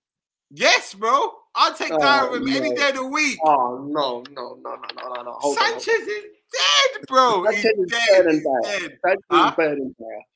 Yes, 0.50 0.94
bro. 0.94 1.32
I'll 1.54 1.74
take 1.74 1.92
Oh, 1.92 1.98
Dier 1.98 2.30
with 2.30 2.42
him 2.42 2.48
any 2.48 2.74
day 2.74 2.88
of 2.90 2.96
the 2.96 3.04
week. 3.06 3.38
Oh 3.44 3.84
no, 3.88 4.24
no, 4.30 4.58
no, 4.62 4.74
no, 4.74 4.76
no, 4.76 5.14
no, 5.14 5.22
no. 5.22 5.32
Hold 5.32 5.58
on, 5.58 5.64
hold 5.64 5.74
on. 5.74 5.80
Sanchez 5.80 6.06
is 6.06 6.24
dead, 6.52 7.06
bro. 7.08 7.44
He's 7.50 7.62
Sanchez 7.62 7.90
dead. 7.90 8.00
better 8.08 8.22
than 8.24 8.34
He's 8.34 8.44
dead. 8.80 8.98
Sanchez 9.04 9.24
Huh? 9.30 9.48
is 9.50 9.56
better 9.56 9.74
than 9.76 9.94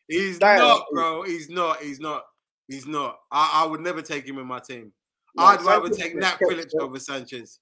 He's 0.08 0.38
Dier 0.38 0.56
not, 0.58 0.78
is- 0.78 0.84
bro. 0.92 1.22
He's 1.22 1.48
not. 1.50 1.82
He's 1.82 2.00
not. 2.00 2.22
He's 2.68 2.86
not. 2.86 3.18
I, 3.30 3.62
I 3.64 3.66
would 3.66 3.80
never 3.80 4.02
take 4.02 4.26
him 4.26 4.38
in 4.38 4.46
my 4.46 4.58
team. 4.60 4.92
No, 5.34 5.44
I'd 5.44 5.62
rather 5.62 5.86
Sanchez 5.86 5.98
take 6.02 6.16
Nat 6.16 6.36
Phillips 6.38 6.74
over 6.78 6.98
Sanchez. 6.98 7.58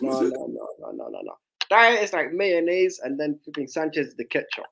No, 0.00 0.20
no, 0.20 0.28
no, 0.28 0.68
no, 0.80 0.90
no, 0.92 1.08
no, 1.08 1.20
no. 1.22 1.34
Dier 1.70 2.00
is 2.02 2.12
like 2.12 2.32
mayonnaise, 2.32 3.00
and 3.02 3.18
then 3.18 3.38
flipping 3.44 3.66
Sanchez 3.66 4.08
is 4.08 4.14
the 4.14 4.24
ketchup. 4.24 4.66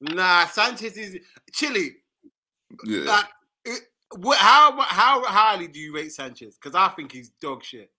Nah, 0.00 0.46
Sanchez 0.46 0.96
is 0.96 1.16
Chile. 1.52 1.92
yeah. 2.84 3.04
Like, 3.04 3.24
it, 3.64 3.80
what, 4.18 4.38
how 4.38 4.78
how 4.82 5.24
highly 5.24 5.68
do 5.68 5.78
you 5.80 5.94
rate 5.94 6.12
Sanchez? 6.12 6.58
Because 6.60 6.74
I 6.74 6.88
think 6.88 7.12
he's 7.12 7.30
dog 7.40 7.64
shit. 7.64 7.90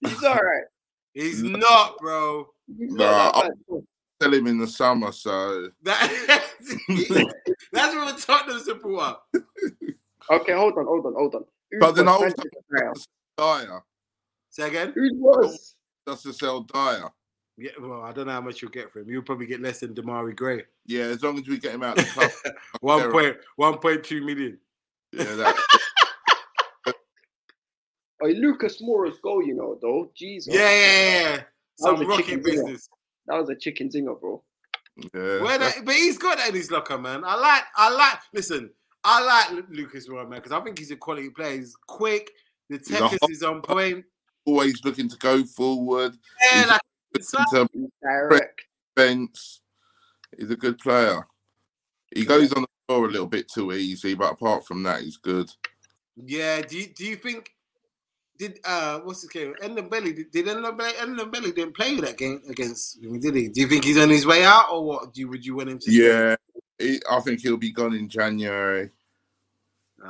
He's 0.00 0.22
all 0.24 0.34
right. 0.34 0.64
He's 1.12 1.42
not, 1.42 1.98
bro. 1.98 2.48
He's 2.78 2.92
Nah, 2.92 3.30
not 3.30 3.82
that 4.20 4.26
I- 4.26 4.30
Tell 4.30 4.34
him 4.38 4.46
in 4.46 4.58
the 4.58 4.66
summer, 4.66 5.12
so 5.12 5.70
That, 5.82 6.46
that's 7.72 7.94
from 7.94 8.08
a 8.08 8.18
Tottenham 8.18 8.60
supporter. 8.60 9.16
Okay, 10.30 10.52
hold 10.52 10.76
on, 10.78 10.84
hold 10.84 11.06
on, 11.06 11.14
hold 11.14 11.34
on. 11.34 11.44
Who's 11.70 11.80
But 11.80 11.92
then 11.92 12.06
worse, 12.06 12.20
I 12.22 12.28
Sanchez 12.28 12.44
or 12.70 12.78
Dier? 12.78 12.92
Dier. 13.66 13.82
Say 14.50 14.68
again. 14.68 14.92
Who's 14.94 15.12
worse? 15.16 15.74
That's 16.06 16.22
to 16.22 16.32
sell 16.32 16.60
Dier. 16.62 17.10
Yeah, 17.56 17.72
well, 17.80 18.02
I 18.02 18.12
don't 18.12 18.26
know 18.26 18.32
how 18.32 18.40
much 18.40 18.62
you'll 18.62 18.70
get 18.70 18.90
for 18.92 19.00
him. 19.00 19.10
You'll 19.10 19.22
probably 19.22 19.46
get 19.46 19.60
less 19.60 19.80
than 19.80 19.94
Demarai 19.94 20.34
Gray. 20.34 20.64
Yeah, 20.86 21.04
as 21.04 21.22
long 21.22 21.38
as 21.38 21.46
we 21.46 21.58
get 21.58 21.74
him 21.74 21.82
out 21.82 21.96
the 21.96 22.04
club. 22.14 22.30
One 22.80 23.10
point 23.10 23.36
one 23.56 23.78
point 23.78 24.04
two 24.04 24.24
million. 24.24 24.58
yeah, 25.12 25.24
that, 25.24 25.56
Oh, 28.22 28.26
Lucas 28.26 28.82
Moura's 28.82 29.18
goal, 29.22 29.42
you 29.42 29.54
know, 29.54 29.78
though. 29.80 30.10
Jesus. 30.14 30.52
Yeah, 30.54 30.70
yeah, 30.70 31.02
yeah. 31.36 31.42
Some 31.76 31.98
was 32.00 32.08
rocket 32.08 32.44
business. 32.44 32.86
That 33.30 33.38
was 33.38 33.48
a 33.48 33.54
chicken 33.54 33.88
zinger, 33.88 34.20
bro. 34.20 34.42
yeah. 34.96 35.40
Where 35.40 35.56
that, 35.58 35.84
but 35.84 35.94
he's 35.94 36.18
got 36.18 36.38
that 36.38 36.48
in 36.48 36.54
his 36.56 36.70
locker, 36.70 36.98
man. 36.98 37.22
I 37.24 37.36
like, 37.36 37.62
I 37.76 37.90
like. 37.94 38.18
Listen, 38.34 38.70
I 39.04 39.22
like 39.52 39.64
Lucas 39.70 40.08
Moura, 40.08 40.28
man, 40.28 40.40
because 40.40 40.52
I 40.52 40.60
think 40.60 40.78
he's 40.78 40.90
a 40.90 40.96
quality 40.96 41.30
player. 41.30 41.56
He's 41.58 41.74
quick. 41.86 42.28
The 42.68 42.78
He's 42.78 42.88
a 42.88 42.92
technique 42.98 43.18
hot- 43.22 43.30
is 43.30 43.42
on 43.42 43.62
point. 43.62 44.04
always 44.44 44.80
looking 44.84 45.08
to 45.08 45.16
go 45.18 45.44
forward. 45.44 46.16
Yeah, 46.52 46.58
He's 46.60 46.68
like 46.68 46.80
it's 47.14 47.34
like- 47.34 47.52
Looking 47.52 47.82
to 47.84 47.90
Direct. 48.02 48.62
fence. 48.96 49.60
He's 50.36 50.50
a 50.50 50.56
good 50.56 50.78
player. 50.78 51.26
He 52.14 52.24
goes 52.24 52.52
on 52.52 52.62
the 52.62 52.68
floor 52.88 53.06
a 53.06 53.10
little 53.10 53.26
bit 53.28 53.48
too 53.48 53.72
easy, 53.72 54.14
but 54.14 54.32
apart 54.32 54.66
from 54.66 54.82
that, 54.82 55.02
he's 55.02 55.16
good. 55.16 55.50
yeah. 56.16 56.60
Do 56.62 56.76
you 56.78 56.86
do 56.88 57.04
you 57.06 57.16
think? 57.16 57.50
Did 58.40 58.58
uh 58.64 59.00
what's 59.00 59.20
his 59.20 59.34
name? 59.34 59.54
Belly 59.90 60.14
did, 60.14 60.30
did 60.30 60.46
Belly 60.46 61.52
didn't 61.52 61.76
play 61.76 62.00
that 62.00 62.16
game 62.16 62.40
against 62.48 62.96
him, 63.04 63.20
did 63.20 63.34
he? 63.34 63.48
Do 63.48 63.60
you 63.60 63.66
think 63.66 63.84
he's 63.84 63.98
on 63.98 64.08
his 64.08 64.24
way 64.24 64.44
out 64.44 64.68
or 64.72 64.82
what? 64.82 65.12
Do 65.12 65.20
you 65.20 65.28
would 65.28 65.44
you 65.44 65.56
want 65.56 65.68
him 65.68 65.78
to? 65.78 65.92
Yeah, 65.92 66.36
he, 66.78 67.02
I 67.10 67.20
think 67.20 67.40
he'll 67.42 67.58
be 67.58 67.70
gone 67.70 67.92
in 67.92 68.08
January. 68.08 68.88
Let, 70.02 70.08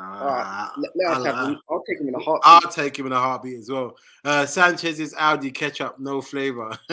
let 0.95 1.09
us 1.11 1.25
I 1.25 1.27
have 1.27 1.35
like- 1.37 1.49
him. 1.49 1.59
I'll 1.69 1.83
take 1.83 2.01
him 2.01 2.07
in 2.07 2.15
a 2.15 2.21
heartbeat. 2.21 2.47
I'll 2.47 2.61
take 2.71 2.97
him 2.97 3.07
in 3.07 3.13
a 3.13 3.19
heartbeat 3.19 3.59
as 3.59 3.69
well. 3.69 3.97
Uh, 4.25 4.47
Sanchez's 4.47 5.13
Audi 5.19 5.51
ketchup, 5.51 5.99
no 5.99 6.21
flavor. 6.23 6.71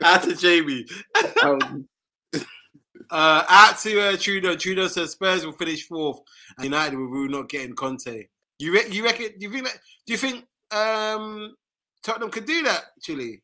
Out 0.00 0.22
to 0.22 0.36
Jamie. 0.36 0.86
Um, 1.42 1.88
Uh, 3.12 3.44
out 3.50 3.78
to 3.78 4.00
uh, 4.00 4.16
Trudeau. 4.16 4.56
Trudeau 4.56 4.88
says 4.88 5.10
Spurs 5.10 5.44
will 5.44 5.52
finish 5.52 5.86
fourth, 5.86 6.20
and 6.56 6.64
United 6.64 6.96
will 6.96 7.08
will 7.10 7.28
not 7.28 7.48
getting 7.50 7.74
Conte. 7.74 8.26
You 8.58 8.72
re- 8.72 8.88
you 8.90 9.04
reckon? 9.04 9.26
Do 9.38 9.46
you 9.46 9.50
think 9.50 9.64
that? 9.66 9.78
Do 10.06 10.12
you 10.14 10.18
think 10.18 10.46
um, 10.70 11.54
Tottenham 12.02 12.30
could 12.30 12.46
do 12.46 12.62
that? 12.62 12.84
Chile. 13.02 13.42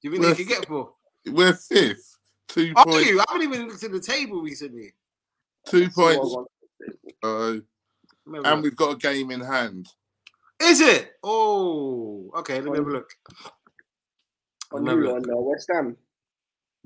Do 0.00 0.08
you 0.08 0.10
think 0.12 0.22
Well, 0.22 0.30
they 0.34 0.44
could 0.44 0.48
get 0.48 0.66
fourth? 0.68 0.90
We're 1.26 1.52
fifth, 1.52 2.16
two 2.46 2.72
Are 2.76 2.84
points. 2.84 3.08
you? 3.08 3.18
I 3.20 3.24
haven't 3.28 3.42
even 3.52 3.66
looked 3.68 3.82
at 3.82 3.90
the 3.90 3.98
table 4.00 4.40
recently. 4.40 4.92
Two 5.66 5.90
points. 5.90 6.20
want- 6.22 6.48
Uh, 7.24 7.28
Let 7.48 7.62
me 8.26 8.36
have 8.36 8.44
a 8.44 8.52
and 8.52 8.62
we've 8.62 8.76
got 8.76 8.92
a 8.92 8.96
game 8.96 9.32
in 9.32 9.40
hand. 9.40 9.88
Is 10.62 10.80
it? 10.80 11.12
Oh, 11.24 12.30
okay. 12.36 12.60
Let 12.60 12.70
me 12.70 12.78
have 12.78 12.86
a 12.86 12.90
look. 12.90 13.10
on 14.72 14.84
Let 14.84 14.96
me 14.96 15.02
who? 15.02 15.08
have 15.14 15.16
a 15.16 15.20
look. 15.20 15.28
On 15.28 15.34
uh, 15.34 15.40
West 15.40 15.70
Ham. 15.74 15.96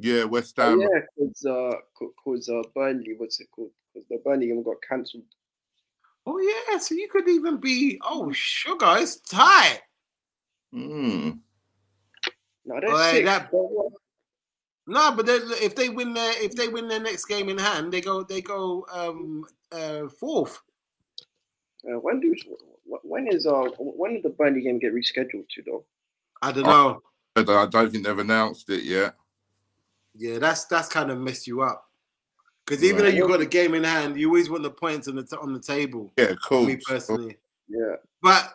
Yeah, 0.02 0.24
West 0.24 0.54
Oh, 0.58 0.70
Ham. 0.70 0.80
yeah, 0.80 1.00
because 1.16 1.44
uh, 1.46 1.76
cause 2.24 2.48
uh, 2.48 2.62
Burnley. 2.74 3.14
What's 3.16 3.40
it 3.40 3.48
called? 3.54 3.70
Because 3.94 4.08
the 4.08 4.18
Burnley 4.24 4.48
game 4.48 4.62
got 4.62 4.76
cancelled. 4.88 5.22
Oh 6.26 6.38
yeah, 6.38 6.78
so 6.78 6.94
you 6.94 7.08
could 7.08 7.28
even 7.28 7.58
be. 7.58 8.00
Oh, 8.04 8.32
sugar, 8.32 8.94
it's 8.98 9.16
tight. 9.20 9.80
Mm. 10.74 11.38
No, 12.64 12.80
they're 12.80 12.90
Oh, 12.94 13.10
sick. 13.12 13.24
that- 13.26 13.50
They're? 13.50 13.60
No, 14.88 15.12
but 15.16 15.26
they- 15.26 15.64
if 15.64 15.74
they 15.76 15.88
win 15.88 16.12
their 16.14 16.32
if 16.42 16.54
they 16.56 16.66
win 16.68 16.88
their 16.88 17.00
next 17.00 17.26
game 17.26 17.48
in 17.48 17.58
hand, 17.58 17.92
they 17.92 18.00
go 18.00 18.24
they 18.24 18.40
go 18.40 18.84
um 18.92 19.44
uh 19.70 20.08
fourth. 20.08 20.60
Uh, 21.84 21.98
when 22.00 22.20
do 22.20 22.34
when 23.04 23.28
is 23.28 23.46
uh 23.46 23.68
when 23.78 24.14
did 24.14 24.22
the 24.24 24.30
Burnley 24.30 24.62
game 24.62 24.78
get 24.80 24.92
rescheduled 24.94 25.48
to 25.50 25.62
though? 25.64 25.84
I 26.40 26.50
don't 26.52 26.66
Oh. 26.66 27.00
know. 27.36 27.60
I 27.60 27.66
don't 27.66 27.90
think 27.90 28.04
they've 28.04 28.18
announced 28.18 28.68
it 28.70 28.82
yet. 28.84 29.14
Yeah, 30.14 30.38
that's 30.38 30.64
that's 30.66 30.88
kind 30.88 31.10
of 31.10 31.18
messed 31.18 31.46
you 31.46 31.62
up. 31.62 31.88
Because 32.66 32.84
even 32.84 33.02
Right. 33.02 33.10
though 33.10 33.16
you 33.16 33.28
got 33.28 33.40
a 33.40 33.46
game 33.46 33.74
in 33.74 33.84
hand, 33.84 34.18
you 34.18 34.28
always 34.28 34.48
want 34.50 34.62
the 34.62 34.70
points 34.70 35.08
on 35.08 35.16
the 35.16 35.24
t- 35.24 35.36
on 35.40 35.52
the 35.52 35.60
table. 35.60 36.12
Yeah, 36.16 36.34
cool. 36.44 36.64
Me 36.64 36.78
personally, 36.86 37.36
Yeah. 37.68 37.96
but 38.22 38.54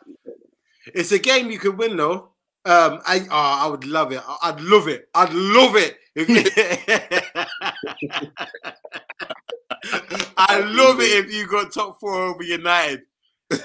it's 0.94 1.12
a 1.12 1.20
game 1.20 1.52
you 1.52 1.60
could 1.60 1.78
win 1.78 1.98
though. 1.98 2.30
Um, 2.66 3.00
I 3.06 3.22
oh, 3.30 3.32
I 3.32 3.68
would 3.68 3.86
love 3.86 4.12
it. 4.12 4.22
I'd 4.44 4.60
love 4.62 4.88
it. 4.88 5.10
I'd 5.16 5.34
love 5.34 5.76
it. 5.76 5.98
If 6.16 6.28
I 10.38 10.60
love 10.60 11.00
it 11.00 11.26
if 11.26 11.34
you 11.34 11.48
got 11.48 11.72
top 11.72 12.00
four 12.00 12.14
over 12.16 12.44
United 12.44 13.04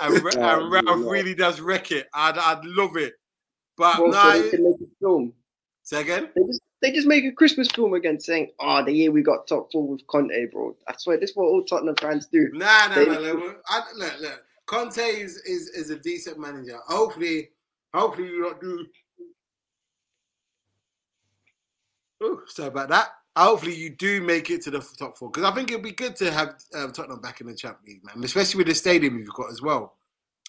and, 0.00 0.22
Ra- 0.22 0.30
Oh, 0.36 0.60
and 0.60 0.70
Ralph 0.72 1.00
yeah. 1.04 1.10
really 1.10 1.34
does 1.34 1.60
wreck 1.60 1.92
it. 1.92 2.08
I'd 2.14 2.38
I'd 2.38 2.64
love 2.64 2.96
it. 2.96 3.14
But 3.76 3.98
Well, 4.00 4.10
no, 4.10 4.22
so 4.32 4.42
they 4.42 4.50
can 4.50 4.64
make 4.64 4.80
a 4.80 4.90
film. 5.00 5.32
say 5.82 6.00
again. 6.02 6.28
They 6.34 6.42
just 6.44 6.60
they 6.82 6.90
just 6.92 7.06
make 7.06 7.24
a 7.24 7.32
Christmas 7.32 7.68
film 7.68 7.94
again, 7.94 8.20
saying, 8.20 8.50
"Oh, 8.60 8.84
the 8.84 8.92
year 8.92 9.10
we 9.10 9.22
got 9.22 9.46
top 9.46 9.70
four 9.72 9.86
with 9.86 10.06
Conte, 10.08 10.46
bro." 10.52 10.76
I 10.88 10.94
swear, 10.98 11.16
this 11.16 11.30
is 11.30 11.36
what 11.36 11.44
all 11.44 11.62
Tottenham 11.64 11.96
fans 11.96 12.26
do. 12.26 12.50
Nah, 12.52 12.88
nah, 12.88 12.94
They- 12.96 13.06
nah. 13.06 13.18
Look, 13.18 13.62
I, 13.68 13.82
look, 13.96 14.20
look. 14.20 14.44
Conte 14.66 14.98
is, 14.98 15.36
is 15.38 15.68
is 15.70 15.90
a 15.90 15.96
decent 15.98 16.38
manager. 16.38 16.78
Hopefully, 16.86 17.50
hopefully 17.94 18.28
you 18.28 18.42
don't 18.42 18.60
do. 18.60 18.86
Oh, 22.22 22.40
sorry 22.46 22.68
about 22.68 22.88
that. 22.90 23.08
Hopefully 23.36 23.74
you 23.74 23.90
do 23.90 24.20
make 24.20 24.50
it 24.50 24.62
to 24.62 24.70
the 24.70 24.80
top 24.98 25.16
four 25.16 25.30
because 25.30 25.44
I 25.44 25.54
think 25.54 25.70
it'd 25.70 25.82
be 25.82 25.92
good 25.92 26.14
to 26.16 26.30
have 26.30 26.56
um, 26.74 26.92
Tottenham 26.92 27.20
back 27.20 27.40
in 27.40 27.46
the 27.46 27.54
Champions 27.54 27.86
League, 27.88 28.04
man. 28.04 28.22
Especially 28.24 28.58
with 28.58 28.66
the 28.66 28.74
stadium 28.74 29.18
you've 29.18 29.32
got 29.34 29.50
as 29.50 29.62
well. 29.62 29.96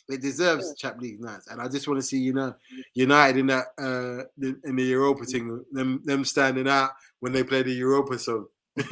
It 0.09 0.21
deserves 0.21 0.69
the 0.69 0.75
Champions 0.75 1.03
League 1.03 1.21
nights, 1.21 1.47
and 1.47 1.61
I 1.61 1.67
just 1.69 1.87
want 1.87 1.99
to 1.99 2.05
see 2.05 2.17
you 2.17 2.33
know 2.33 2.53
United 2.93 3.37
in 3.37 3.47
that 3.47 3.67
uh 3.77 4.23
in 4.41 4.75
the 4.75 4.83
Europa 4.83 5.25
thing, 5.25 5.63
them 5.71 6.01
them 6.03 6.25
standing 6.25 6.67
out 6.67 6.91
when 7.19 7.31
they 7.31 7.43
play 7.43 7.63
the 7.63 7.71
Europa 7.73 8.19
song. 8.19 8.47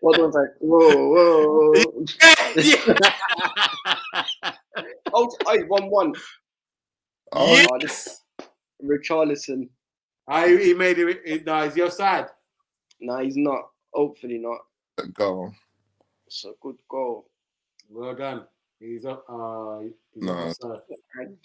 What 0.00 0.18
was 0.20 0.34
like, 0.34 0.48
whoa, 0.58 1.08
whoa. 1.12 1.72
yeah. 2.56 4.52
Oh, 5.12 5.30
I 5.46 5.58
one 5.68 5.90
one. 5.90 6.14
Oh, 7.32 7.54
Yeah. 7.54 7.66
Oh, 7.70 7.78
this 7.78 8.22
Richarlison. 8.82 9.68
I, 10.26 10.48
he 10.48 10.74
made 10.74 10.98
it. 10.98 11.20
it 11.24 11.46
no, 11.46 11.64
he's 11.64 11.76
your 11.76 11.90
side. 11.90 12.26
Nah, 13.00 13.20
he's 13.20 13.36
not. 13.36 13.62
Hopefully 13.92 14.38
not. 14.38 14.58
go. 15.14 15.52
It's 16.26 16.44
a 16.44 16.52
good 16.60 16.78
goal. 16.88 17.26
Well 17.90 18.14
done. 18.14 18.46
He's 18.82 19.04
up. 19.04 19.24
Uh, 19.28 19.78
he's 20.12 20.22
No. 20.24 20.32
offside. 20.32 20.80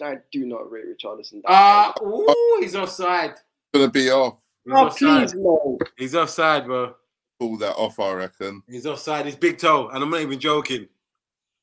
I, 0.01 0.05
I 0.05 0.15
do 0.31 0.45
not 0.45 0.71
rate 0.71 0.85
Richarlison. 0.85 1.41
that 1.43 1.45
Ah, 1.51 1.93
much. 2.01 2.11
ooh, 2.11 2.57
he's 2.61 2.75
offside. 2.75 3.35
Gonna 3.73 3.89
be 3.89 4.09
off. 4.09 4.39
He's 4.65 4.73
oh, 4.73 4.77
offside. 4.87 5.29
please 5.29 5.33
no. 5.35 5.77
He's 5.97 6.15
offside, 6.15 6.65
bro. 6.65 6.95
Pull 7.39 7.57
that 7.59 7.75
off, 7.75 7.99
I 7.99 8.13
reckon. 8.13 8.63
He's 8.67 8.87
offside. 8.87 9.25
He's 9.25 9.35
big 9.35 9.59
toe, 9.59 9.89
and 9.89 10.03
I'm 10.03 10.09
not 10.09 10.21
even 10.21 10.39
joking. 10.39 10.87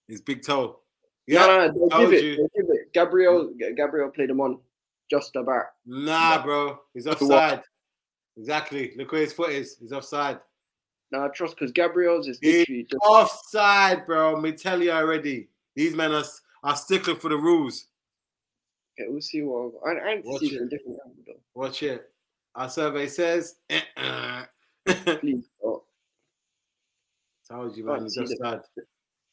He's 0.06 0.20
big 0.20 0.42
toe. 0.42 0.78
Yeah. 1.26 1.46
no, 1.46 1.66
no, 1.66 1.72
they'll 1.72 1.88
told 1.88 2.10
give 2.10 2.12
it. 2.12 2.24
you. 2.24 2.36
They'll 2.36 2.48
give 2.64 2.70
it. 2.74 2.92
Gabriel, 2.92 3.52
Gabriel 3.76 4.10
played 4.10 4.30
him 4.30 4.40
on 4.40 4.60
just 5.10 5.34
about. 5.34 5.64
Nah, 5.86 6.42
bro. 6.44 6.78
He's 6.92 7.06
offside. 7.08 7.62
Exactly. 8.36 8.92
Look 8.96 9.10
where 9.12 9.22
his 9.22 9.32
foot 9.32 9.50
is. 9.50 9.76
He's 9.80 9.92
offside. 9.92 10.38
Nah, 11.10 11.28
trust 11.28 11.56
because 11.56 11.72
Gabriel's 11.72 12.28
is 12.28 12.38
literally 12.42 12.84
just. 12.84 13.02
Offside, 13.02 14.06
bro. 14.06 14.40
Me 14.40 14.52
tell 14.52 14.80
you 14.82 14.90
already. 14.92 15.48
These 15.74 15.94
men 15.94 16.12
are, 16.12 16.24
are 16.62 16.76
stickling 16.76 17.16
for 17.18 17.28
the 17.30 17.36
rules. 17.36 17.86
Okay, 18.98 19.08
we'll 19.10 19.20
see 19.20 19.42
what. 19.42 19.72
I, 19.86 19.90
I 20.12 20.22
Watch 20.24 20.40
see 20.40 20.54
it. 20.54 20.68
different 20.70 20.98
angle 21.04 21.22
though. 21.26 21.40
Watch 21.54 21.82
it. 21.82 22.10
Our 22.54 22.68
survey 22.68 23.08
says. 23.08 23.56
Uh-uh. 23.70 24.44
Please. 25.20 25.44
Oh. 25.64 25.82
Told 27.50 27.76
you, 27.76 27.84
man. 27.84 28.02
He's 28.04 28.14
see 28.14 28.20
the- 28.24 28.34
offside. 28.34 28.60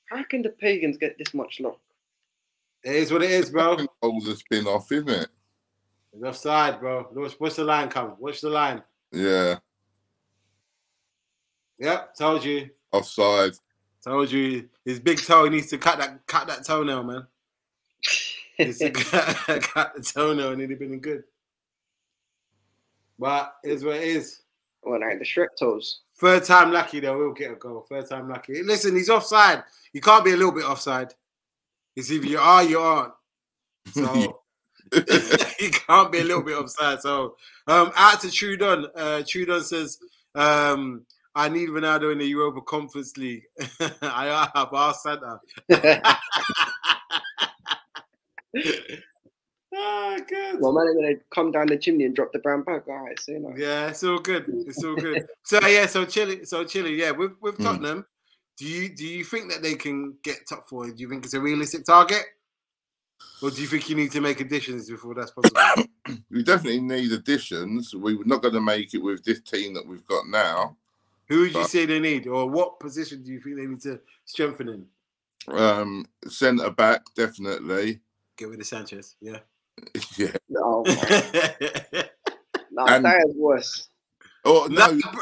How 0.10 0.24
can 0.24 0.42
the 0.42 0.50
pagans 0.50 0.98
get 0.98 1.18
this 1.18 1.34
much 1.34 1.60
luck? 1.62 1.80
It 2.84 2.96
is 2.96 3.12
what 3.14 3.22
it 3.24 3.32
is, 3.32 3.50
bro. 3.52 3.78
Goals 4.02 4.28
a 4.28 4.36
spin 4.36 4.66
off, 4.68 4.92
isn't 4.92 5.10
it? 5.10 5.30
He's 6.12 6.24
offside, 6.24 6.80
bro. 6.80 7.08
Watch, 7.14 7.40
watch 7.40 7.56
the 7.56 7.64
line 7.64 7.88
come. 7.90 8.16
Watch 8.20 8.42
the 8.42 8.50
line. 8.50 8.82
Yeah, 9.12 9.60
Yep, 11.80 12.16
told 12.16 12.44
you. 12.44 12.70
offside. 12.92 13.52
Told 14.04 14.32
you. 14.32 14.70
His 14.86 15.00
big 15.00 15.22
toe. 15.22 15.48
Needs 15.48 15.68
to 15.68 15.78
cut 15.78 16.00
that 16.00 16.26
cut 16.28 16.48
that 16.48 16.66
toenail, 16.66 17.04
man. 17.04 17.28
He 18.58 18.66
needs 18.66 18.80
to 18.80 18.90
cut, 18.92 19.62
cut 19.62 19.94
the 19.96 20.02
toenail, 20.02 20.52
and 20.52 20.62
it'd 20.62 20.72
have 20.72 20.80
been 20.80 21.00
good. 21.00 21.24
But 23.20 23.54
it 23.64 23.72
is 23.72 23.84
what 23.84 23.98
it 23.98 24.04
is. 24.04 24.42
well, 24.82 25.00
like 25.00 25.20
the 25.20 25.26
Shrek 25.26 25.50
toes. 25.60 26.02
Third 26.16 26.44
time 26.44 26.72
lucky, 26.72 27.00
though. 27.00 27.18
We'll 27.18 27.34
get 27.34 27.52
a 27.52 27.56
goal. 27.56 27.86
Third 27.88 28.10
time 28.10 28.30
lucky. 28.30 28.64
Listen, 28.64 28.96
he's 28.96 29.10
offside. 29.10 29.64
You 29.94 30.02
can't 30.02 30.26
be 30.26 30.32
a 30.32 30.38
little 30.38 30.52
bit 30.52 30.66
offside. 30.66 31.14
It's 31.96 32.12
either 32.12 32.26
you 32.26 32.40
are, 32.40 32.64
you 32.64 32.80
aren't. 32.80 33.14
So 33.92 34.42
he 35.60 35.70
can't 35.70 36.12
be 36.12 36.20
a 36.20 36.24
little 36.24 36.44
bit 36.44 36.58
offside. 36.58 37.02
So 37.02 37.36
um, 37.68 37.92
out 37.96 38.22
to 38.22 38.28
Trudon. 38.28 38.86
Uh, 38.96 39.22
Trudon 39.24 39.64
says, 39.64 40.00
um, 40.36 41.06
"I 41.36 41.50
need 41.50 41.70
Ronaldo 41.70 42.12
in 42.12 42.18
the 42.20 42.26
Europa 42.26 42.62
Conference 42.62 43.16
League." 43.18 43.44
I 44.02 44.50
have 44.56 44.74
asked 44.74 45.04
Santa. 45.04 45.40
Ah, 49.74 50.18
good. 50.28 50.60
Well, 50.60 50.74
man, 50.74 50.88
I'm 50.90 50.96
gonna 50.96 51.16
come 51.34 51.52
down 51.52 51.68
the 51.68 51.78
chimney 51.78 52.04
and 52.04 52.16
drop 52.16 52.34
the 52.34 52.40
brown 52.40 52.64
bag. 52.64 52.84
All 52.88 53.06
right, 53.06 53.20
say 53.20 53.34
no. 53.40 53.54
Yeah, 53.56 53.88
it's 53.88 54.04
all 54.04 54.20
good. 54.20 54.46
It's 54.68 54.84
all 54.84 54.96
good. 54.96 55.26
So 55.44 55.66
yeah, 55.66 55.86
so 55.86 56.06
Chile, 56.06 56.44
so 56.46 56.66
Chile, 56.66 56.94
yeah, 56.96 57.12
with 57.12 57.34
with 57.42 57.58
Mm. 57.58 57.64
Tottenham, 57.64 58.06
do 58.58 58.66
you 58.66 58.90
do 58.90 59.06
you 59.08 59.24
think 59.24 59.50
that 59.52 59.62
they 59.62 59.76
can 59.76 60.16
get 60.24 60.46
top 60.48 60.68
four? 60.68 60.88
Do 60.92 61.02
you 61.02 61.10
think 61.10 61.24
it's 61.24 61.34
a 61.36 61.40
realistic 61.40 61.86
target, 61.86 62.24
or 63.42 63.50
do 63.50 63.62
you 63.62 63.68
think 63.68 63.90
you 63.90 63.96
need 63.96 64.12
to 64.12 64.22
make 64.22 64.42
additions 64.42 64.90
before 64.90 65.16
that's 65.16 65.32
possible? 65.32 65.62
we 66.30 66.44
definitely 66.44 66.82
need 66.82 67.12
additions. 67.14 67.96
We're 67.96 68.24
not 68.26 68.42
going 68.42 68.54
to 68.56 68.62
make 68.62 68.94
it 68.94 69.02
with 69.02 69.24
this 69.24 69.40
team 69.42 69.74
that 69.76 69.88
we've 69.88 70.06
got 70.06 70.28
now. 70.28 70.76
Who 71.32 71.40
would 71.42 71.54
you 71.54 71.62
But- 71.62 71.70
say 71.70 71.86
they 71.86 72.00
need, 72.02 72.28
or 72.28 72.50
what 72.50 72.78
position 72.82 73.24
do 73.24 73.32
you 73.32 73.40
think 73.40 73.56
they 73.56 73.66
need 73.66 73.80
to 73.82 74.02
strengthen 74.26 74.68
in? 74.68 74.86
Um, 75.48 76.06
centre 76.28 76.70
back, 76.70 77.04
definitely. 77.16 78.02
Get 78.36 78.50
rid 78.50 78.60
of 78.60 78.68
Sanchez, 78.68 79.16
yeah. 79.22 79.40
yeah. 80.18 80.36
No, 80.50 80.84
no, 80.86 80.92
And- 82.86 83.06
that 83.06 83.24
is 83.28 83.36
worse. 83.36 83.88
Oh 84.44 84.68
no, 84.70 85.00
br- 85.14 85.22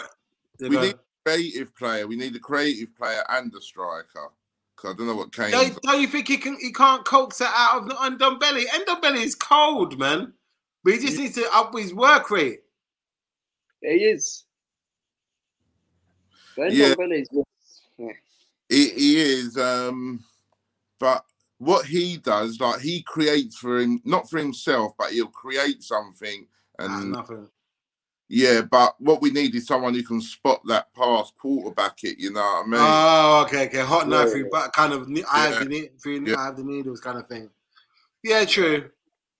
we 0.61 0.69
need 0.69 0.95
a 0.95 0.99
creative 1.25 1.75
player. 1.75 2.07
We 2.07 2.15
need 2.15 2.35
a 2.35 2.39
creative 2.39 2.95
player 2.95 3.23
and 3.29 3.53
a 3.53 3.61
striker. 3.61 4.29
'Cause 4.75 4.93
I 4.93 4.97
don't 4.97 5.07
know 5.07 5.15
what 5.15 5.31
Kane. 5.35 5.51
Don't, 5.51 5.79
don't 5.81 6.01
you 6.01 6.07
think 6.07 6.27
he 6.27 6.37
can? 6.37 6.57
He 6.59 6.71
can't 6.71 7.05
coax 7.05 7.39
it 7.41 7.47
out 7.53 7.83
of 7.83 7.89
Ndombele. 8.17 8.65
Ndombele 8.65 9.17
is 9.23 9.35
cold, 9.35 9.99
man. 9.99 10.33
But 10.83 10.93
he 10.93 10.99
just 10.99 11.17
needs 11.19 11.35
to 11.35 11.45
up 11.53 11.77
his 11.77 11.93
work 11.93 12.31
rate. 12.31 12.61
He 13.81 13.89
is. 13.89 14.45
Ben 16.59 16.71
Yeah. 16.75 16.95
Dombele 16.95 17.21
is 17.21 17.27
yeah. 17.97 18.11
He, 18.69 18.89
he 18.89 19.19
is, 19.21 19.57
um, 19.57 20.23
but 20.99 21.25
what 21.57 21.85
he 21.85 22.17
does, 22.17 22.59
like 22.59 22.81
he 22.81 23.01
creates 23.01 23.57
for 23.57 23.79
him, 23.79 23.99
not 24.05 24.29
for 24.29 24.37
himself, 24.37 24.93
but 24.97 25.11
he'll 25.11 25.27
create 25.27 25.81
something. 25.83 26.47
And 26.77 27.11
nothing. 27.11 27.49
yeah, 28.29 28.61
but 28.61 28.95
what 29.01 29.21
we 29.21 29.31
need 29.31 29.55
is 29.55 29.65
someone 29.67 29.93
who 29.93 30.03
can 30.03 30.21
spot 30.21 30.61
that 30.67 30.93
pass, 30.93 31.31
quarterback 31.37 32.03
it. 32.03 32.19
You 32.19 32.31
know 32.31 32.39
what 32.41 32.63
I 32.65 32.67
mean? 32.67 32.79
Oh, 32.81 33.43
okay, 33.45 33.65
okay. 33.65 33.79
Hot 33.79 34.07
knife, 34.07 34.27
Yeah. 34.27 34.31
through, 34.33 34.49
but 34.51 34.71
kind 34.71 34.93
of. 34.93 35.09
ne- 35.09 35.23
I 35.29 35.47
have 35.47 35.59
the 35.59 35.65
need, 35.65 35.99
through, 36.01 36.25
Yeah. 36.25 36.37
I 36.37 36.45
have 36.45 36.55
the 36.57 36.63
needles, 36.63 37.01
kind 37.01 37.17
of 37.17 37.27
thing. 37.27 37.49
Yeah, 38.23 38.45
true, 38.45 38.91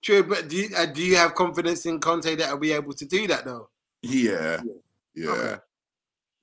true. 0.02 0.22
But 0.24 0.48
do 0.48 0.56
you, 0.56 0.68
uh, 0.76 0.86
do 0.86 1.02
you 1.02 1.16
have 1.16 1.34
confidence 1.34 1.86
in 1.86 2.00
Conte 2.00 2.34
that 2.34 2.46
he'll 2.46 2.58
be 2.58 2.72
able 2.72 2.92
to 2.94 3.04
do 3.06 3.26
that 3.28 3.44
though? 3.44 3.68
yeah, 4.02 4.60
yeah, 5.14 5.30
Okay. 5.30 5.56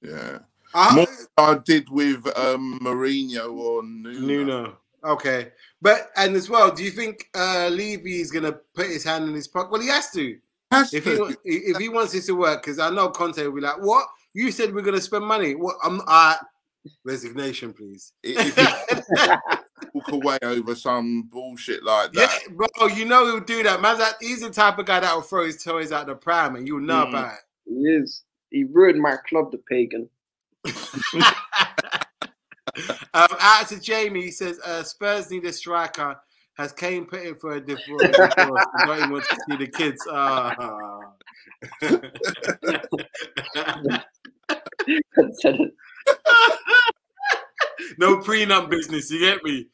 yeah. 0.01 0.39
I, 0.73 0.95
More 0.95 1.07
I 1.37 1.57
did 1.63 1.89
with 1.89 2.25
um, 2.37 2.79
Mourinho 2.81 3.53
or 3.53 3.83
Nuno. 3.83 4.19
Nuno. 4.27 4.77
Okay, 5.03 5.51
but 5.81 6.09
and 6.17 6.35
as 6.35 6.49
well, 6.49 6.71
do 6.73 6.83
you 6.83 6.91
think 6.91 7.29
uh 7.35 7.69
Levy 7.71 8.19
is 8.19 8.31
gonna 8.31 8.51
put 8.75 8.87
his 8.87 9.03
hand 9.03 9.29
in 9.29 9.35
his 9.35 9.47
pocket? 9.47 9.71
Well, 9.71 9.81
he 9.81 9.87
has 9.89 10.11
to. 10.11 10.37
Has 10.71 10.93
If 10.93 11.05
he 11.05 11.15
to. 11.15 11.19
wa- 11.21 11.33
if 11.45 11.77
he 11.77 11.87
wants 11.87 12.11
this 12.13 12.25
to 12.25 12.33
work, 12.35 12.61
because 12.63 12.79
I 12.79 12.89
know 12.89 13.09
Conte 13.09 13.41
will 13.43 13.53
be 13.53 13.61
like, 13.61 13.79
"What? 13.81 14.05
You 14.33 14.51
said 14.51 14.73
we're 14.73 14.81
gonna 14.81 14.99
spend 14.99 15.23
money? 15.25 15.53
What? 15.55 15.75
I'm 15.83 16.01
I 16.07 16.37
resignation, 17.05 17.73
please." 17.73 18.11
Walk 19.93 20.11
away 20.11 20.37
over 20.41 20.75
some 20.75 21.23
bullshit 21.31 21.83
like 21.83 22.09
Yeah, 22.13 22.25
that. 22.27 22.55
bro, 22.57 22.87
you 22.87 23.05
know 23.05 23.25
he'll 23.25 23.39
do 23.39 23.63
that. 23.63 23.81
Man, 23.81 23.97
that 23.99 24.15
he's 24.19 24.41
the 24.41 24.49
type 24.49 24.77
of 24.79 24.85
guy 24.85 24.99
that 24.99 25.13
will 25.13 25.21
throw 25.21 25.45
his 25.45 25.63
toys 25.63 25.91
out 25.91 26.07
the 26.07 26.15
pram, 26.15 26.55
and 26.55 26.67
you'll 26.67 26.81
know 26.81 27.05
Mm. 27.05 27.09
about 27.09 27.33
it. 27.33 27.39
He 27.65 27.75
is. 27.75 28.23
He 28.49 28.63
ruined 28.63 29.01
my 29.01 29.17
club, 29.29 29.51
the 29.51 29.57
pagan. 29.69 30.09
Um, 33.13 33.27
out 33.39 33.69
to 33.69 33.79
Jamie, 33.79 34.23
he 34.23 34.31
says 34.31 34.59
uh, 34.59 34.83
Spurs 34.83 35.31
need 35.31 35.45
a 35.45 35.53
striker. 35.53 36.19
Has 36.57 36.73
Kane 36.73 37.05
put 37.05 37.23
in 37.23 37.35
for 37.35 37.53
a 37.53 37.61
divorce? 37.61 38.07
divorce. 38.17 38.65
I 38.81 38.85
don't 38.85 38.97
even 38.97 39.11
want 39.11 39.29
to 39.29 39.35
see 39.35 39.55
the 39.57 39.67
kids. 39.67 40.07
Ah. 40.09 40.55
no 47.99 48.17
prenup 48.17 48.69
business. 48.69 49.11
You 49.11 49.19
get 49.19 49.43
me? 49.43 49.67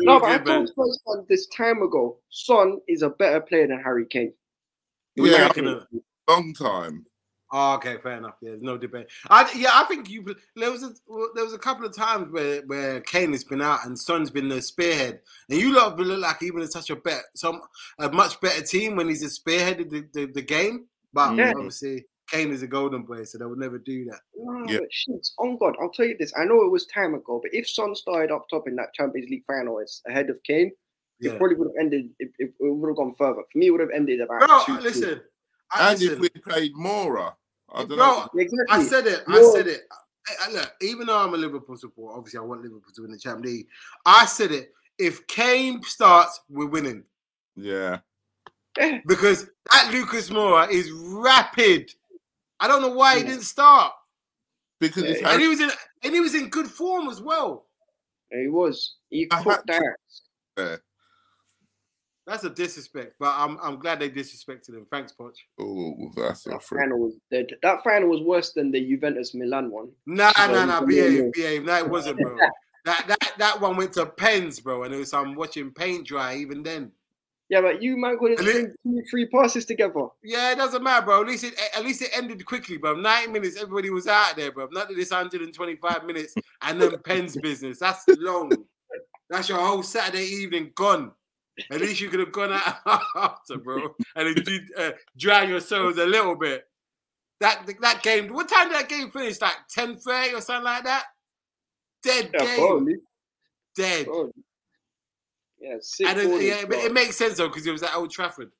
No, 0.00 0.18
but 0.20 0.30
I 0.30 0.38
told 0.38 0.68
Spurs 0.68 1.00
fans 1.06 1.26
this 1.28 1.46
time 1.48 1.82
ago, 1.82 2.18
Son 2.30 2.78
is 2.88 3.02
a 3.02 3.10
better 3.10 3.40
player 3.40 3.68
than 3.68 3.80
Harry 3.80 4.06
Kane. 4.06 4.32
What 5.16 5.26
do 5.26 5.30
you 5.30 5.36
Yeah, 5.36 5.42
reckon 5.44 5.80
long 6.28 6.54
time. 6.54 7.04
Oh, 7.54 7.74
okay, 7.74 7.98
fair 8.02 8.16
enough. 8.16 8.36
Yeah, 8.40 8.50
there's 8.50 8.62
no 8.62 8.78
debate. 8.78 9.08
I, 9.28 9.50
yeah, 9.54 9.70
I 9.74 9.84
think 9.84 10.08
you. 10.08 10.24
There 10.56 10.70
was 10.70 10.82
a 10.82 10.90
there 11.34 11.44
was 11.44 11.52
a 11.52 11.58
couple 11.58 11.84
of 11.84 11.94
times 11.94 12.32
where 12.32 12.62
where 12.62 13.00
Kane 13.02 13.32
has 13.32 13.44
been 13.44 13.60
out 13.60 13.84
and 13.84 13.98
Son's 13.98 14.30
been 14.30 14.48
the 14.48 14.62
spearhead, 14.62 15.20
and 15.50 15.60
you 15.60 15.74
lot 15.74 15.98
look 15.98 16.20
like 16.20 16.42
even 16.42 16.62
in 16.62 16.70
such 16.70 16.88
a 16.88 16.96
bet 16.96 17.24
some 17.34 17.60
a 17.98 18.10
much 18.10 18.40
better 18.40 18.62
team 18.64 18.96
when 18.96 19.08
he's 19.08 19.22
a 19.22 19.26
spearheaded 19.26 19.90
the, 19.90 20.08
the, 20.14 20.32
the 20.32 20.40
game. 20.42 20.86
But 21.12 21.36
Yeah. 21.36 21.52
obviously, 21.54 22.06
Kane 22.30 22.52
is 22.52 22.62
a 22.62 22.66
golden 22.66 23.02
boy, 23.02 23.24
so 23.24 23.36
they 23.36 23.44
would 23.44 23.58
never 23.58 23.76
do 23.78 24.06
that. 24.06 24.20
No, 24.34 24.64
Yeah. 24.72 24.78
but 24.78 24.88
shit, 24.90 25.28
on 25.38 25.58
God, 25.58 25.74
I'll 25.78 25.90
tell 25.90 26.06
you 26.06 26.16
this. 26.18 26.32
I 26.34 26.46
know 26.46 26.62
it 26.62 26.70
was 26.70 26.86
time 26.86 27.14
ago, 27.14 27.38
but 27.42 27.52
if 27.52 27.68
Son 27.68 27.94
started 27.94 28.32
up 28.32 28.46
top 28.48 28.66
in 28.66 28.76
that 28.76 28.94
Champions 28.94 29.28
League 29.28 29.44
final 29.46 29.78
it's 29.80 30.00
ahead 30.08 30.30
of 30.30 30.42
Kane, 30.42 30.72
Yeah, 31.20 31.32
it 31.32 31.38
probably 31.38 31.56
would 31.56 31.68
have 31.68 31.84
ended. 31.84 32.08
It, 32.18 32.32
it, 32.38 32.54
it 32.58 32.74
would 32.74 32.88
have 32.88 32.96
gone 32.96 33.14
further. 33.18 33.42
For 33.52 33.58
me, 33.58 33.66
it 33.66 33.70
would 33.72 33.80
have 33.82 33.90
ended 33.94 34.22
about 34.22 34.40
bro. 34.40 34.62
two. 34.64 34.76
two. 34.78 34.82
Listen, 34.82 35.20
I, 35.70 35.90
And 35.92 36.00
listen, 36.00 36.14
if 36.14 36.20
we 36.20 36.28
played 36.40 36.72
Moura, 36.74 37.34
I 37.74 37.78
don't 37.80 37.88
bro. 37.88 37.96
know. 37.96 38.28
Exactly. 38.36 38.66
I 38.70 38.82
said 38.84 39.06
it. 39.06 39.22
I 39.26 39.32
No. 39.40 39.54
said 39.54 39.66
it. 39.66 39.82
I, 40.28 40.48
I, 40.48 40.52
look, 40.52 40.72
even 40.82 41.06
though 41.06 41.18
I'm 41.18 41.34
a 41.34 41.36
Liverpool 41.36 41.76
supporter, 41.76 42.16
obviously 42.16 42.38
I 42.38 42.42
want 42.42 42.62
Liverpool 42.62 42.92
to 42.94 43.02
win 43.02 43.10
the 43.10 43.18
Champions 43.18 43.46
League. 43.56 43.66
I 44.06 44.26
said 44.26 44.52
it. 44.52 44.72
If 44.98 45.26
Kane 45.26 45.82
starts, 45.82 46.40
we're 46.48 46.66
winning. 46.66 47.04
Yeah. 47.56 47.98
Yeah. 48.78 48.98
because 49.06 49.48
that 49.70 49.90
Lucas 49.92 50.30
Moura 50.30 50.70
is 50.70 50.90
rapid. 50.92 51.90
I 52.60 52.68
don't 52.68 52.82
know 52.82 52.92
why 52.92 53.16
he 53.18 53.22
didn't 53.24 53.42
start, 53.42 53.92
Because 54.78 55.02
it's 55.02 55.20
Yeah. 55.20 55.32
and 55.32 55.42
he 55.42 55.48
was 55.48 55.60
in 55.60 55.70
and 56.04 56.14
he 56.14 56.20
was 56.20 56.34
in 56.34 56.48
good 56.48 56.68
form 56.68 57.08
as 57.08 57.20
well. 57.20 57.66
He 58.30 58.46
was. 58.48 58.96
He 59.10 59.26
caught 59.26 59.66
that. 59.66 59.82
there. 60.56 60.80
That's 62.26 62.44
a 62.44 62.50
disrespect, 62.50 63.14
but 63.18 63.34
I'm 63.36 63.58
I'm 63.60 63.78
glad 63.80 63.98
they 63.98 64.08
disrespected 64.08 64.70
him. 64.70 64.86
Thanks, 64.90 65.12
Poch. 65.12 65.34
Oh, 65.58 66.10
that's 66.16 66.46
a 66.46 66.50
That 66.50 66.62
final 66.62 66.98
was 67.00 67.14
dead. 67.32 67.48
That 67.62 67.82
final 67.82 68.08
was 68.08 68.20
worse 68.20 68.52
than 68.52 68.70
the 68.70 68.80
Juventus 68.80 69.34
Milan 69.34 69.70
one. 69.70 69.88
Nah, 70.06 70.30
Yeah, 70.38 70.46
nah, 70.46 70.64
nah, 70.66 70.80
yeah, 70.80 70.86
behave, 70.86 71.12
yeah. 71.24 71.30
behave. 71.34 71.64
No, 71.64 71.76
it 71.78 71.90
wasn't, 71.90 72.18
bro. 72.20 72.36
that 72.84 73.04
that 73.08 73.32
that 73.38 73.60
one 73.60 73.76
went 73.76 73.92
to 73.94 74.06
pens, 74.06 74.60
bro, 74.60 74.84
and 74.84 74.94
it 74.94 74.98
was 74.98 75.12
I'm 75.12 75.34
watching 75.34 75.72
paint 75.72 76.06
dry 76.06 76.36
even 76.36 76.62
then. 76.62 76.92
Yeah, 77.48 77.60
but 77.60 77.82
you 77.82 77.96
man 77.96 78.16
could 78.18 78.30
have 78.30 78.38
And 78.38 78.48
it- 78.48 78.76
two, 78.84 79.02
three 79.10 79.26
passes 79.26 79.64
together. 79.66 80.06
Yeah, 80.22 80.52
it 80.52 80.56
doesn't 80.58 80.82
matter, 80.82 81.04
bro. 81.04 81.22
At 81.22 81.26
least 81.26 81.42
it 81.42 81.54
at 81.76 81.82
least 81.84 82.02
it 82.02 82.10
ended 82.16 82.44
quickly, 82.46 82.76
bro. 82.78 82.94
90 82.94 83.32
minutes, 83.32 83.60
everybody 83.60 83.90
was 83.90 84.06
out 84.06 84.36
there, 84.36 84.52
bro. 84.52 84.68
Not 84.70 84.88
this 84.94 85.10
125 85.10 86.04
minutes 86.04 86.34
and 86.62 86.80
then 86.80 86.92
pens 87.04 87.36
business. 87.36 87.80
That's 87.80 88.04
long. 88.08 88.52
That's 89.28 89.48
your 89.48 89.58
whole 89.58 89.82
Saturday 89.82 90.24
evening 90.24 90.70
gone. 90.76 91.10
At 91.70 91.80
least 91.80 92.00
you 92.00 92.08
could 92.08 92.20
have 92.20 92.32
gone 92.32 92.52
out 92.52 92.76
after, 93.16 93.58
bro, 93.58 93.94
and 94.16 94.26
then 94.36 94.44
did, 94.44 94.62
uh, 94.76 94.92
dry 95.16 95.44
your 95.44 95.60
souls 95.60 95.98
a 95.98 96.06
little 96.06 96.34
bit. 96.34 96.64
That 97.40 97.68
that 97.80 98.02
game. 98.02 98.32
What 98.32 98.48
time 98.48 98.68
did 98.68 98.78
that 98.78 98.88
game 98.88 99.10
finish? 99.10 99.40
Like 99.40 99.56
10:30 99.76 100.34
or 100.38 100.40
something 100.40 100.64
like 100.64 100.84
that. 100.84 101.04
Dead 102.02 102.30
Yeah, 102.32 102.44
game. 102.44 102.58
probably. 102.58 102.94
Dead. 103.76 104.06
probably. 104.06 104.32
Yeah, 105.60 105.76
sick. 105.80 106.06
And 106.08 106.18
it, 106.18 106.42
yeah, 106.42 106.64
but 106.66 106.78
it 106.78 106.92
makes 106.92 107.16
sense 107.16 107.36
though 107.36 107.48
because 107.48 107.66
it 107.66 107.72
was 107.72 107.82
at 107.82 107.94
Old 107.94 108.10
Trafford. 108.10 108.50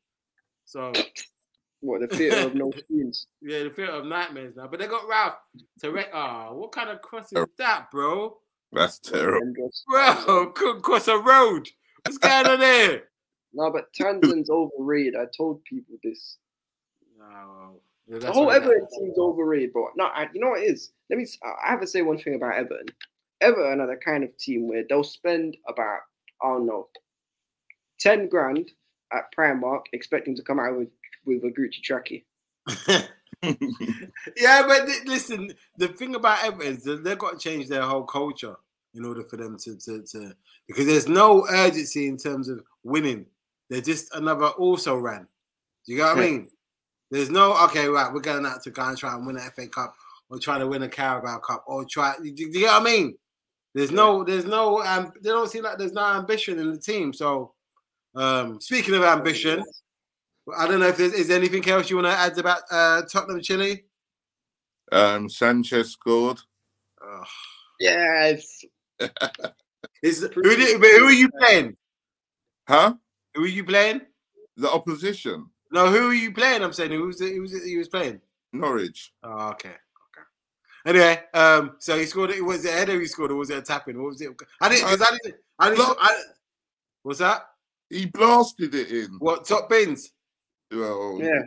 So 0.64 0.93
What 1.80 2.01
the 2.01 2.07
theatre 2.16 2.47
of 2.47 2.55
no 2.55 2.70
screens? 2.76 3.26
Yeah, 3.40 3.64
the 3.64 3.70
fear 3.70 3.90
of 3.90 4.07
nightmares 4.07 4.55
now. 4.57 4.68
But 4.68 4.78
they 4.78 4.86
got 4.86 5.09
Ralf 5.09 5.34
to 5.80 5.90
re- 5.90 6.07
oh, 6.12 6.55
what 6.55 6.70
kind 6.72 6.90
of 6.90 7.01
cross 7.03 7.32
is 7.32 7.45
that, 7.59 7.90
bro? 7.90 8.38
That's 8.70 8.99
terrible. 9.01 9.38
And 9.43 9.57
Bro, 9.88 10.53
couldn't 10.55 10.82
cross 10.82 11.09
a 11.09 11.18
road. 11.18 11.68
What's 12.05 12.19
going 12.19 12.47
on 12.47 12.61
there? 12.61 13.03
No, 13.55 13.71
but 13.71 13.93
Townsend's 13.93 14.49
overrated. 14.49 15.15
I 15.15 15.27
told 15.37 15.63
people 15.65 15.97
this. 16.03 16.39
Ah, 17.21 17.45
no, 17.45 17.81
yeah, 18.07 18.19
The 18.19 18.33
whole 18.33 18.51
Everton 18.51 18.87
team's 18.99 19.19
overrated, 19.19 19.75
bro. 19.75 19.89
No, 19.95 20.07
I, 20.07 20.27
you 20.33 20.41
know 20.41 20.51
what 20.51 20.63
it 20.63 20.71
is? 20.73 20.93
Let 21.11 21.19
me. 21.19 21.27
I 21.45 21.71
have 21.71 21.83
to 21.83 21.87
say 21.87 22.01
one 22.01 22.17
thing 22.17 22.35
about 22.35 22.55
Everton. 22.55 22.87
Everton 23.43 23.81
are 23.81 23.87
the 23.87 23.97
kind 23.97 24.25
of 24.25 24.35
team 24.39 24.69
where 24.69 24.85
they'll 24.89 25.05
spend 25.05 25.57
about 25.69 26.01
I 26.43 26.49
don't 26.49 26.67
know, 26.67 26.89
ten 28.01 28.29
grand 28.29 28.71
at 29.13 29.25
Primark, 29.37 29.83
expecting 29.93 30.35
to 30.37 30.43
come 30.43 30.59
out 30.59 30.77
with 30.77 30.89
with 31.27 31.45
a 31.45 31.51
Gucci 31.51 31.83
trackie. 31.87 32.25
yeah, 34.37 34.67
but 34.67 34.87
th- 34.87 35.05
listen, 35.05 35.53
the 35.77 35.89
thing 35.89 36.15
about 36.15 36.45
Everton 36.45 36.77
is 36.77 36.85
they've 36.85 37.19
got 37.19 37.39
to 37.39 37.39
change 37.39 37.69
their 37.69 37.83
whole 37.83 38.05
culture. 38.05 38.57
In 38.95 39.05
order 39.05 39.24
for 39.24 39.36
them 39.36 39.57
to 39.59 39.76
to, 39.76 40.03
to 40.03 40.34
because 40.68 40.86
there's 40.86 41.09
no 41.09 41.47
urgency 41.49 42.09
in 42.09 42.16
terms 42.16 42.49
of 42.49 42.62
winning. 42.84 43.26
They're 43.70 43.80
just 43.80 44.14
another 44.14 44.49
also 44.49 44.97
ran. 44.97 45.26
Do 45.86 45.93
you 45.93 45.99
get 45.99 46.14
what 46.14 46.18
I 46.18 46.20
mean? 46.20 46.49
There's 47.11 47.30
no 47.30 47.55
okay, 47.64 47.88
right? 47.88 48.12
We're 48.12 48.20
going 48.20 48.47
out 48.47 48.62
to 48.62 48.70
go 48.70 48.82
and 48.82 48.97
try 48.97 49.14
and 49.14 49.26
win 49.26 49.36
an 49.36 49.51
FA 49.55 49.66
Cup 49.66 49.95
or 50.30 50.38
trying 50.38 50.61
to 50.61 50.66
win 50.66 50.82
a 50.82 50.88
Carabao 50.88 51.38
Cup 51.38 51.64
or 51.66 51.84
try. 51.84 52.14
Do 52.18 52.24
you, 52.24 52.34
do 52.34 52.43
you 52.43 52.53
get 52.53 52.72
what 52.72 52.82
I 52.82 52.84
mean? 52.84 53.16
There's 53.74 53.90
no, 53.90 54.22
there's 54.22 54.45
no, 54.45 54.82
um, 54.82 55.12
they 55.22 55.30
don't 55.30 55.49
seem 55.49 55.64
like 55.64 55.78
there's 55.78 55.93
no 55.93 56.05
ambition 56.05 56.59
in 56.59 56.70
the 56.70 56.78
team. 56.78 57.12
So, 57.12 57.55
um, 58.14 58.61
speaking 58.61 58.95
of 58.95 59.03
ambition, 59.03 59.62
I 60.57 60.66
don't 60.66 60.80
know 60.80 60.88
if 60.88 60.97
there's 60.97 61.14
is 61.14 61.28
there 61.28 61.38
anything 61.38 61.66
else 61.68 61.88
you 61.88 61.97
want 61.97 62.09
to 62.09 62.12
add 62.12 62.38
about 62.38 62.62
uh, 62.70 63.03
Tottenham 63.03 63.40
Chile. 63.40 63.84
Um, 64.90 65.28
Sanchez 65.28 65.93
scored. 65.93 66.40
Ugh. 67.03 67.26
Yes. 67.80 68.64
Is 70.03 70.29
who, 70.35 70.43
did, 70.43 70.81
who 70.81 71.05
are 71.05 71.13
you 71.13 71.29
playing? 71.31 71.77
Huh? 72.69 72.95
Who 73.35 73.45
are 73.45 73.49
you 73.49 73.65
playing? 73.65 74.03
The 74.57 74.71
opposition. 74.71 75.47
No, 75.71 75.91
who 75.91 76.11
are 76.11 76.15
you 76.15 76.33
playing? 76.33 76.63
I'm 76.63 76.73
saying 76.73 76.91
who 76.91 77.07
was 77.07 77.21
it? 77.21 77.35
Who 77.35 77.43
was 77.43 77.55
it? 77.55 77.65
He 77.65 77.77
was 77.77 77.89
playing. 77.89 78.21
Norwich. 78.53 79.13
Oh, 79.23 79.49
okay, 79.51 79.71
okay. 79.71 80.27
Anyway, 80.85 81.21
um, 81.33 81.77
so 81.79 81.97
he 81.99 82.05
scored. 82.05 82.31
It 82.31 82.45
was 82.45 82.65
it 82.65 82.75
a 82.75 82.77
header 82.77 83.01
he 83.01 83.07
scored, 83.07 83.31
or 83.31 83.37
was 83.37 83.51
it 83.51 83.59
a 83.59 83.63
tapping? 83.63 83.97
What 84.01 84.09
was 84.09 84.21
it? 84.21 84.31
I 84.61 84.69
didn't. 84.69 84.85
Cause 84.85 85.03
I 85.03 85.19
didn't. 85.23 85.41
I 85.59 85.69
didn't. 85.71 85.79
Look. 85.79 85.99
I, 86.01 86.23
what's 87.03 87.21
that? 87.21 87.47
He 87.89 88.07
blasted 88.07 88.75
it 88.75 88.91
in. 88.91 89.17
What 89.19 89.47
top 89.47 89.69
bins? 89.69 90.13
Well, 90.71 91.19
Yeah. 91.21 91.43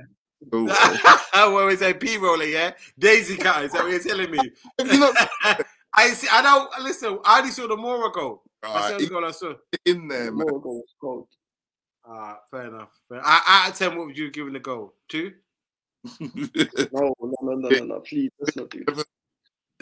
oh, 0.54 1.52
what 1.54 1.66
was 1.66 1.80
that? 1.80 2.00
P 2.00 2.18
roller, 2.18 2.46
yeah. 2.46 2.72
Daisy 2.98 3.36
cutter. 3.36 3.66
Is 3.66 3.72
that 3.72 3.84
what 3.84 3.92
you're 3.92 4.00
telling 4.00 4.32
me? 4.32 4.40
Have 5.96 6.06
you 6.06 6.12
not 6.12 6.12
I 6.12 6.14
see. 6.14 6.28
I 6.32 6.42
don't 6.42 6.84
listen. 6.84 7.20
I 7.26 7.40
only 7.40 7.52
saw 7.52 7.68
the 7.68 7.76
Moura 7.76 8.12
goal. 8.14 8.44
That's 8.62 8.74
the 8.74 8.80
right, 8.80 8.94
only 8.94 9.08
goal 9.08 9.26
I 9.26 9.32
saw. 9.32 9.54
in 9.86 10.08
there, 10.08 10.32
man? 10.32 10.48
More 10.48 10.62
goals 10.62 10.86
scored. 10.98 11.26
Ah, 12.08 12.40
fair 12.52 12.68
enough. 12.68 12.90
Fair. 13.10 13.22
I, 13.24 13.42
out 13.66 13.72
of 13.72 13.78
ten, 13.78 13.98
what 13.98 14.08
would 14.08 14.18
you 14.18 14.32
give 14.32 14.52
the 14.52 14.60
goal? 14.60 14.94
Two, 15.08 15.34
No, 16.20 17.16
no, 17.20 17.34
no, 17.42 17.54
no, 17.56 17.70
no, 17.70 17.86
no. 17.86 18.00
Please, 18.02 18.32
let's 18.40 18.56
not 18.56 18.70
do 18.70 18.84
that. 18.86 19.06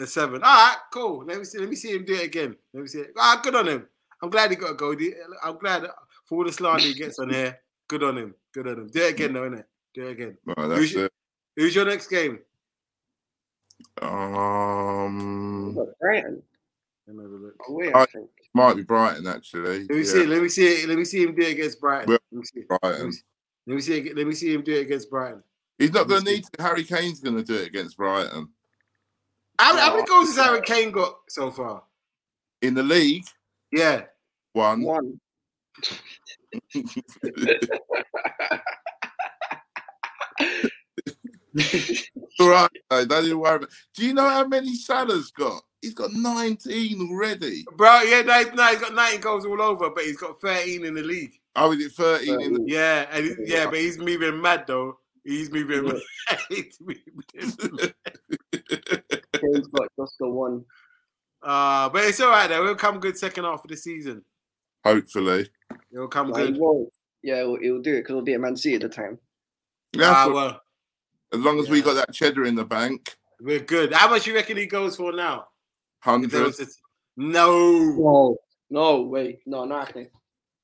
a 0.00 0.06
seven. 0.06 0.42
All 0.42 0.54
right, 0.54 0.76
cool. 0.92 1.24
Let 1.26 1.38
me 1.38 1.44
see. 1.44 1.58
Let 1.58 1.68
me 1.68 1.76
see 1.76 1.92
him 1.94 2.04
do 2.04 2.14
it 2.14 2.24
again. 2.24 2.56
Let 2.72 2.80
me 2.82 2.86
see. 2.88 3.00
It. 3.00 3.10
Ah, 3.18 3.40
good 3.42 3.54
on 3.54 3.68
him. 3.68 3.86
I'm 4.22 4.30
glad 4.30 4.50
he 4.50 4.56
got 4.56 4.70
a 4.70 4.74
goal. 4.74 4.96
I'm 5.42 5.58
glad 5.58 5.82
for 6.26 6.38
all 6.38 6.44
the 6.44 6.52
slander 6.52 6.82
he 6.82 6.94
gets 6.94 7.18
on 7.18 7.30
here. 7.30 7.58
Good 7.88 8.02
on 8.02 8.16
him. 8.16 8.34
Good 8.52 8.66
on 8.68 8.74
him. 8.78 8.88
Do 8.88 9.02
it 9.02 9.10
again, 9.10 9.32
though, 9.34 9.50
innit? 9.50 9.64
Do 9.92 10.06
it 10.06 10.12
again. 10.12 10.38
right, 10.46 10.66
that's 10.68 10.86
should- 10.86 11.04
it. 11.06 11.12
Who's 11.56 11.74
your 11.74 11.84
next 11.84 12.08
game? 12.08 12.38
Um, 14.02 15.74
But 15.74 15.98
Brighton, 16.00 16.42
Let 17.06 17.16
me 17.16 17.22
have 17.24 17.32
a 17.32 17.36
look. 17.36 17.54
away, 17.68 17.88
I 17.88 17.98
Right. 17.98 18.08
think. 18.10 18.30
might 18.54 18.76
be 18.76 18.82
Brighton 18.82 19.26
actually. 19.26 19.80
Let 19.80 19.90
me 19.90 19.98
Yeah, 19.98 20.04
see. 20.04 20.26
Let 20.26 20.42
me 20.42 20.48
see. 20.48 20.86
Let 20.86 20.98
me 20.98 21.04
see 21.04 21.22
him 21.24 21.34
do 21.34 21.42
it 21.42 21.52
against 21.52 21.80
Brighton. 21.80 22.08
Well, 22.10 22.18
Let 22.32 22.38
me 22.38 22.44
see. 22.44 22.60
Let 22.68 22.70
me 22.70 22.78
Brighton. 22.80 23.12
see, 23.12 23.22
let 23.66 23.74
me 23.76 23.80
see, 23.82 24.12
let 24.14 24.26
me 24.26 24.34
see 24.34 24.54
him 24.54 24.62
do 24.62 24.72
it 24.74 24.80
against 24.82 25.10
Brighton. 25.10 25.42
He's 25.78 25.92
not 25.92 26.08
going 26.08 26.24
to 26.24 26.30
need 26.32 26.44
to. 26.44 26.62
Harry 26.62 26.84
Kane's 26.84 27.20
going 27.20 27.36
to 27.36 27.42
do 27.42 27.54
it 27.56 27.66
against 27.66 27.96
Brighton 27.96 28.48
How, 29.58 29.76
how 29.76 29.94
many 29.96 30.06
goals 30.06 30.28
has 30.28 30.36
Harry 30.44 30.62
Kane 30.62 30.90
got 30.92 31.16
so 31.28 31.50
far? 31.50 31.82
in 32.62 32.74
the 32.74 32.82
league. 32.82 33.24
Yeah. 33.72 34.04
One. 34.52 34.82
One. 34.82 35.20
All 42.40 42.48
right, 42.48 42.70
though, 42.90 43.04
don't 43.06 43.24
even 43.24 43.38
worry. 43.38 43.56
About. 43.56 43.68
Do 43.96 44.04
you 44.06 44.14
know 44.14 44.28
how 44.28 44.46
many 44.46 44.74
Salah's 44.74 45.30
got? 45.30 45.62
He's 45.82 45.94
got 45.94 46.12
19 46.12 47.08
already. 47.10 47.64
Bro, 47.76 48.02
yeah, 48.02 48.22
no, 48.22 48.42
no, 48.54 48.66
he's 48.68 48.80
got 48.80 48.94
19 48.94 49.20
goals 49.20 49.44
all 49.46 49.60
over, 49.60 49.90
but 49.90 50.04
he's 50.04 50.16
got 50.16 50.40
13 50.40 50.84
in 50.84 50.94
the 50.94 51.02
league. 51.02 51.32
Oh, 51.56 51.72
is 51.72 51.84
it 51.84 51.92
13 51.92 52.40
in 52.40 52.52
the 52.54 52.64
Yeah, 52.66 53.06
and 53.12 53.24
he- 53.26 53.34
yeah, 53.52 53.66
but 53.66 53.78
he's 53.78 53.98
moving 53.98 54.40
mad 54.40 54.64
though. 54.66 54.98
He's 55.24 55.50
moving 55.50 55.84
mad. 55.84 56.00
He's 56.48 56.78
moving- 56.80 57.02
Kane's 58.52 59.66
got 59.68 59.88
just 59.98 60.14
the 60.18 60.28
one. 60.28 60.64
uh, 61.42 61.88
but 61.90 62.04
it's 62.04 62.20
all 62.20 62.30
right 62.30 62.48
though. 62.48 62.62
It'll 62.62 62.74
come 62.74 62.98
good 63.00 63.16
second 63.18 63.44
half 63.44 63.64
of 63.64 63.70
the 63.70 63.76
season. 63.76 64.24
Hopefully. 64.84 65.48
It'll 65.92 66.08
come 66.08 66.30
Like, 66.30 66.46
he 66.46 66.52
good. 66.52 66.60
won't. 66.60 66.88
Yeah, 67.22 67.40
it'll, 67.40 67.58
it'll 67.62 67.80
do 67.80 67.94
it 67.94 67.98
because 68.00 68.10
it'll 68.10 68.22
be 68.22 68.34
at 68.34 68.40
Man 68.40 68.56
City 68.56 68.74
at 68.76 68.82
the 68.82 68.88
time. 68.88 69.18
That's 69.92 70.14
Ah, 70.14 70.30
well, 70.32 70.60
as 71.34 71.40
long 71.40 71.58
as 71.60 71.68
we 71.68 71.78
yeah. 71.78 71.84
got 71.84 71.94
that 71.94 72.12
cheddar 72.12 72.44
in 72.46 72.54
the 72.54 72.64
bank, 72.64 73.16
we're 73.40 73.60
good. 73.60 73.92
How 73.92 74.08
much 74.08 74.26
you 74.26 74.34
reckon 74.34 74.56
he 74.56 74.66
goes 74.66 74.96
for 74.96 75.12
now? 75.12 75.48
If 76.06 76.30
there 76.30 76.42
100. 76.42 76.60
a- 76.60 76.66
No. 77.16 77.78
No, 77.96 78.36
no, 78.70 79.02
wait, 79.02 79.40
no, 79.46 79.64
not 79.64 79.86
happening. 79.86 80.08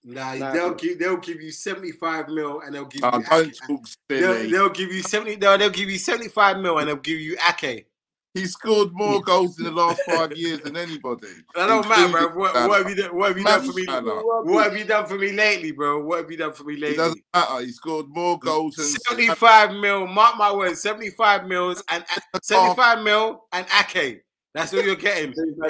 Nah, 0.02 0.34
Nah. 0.34 0.52
they'll 0.52 0.74
give 0.74 0.98
they'll 0.98 1.16
give 1.18 1.42
you 1.42 1.50
75 1.52 2.28
mil 2.28 2.60
and 2.60 2.74
they'll 2.74 2.86
give 2.86 3.02
Oh, 3.04 3.18
you 3.18 3.24
don't 3.24 3.46
Ake. 3.48 3.54
talk 3.66 3.86
They'll, 4.08 4.34
silly. 4.34 4.50
they'll 4.50 4.68
give 4.70 4.90
you 4.92 5.02
70 5.02 5.36
no, 5.36 5.56
they'll 5.58 5.68
give 5.68 5.90
you 5.90 5.98
75 5.98 6.58
mil 6.58 6.78
and 6.78 6.88
they'll 6.88 6.96
give 6.96 7.20
you 7.20 7.36
Ake. 7.46 7.86
He 8.32 8.46
scored 8.46 8.92
more 8.92 9.20
goals 9.20 9.58
in 9.58 9.64
the 9.64 9.72
last 9.72 10.00
five 10.06 10.36
years 10.36 10.60
than 10.60 10.76
anybody. 10.76 11.26
That 11.56 11.66
don't 11.66 11.88
matter, 11.88 12.28
bro. 12.28 12.28
What, 12.36 12.54
what 12.68 12.78
have 12.82 12.88
you 12.88 12.94
done? 13.02 13.16
What 13.16 13.28
have 13.28 13.38
you 13.38 13.44
done 13.44 13.62
for 13.62 13.72
me? 13.72 13.86
What 13.86 14.64
have 14.64 14.78
you 14.78 14.84
done 14.84 15.06
for 15.06 15.18
me 15.18 15.32
lately, 15.32 15.72
bro? 15.72 16.04
What 16.04 16.18
have 16.20 16.30
you 16.30 16.36
done 16.36 16.52
for 16.52 16.62
me 16.62 16.74
It 16.74 16.80
lately? 16.80 16.96
doesn't 16.96 17.22
matter. 17.34 17.60
He 17.64 17.72
scored 17.72 18.06
more 18.08 18.38
goals 18.38 18.76
than 18.76 18.86
75 18.86 19.72
mil, 19.74 20.06
mark 20.06 20.36
my 20.36 20.52
words, 20.54 20.80
75 20.80 21.46
mils 21.46 21.82
and 21.88 22.04
75 22.42 23.02
mil 23.02 23.46
and 23.52 23.66
Ake. 23.80 24.22
That's 24.54 24.72
what 24.72 24.84
you're 24.84 24.94
getting. 24.96 25.34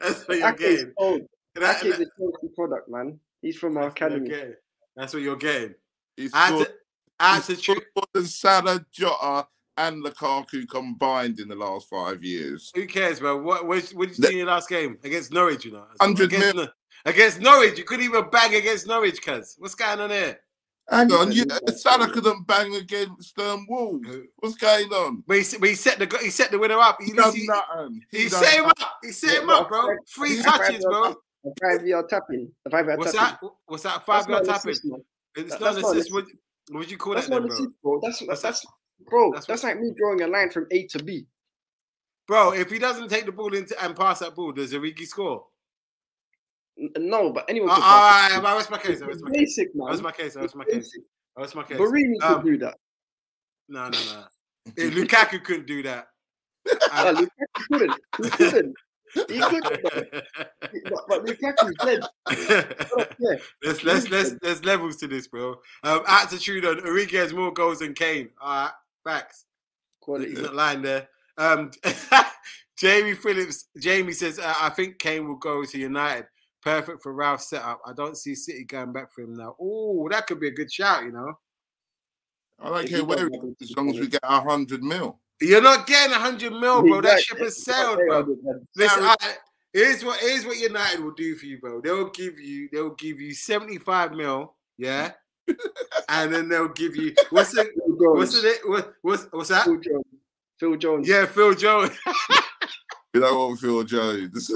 That's 0.00 0.26
what 0.28 0.38
you're 0.38 0.48
Ake 0.48 0.60
is 0.60 0.76
getting. 0.82 0.92
cold. 0.98 1.20
That- 1.54 1.76
Ake 1.82 1.84
is 1.94 2.00
a 2.00 2.04
Chelsea 2.18 2.54
product, 2.54 2.90
man. 2.90 3.18
He's 3.40 3.56
from 3.56 3.78
our 3.78 3.84
that's 3.84 4.00
what 4.02 4.10
you're 4.12 4.24
academy. 4.26 4.54
That's 4.96 5.14
what 5.14 5.22
you're 5.22 5.36
getting. 5.36 5.74
He 6.18 6.28
I 6.34 6.38
had 6.38 6.48
scored, 6.48 6.66
to, 6.66 6.72
I 7.20 7.34
had 7.36 7.42
he 7.44 7.54
to 7.54 7.62
scored 7.62 7.82
more 7.96 8.04
than 8.12 8.24
Salah, 8.26 8.86
Jota, 8.92 9.46
and 9.78 10.02
Lukaku 10.04 10.66
combined 10.68 11.38
in 11.40 11.48
the 11.48 11.54
last 11.54 11.88
five 11.88 12.22
years. 12.24 12.70
Who 12.74 12.86
cares, 12.86 13.20
bro? 13.20 13.36
What 13.42 13.66
what, 13.66 13.82
what 13.90 14.08
did 14.08 14.18
you 14.18 14.22
The- 14.22 14.28
see 14.28 14.32
in 14.34 14.38
your 14.38 14.46
last 14.46 14.68
game 14.68 14.98
against 15.04 15.32
Norwich? 15.32 15.64
You 15.64 15.72
know, 15.72 15.86
100 15.98 16.32
against, 16.32 16.56
Nor- 16.56 16.68
against 17.04 17.40
Norwich, 17.40 17.78
you 17.78 17.84
couldn't 17.84 18.04
even 18.04 18.24
bang 18.30 18.54
against 18.54 18.86
Norwich, 18.86 19.20
cuz. 19.22 19.56
What's 19.58 19.74
going 19.74 20.00
on 20.00 20.08
there? 20.10 20.40
Hang 20.88 21.10
on, 21.12 21.32
you, 21.32 21.42
he 21.42 21.58
was- 21.66 21.82
Salah 21.82 22.08
couldn't 22.10 22.46
bang 22.46 22.74
against 22.76 23.36
um, 23.40 23.66
Wolves. 23.68 24.08
What's 24.36 24.54
going 24.54 24.86
on? 24.92 25.24
But 25.26 25.38
he, 25.38 25.58
but 25.58 25.68
he 25.68 25.74
set 25.74 25.98
the 25.98 26.18
he 26.22 26.30
set 26.30 26.50
the 26.52 26.58
winner 26.58 26.78
up. 26.78 26.98
He, 27.00 27.06
He 27.06 27.12
done 27.12 27.34
he, 27.34 27.46
nothing. 27.46 28.00
he 28.10 28.28
done 28.28 28.44
set 28.44 28.54
him 28.54 28.66
up. 28.66 28.76
He 29.02 29.10
set 29.12 29.42
him 29.42 29.50
up, 29.50 29.68
bro. 29.68 29.96
Three 30.14 30.40
touches, 30.40 30.84
bro. 30.84 31.14
A 31.44 31.50
five 31.60 31.86
yard 31.86 32.08
tapping. 32.08 32.50
A 32.66 32.70
five 32.70 32.86
yard 32.86 32.98
What's 33.00 33.12
tapping. 33.12 33.48
that? 33.48 33.54
What's 33.66 33.82
that? 33.82 34.06
Five 34.06 34.28
yard 34.28 34.46
not 34.46 34.54
tapping. 34.54 34.70
assist. 34.70 34.86
It's 35.36 35.50
That- 35.50 35.60
not 35.60 35.74
an 35.76 35.82
that's 35.82 35.88
assist. 35.92 36.12
What, 36.12 36.24
what 36.70 36.78
would 36.80 36.90
you 36.90 36.96
call 36.96 37.14
That's 37.14 37.26
that, 37.28 37.32
not 37.32 37.40
then, 37.40 37.48
bro? 37.48 37.56
assist, 37.56 37.82
bro. 37.82 38.00
That's 38.02 38.18
That's- 38.20 38.42
that's, 38.42 38.66
bro. 39.08 39.32
that's 39.32 39.46
That's, 39.46 39.64
like 39.64 39.78
me 39.80 39.92
drawing 39.96 40.22
a 40.22 40.26
line 40.26 40.50
from 40.50 40.66
A 40.70 40.86
to 40.88 41.02
B. 41.02 41.26
Bro, 42.26 42.52
if 42.54 42.70
he 42.70 42.78
doesn't 42.78 43.08
take 43.08 43.26
the 43.26 43.32
ball 43.32 43.54
into 43.54 43.80
and 43.82 43.94
pass 43.94 44.18
that 44.20 44.34
ball, 44.34 44.52
does 44.52 44.72
Origi 44.72 45.06
score? 45.06 45.46
N- 46.78 46.90
No, 46.98 47.30
but 47.32 47.44
anyone 47.48 47.70
Uh, 47.70 47.74
can 47.74 47.82
all 47.84 47.90
right, 48.00 48.28
it. 48.38 48.42
My 48.70 48.78
case. 48.78 49.02
I 49.02 49.06
rest 49.06 49.20
It's 49.20 49.22
my 49.22 49.30
case. 49.30 49.38
basic, 49.38 49.74
man. 49.74 49.88
rest 49.88 50.02
my 50.02 50.12
case. 50.12 50.36
Rest 50.36 50.56
my 50.56 50.64
case. 50.64 50.98
I 51.36 51.40
my 51.54 51.62
case. 51.62 51.76
Barini 51.78 52.22
Um, 52.22 52.34
could 52.42 52.44
do 52.44 52.58
that. 52.58 52.76
No, 53.68 53.88
no, 53.88 53.98
no. 53.98 54.24
Eh, 54.78 54.90
Lukaku 54.90 55.42
couldn't 55.44 55.66
do 55.66 55.82
that. 55.84 56.08
Ah, 56.90 57.12
Lukaku 57.14 57.62
couldn't. 57.70 57.94
He 58.22 58.30
couldn't. 58.30 58.74
He 59.28 59.40
couldn't. 59.40 59.82
But, 60.90 61.04
but 61.08 61.24
Lukaku 61.24 61.72
said, 61.80 62.02
yeah, 63.20 63.36
Let's 63.64 63.84
let's 63.84 64.10
let's 64.10 64.34
there's 64.42 64.64
levels 64.64 64.96
to 64.96 65.06
this, 65.06 65.28
bro. 65.28 65.54
Um, 65.84 66.02
attitude 66.08 66.64
on 66.66 66.78
Origi 66.80 67.12
has 67.12 67.32
more 67.32 67.52
goals 67.52 67.78
than 67.78 67.94
Kane. 67.94 68.30
All 68.40 68.48
right, 68.64 68.72
facts. 69.06 69.44
quality. 70.00 70.30
He's 70.30 70.40
not 70.40 70.54
lying 70.54 70.82
there. 70.82 71.08
Um, 71.38 71.70
Jamie 72.78 73.14
Phillips. 73.14 73.68
Jamie 73.78 74.12
says, 74.12 74.38
uh, 74.38 74.54
"I 74.60 74.70
think 74.70 74.98
Kane 74.98 75.26
will 75.26 75.36
go 75.36 75.64
to 75.64 75.78
United. 75.78 76.26
Perfect 76.62 77.02
for 77.02 77.14
Ralf's 77.14 77.50
setup. 77.50 77.80
I 77.86 77.92
don't 77.92 78.16
see 78.16 78.34
City 78.34 78.64
going 78.64 78.92
back 78.92 79.12
for 79.12 79.22
him 79.22 79.34
now. 79.34 79.56
Oh, 79.60 80.08
that 80.10 80.26
could 80.26 80.40
be 80.40 80.48
a 80.48 80.52
good 80.52 80.72
shout. 80.72 81.04
You 81.04 81.12
know, 81.12 81.32
I 82.60 82.68
don't 82.68 82.88
care 82.88 83.04
where 83.04 83.18
does 83.18 83.28
he 83.28 83.36
nothing 83.36 83.50
goes, 83.50 83.56
to 83.58 83.64
as 83.64 83.76
long 83.76 83.90
as 83.94 84.00
we 84.00 84.08
get 84.08 84.20
our 84.24 84.42
hundred 84.42 84.82
mil. 84.82 85.20
you're 85.40 85.62
not 85.62 85.86
getting 85.86 86.14
hundred 86.14 86.52
mil, 86.52 86.82
bro. 86.82 87.00
That 87.00 87.20
ship 87.20 87.38
has 87.38 87.64
sailed, 87.64 88.00
bro. 88.06 88.26
Listen, 88.74 89.04
I, 89.04 89.16
here's 89.72 90.04
what 90.04 90.18
here's 90.20 90.44
what 90.44 90.58
United 90.58 91.02
will 91.02 91.12
do 91.12 91.36
for 91.36 91.46
you, 91.46 91.58
bro. 91.60 91.80
They'll 91.80 92.10
give 92.10 92.38
you 92.38 92.68
they'll 92.72 92.94
give 92.94 93.20
you 93.20 93.34
75 93.34 94.12
mil, 94.12 94.54
yeah, 94.78 95.12
and 96.08 96.34
then 96.34 96.48
they'll 96.48 96.68
give 96.68 96.96
you 96.96 97.14
what's 97.30 97.56
it 97.56 97.68
what's 97.76 98.42
it 98.42 98.58
what, 98.64 98.94
what's 99.02 99.24
what's 99.30 99.48
that? 99.48 99.64
Phil 99.64 99.80
Jones. 99.80 100.04
Phil 100.58 100.76
Jones. 100.76 101.08
Yeah, 101.08 101.26
Phil 101.26 101.54
Jones. 101.54 101.96
You 103.14 103.20
know 103.20 103.48
what, 103.48 103.58
Phil 103.58 103.84
Jones? 103.84 104.50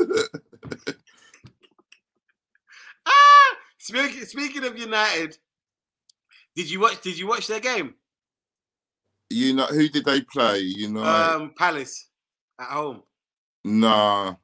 ah, 3.07 3.57
speaking 3.79 4.25
speaking 4.25 4.65
of 4.65 4.79
United, 4.79 5.37
did 6.55 6.71
you 6.71 6.81
watch 6.81 7.01
did 7.01 7.19
you 7.19 7.27
watch 7.27 7.47
their 7.47 7.61
game? 7.61 7.95
you 9.31 9.55
know 9.55 9.67
who 9.67 9.89
did 9.89 10.05
they 10.05 10.21
play? 10.23 10.59
You 10.59 10.93
know, 10.93 11.05
Um, 11.05 11.53
Palace 11.57 12.09
at 12.59 12.67
home. 12.67 13.03
Nah. 13.65 14.35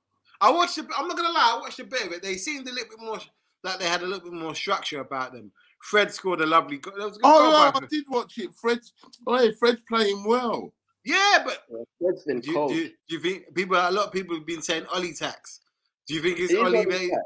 I 0.40 0.51
watched. 0.51 0.78
A, 0.78 0.86
I'm 0.97 1.09
not 1.09 1.16
gonna 1.16 1.32
lie. 1.32 1.55
I 1.57 1.61
watched 1.61 1.80
a 1.80 1.84
bit 1.84 2.07
of 2.07 2.12
it. 2.12 2.22
They 2.22 2.36
seemed 2.36 2.68
a 2.68 2.72
little 2.72 2.88
bit 2.88 3.01
more 3.01 3.18
like 3.64 3.78
they 3.78 3.88
had 3.88 4.03
a 4.03 4.07
little 4.07 4.30
bit 4.30 4.32
more 4.32 4.55
structure 4.55 5.01
about 5.01 5.32
them. 5.32 5.51
Fred 5.83 6.12
scored 6.12 6.41
a 6.41 6.47
lovely 6.47 6.79
goal. 6.79 6.95
That 6.97 7.05
was 7.07 7.16
a 7.16 7.20
good 7.20 7.27
Oh, 7.27 7.72
by 7.72 7.79
no, 7.81 7.87
I 7.87 7.89
did 7.89 8.05
watch 8.09 8.39
it. 8.39 8.51
Fred's, 8.61 8.93
oh, 9.27 9.39
hey, 9.39 9.53
Fred's 9.53 9.83
playing 9.89 10.24
well. 10.24 10.72
Yeah, 11.05 11.43
but 11.45 11.62
Fred's 12.03 12.24
been 12.24 12.41
do 12.41 12.53
cold. 12.53 12.70
do, 12.72 12.77
you, 12.77 12.89
do 13.09 13.14
you 13.16 13.20
think 13.20 13.55
people? 13.55 13.77
A 13.77 13.91
lot 13.93 14.07
of 14.07 14.12
people 14.12 14.35
have 14.37 14.47
been 14.47 14.62
saying 14.62 14.87
Ollie 14.93 15.14
tax. 15.14 15.61
Do 16.09 16.14
you 16.14 16.22
think 16.22 16.39
it's 16.41 16.51
He 16.51 16.57
is 16.59 16.62
Ollie? 16.64 16.79
Ollie 16.79 16.87
Bay- 16.87 17.09
tax. 17.11 17.22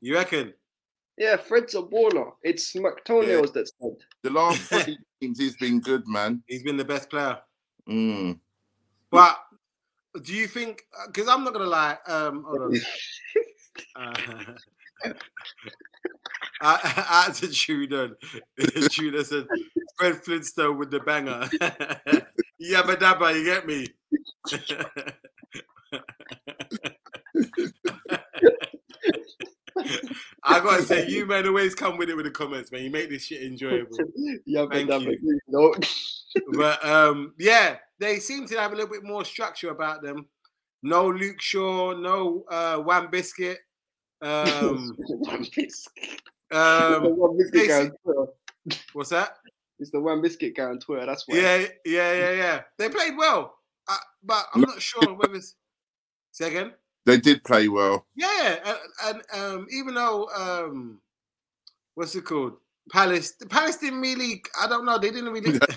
You 0.00 0.14
reckon? 0.14 0.54
Yeah, 1.18 1.36
Fred's 1.36 1.74
a 1.74 1.82
baller. 1.82 2.32
It's 2.42 2.72
McToenails 2.72 3.52
that's 3.52 3.72
said. 3.80 3.94
The 4.22 4.30
last 4.30 4.58
three 4.62 4.98
games, 5.20 5.38
he's 5.38 5.56
been 5.56 5.80
good, 5.80 6.08
man. 6.08 6.42
He's 6.46 6.62
been 6.62 6.78
the 6.78 6.84
best 6.84 7.10
player. 7.10 7.38
Mm. 7.88 8.40
But 9.10 9.38
do 10.22 10.32
you 10.34 10.46
think? 10.48 10.82
Because 11.06 11.28
I'm 11.28 11.44
not 11.44 11.52
gonna 11.52 11.66
lie. 11.66 11.98
Um, 12.06 12.44
hold 12.48 12.62
on. 12.62 12.80
Uh, 13.96 14.12
I, 16.60 17.26
I 17.28 17.32
to 17.32 17.46
Judon. 17.46 18.14
Judon 18.58 19.24
said, 19.24 19.46
Fred 19.96 20.22
Flintstone 20.22 20.78
with 20.78 20.90
the 20.90 21.00
banger. 21.00 21.48
Yabba 22.62 22.96
dabba, 22.96 23.34
you 23.34 23.44
get 23.44 23.66
me? 23.66 23.86
I 30.42 30.60
gotta 30.60 30.82
say, 30.82 31.08
you 31.08 31.26
man 31.26 31.46
always 31.46 31.74
come 31.74 31.96
with 31.96 32.10
it 32.10 32.16
with 32.16 32.26
the 32.26 32.30
comments, 32.30 32.70
man. 32.70 32.82
You 32.82 32.90
make 32.90 33.08
this 33.08 33.24
shit 33.24 33.42
enjoyable. 33.42 33.96
yeah, 34.46 34.66
but 34.66 34.72
Thank 34.72 34.90
you. 35.04 35.40
No. 35.48 35.74
But 36.52 36.84
um, 36.84 37.34
yeah, 37.38 37.76
they 37.98 38.18
seem 38.18 38.46
to 38.48 38.58
have 38.60 38.72
a 38.72 38.74
little 38.74 38.90
bit 38.90 39.04
more 39.04 39.24
structure 39.24 39.70
about 39.70 40.02
them. 40.02 40.26
No 40.82 41.08
Luke 41.08 41.40
Shaw, 41.40 41.94
no 41.94 42.44
uh, 42.50 42.76
One 42.78 43.08
Biscuit. 43.10 43.58
Um, 44.22 44.96
one 44.98 45.46
biscuit. 45.54 46.22
um, 46.50 47.16
one 47.16 47.38
biscuit 47.38 47.68
guy 47.68 47.80
on 47.80 47.92
Twitter. 48.02 48.26
what's 48.92 49.10
that? 49.10 49.38
It's 49.78 49.90
the 49.90 50.00
one 50.00 50.20
biscuit 50.20 50.54
guy 50.54 50.64
on 50.64 50.78
Twitter. 50.78 51.06
That's 51.06 51.26
why. 51.26 51.36
Yeah, 51.36 51.66
yeah, 51.86 52.12
yeah, 52.12 52.32
yeah. 52.32 52.60
They 52.76 52.88
played 52.88 53.16
well, 53.16 53.56
uh, 53.88 53.96
but 54.22 54.44
I'm 54.54 54.60
not 54.60 54.82
sure 54.82 55.14
whether 55.14 55.34
it's 55.34 55.54
second. 56.32 56.72
They 57.06 57.16
did 57.16 57.42
play 57.44 57.68
well. 57.68 58.06
Yeah, 58.14 58.56
and, 58.64 58.78
and 59.06 59.22
um, 59.32 59.66
even 59.72 59.94
though 59.94 60.28
um, 60.36 61.00
what's 61.94 62.14
it 62.14 62.24
called? 62.24 62.54
Palace. 62.92 63.32
The 63.32 63.46
Palace 63.46 63.76
didn't 63.76 64.00
really. 64.00 64.42
I 64.60 64.66
don't 64.66 64.84
know. 64.84 64.98
They 64.98 65.10
didn't 65.10 65.32
really. 65.32 65.58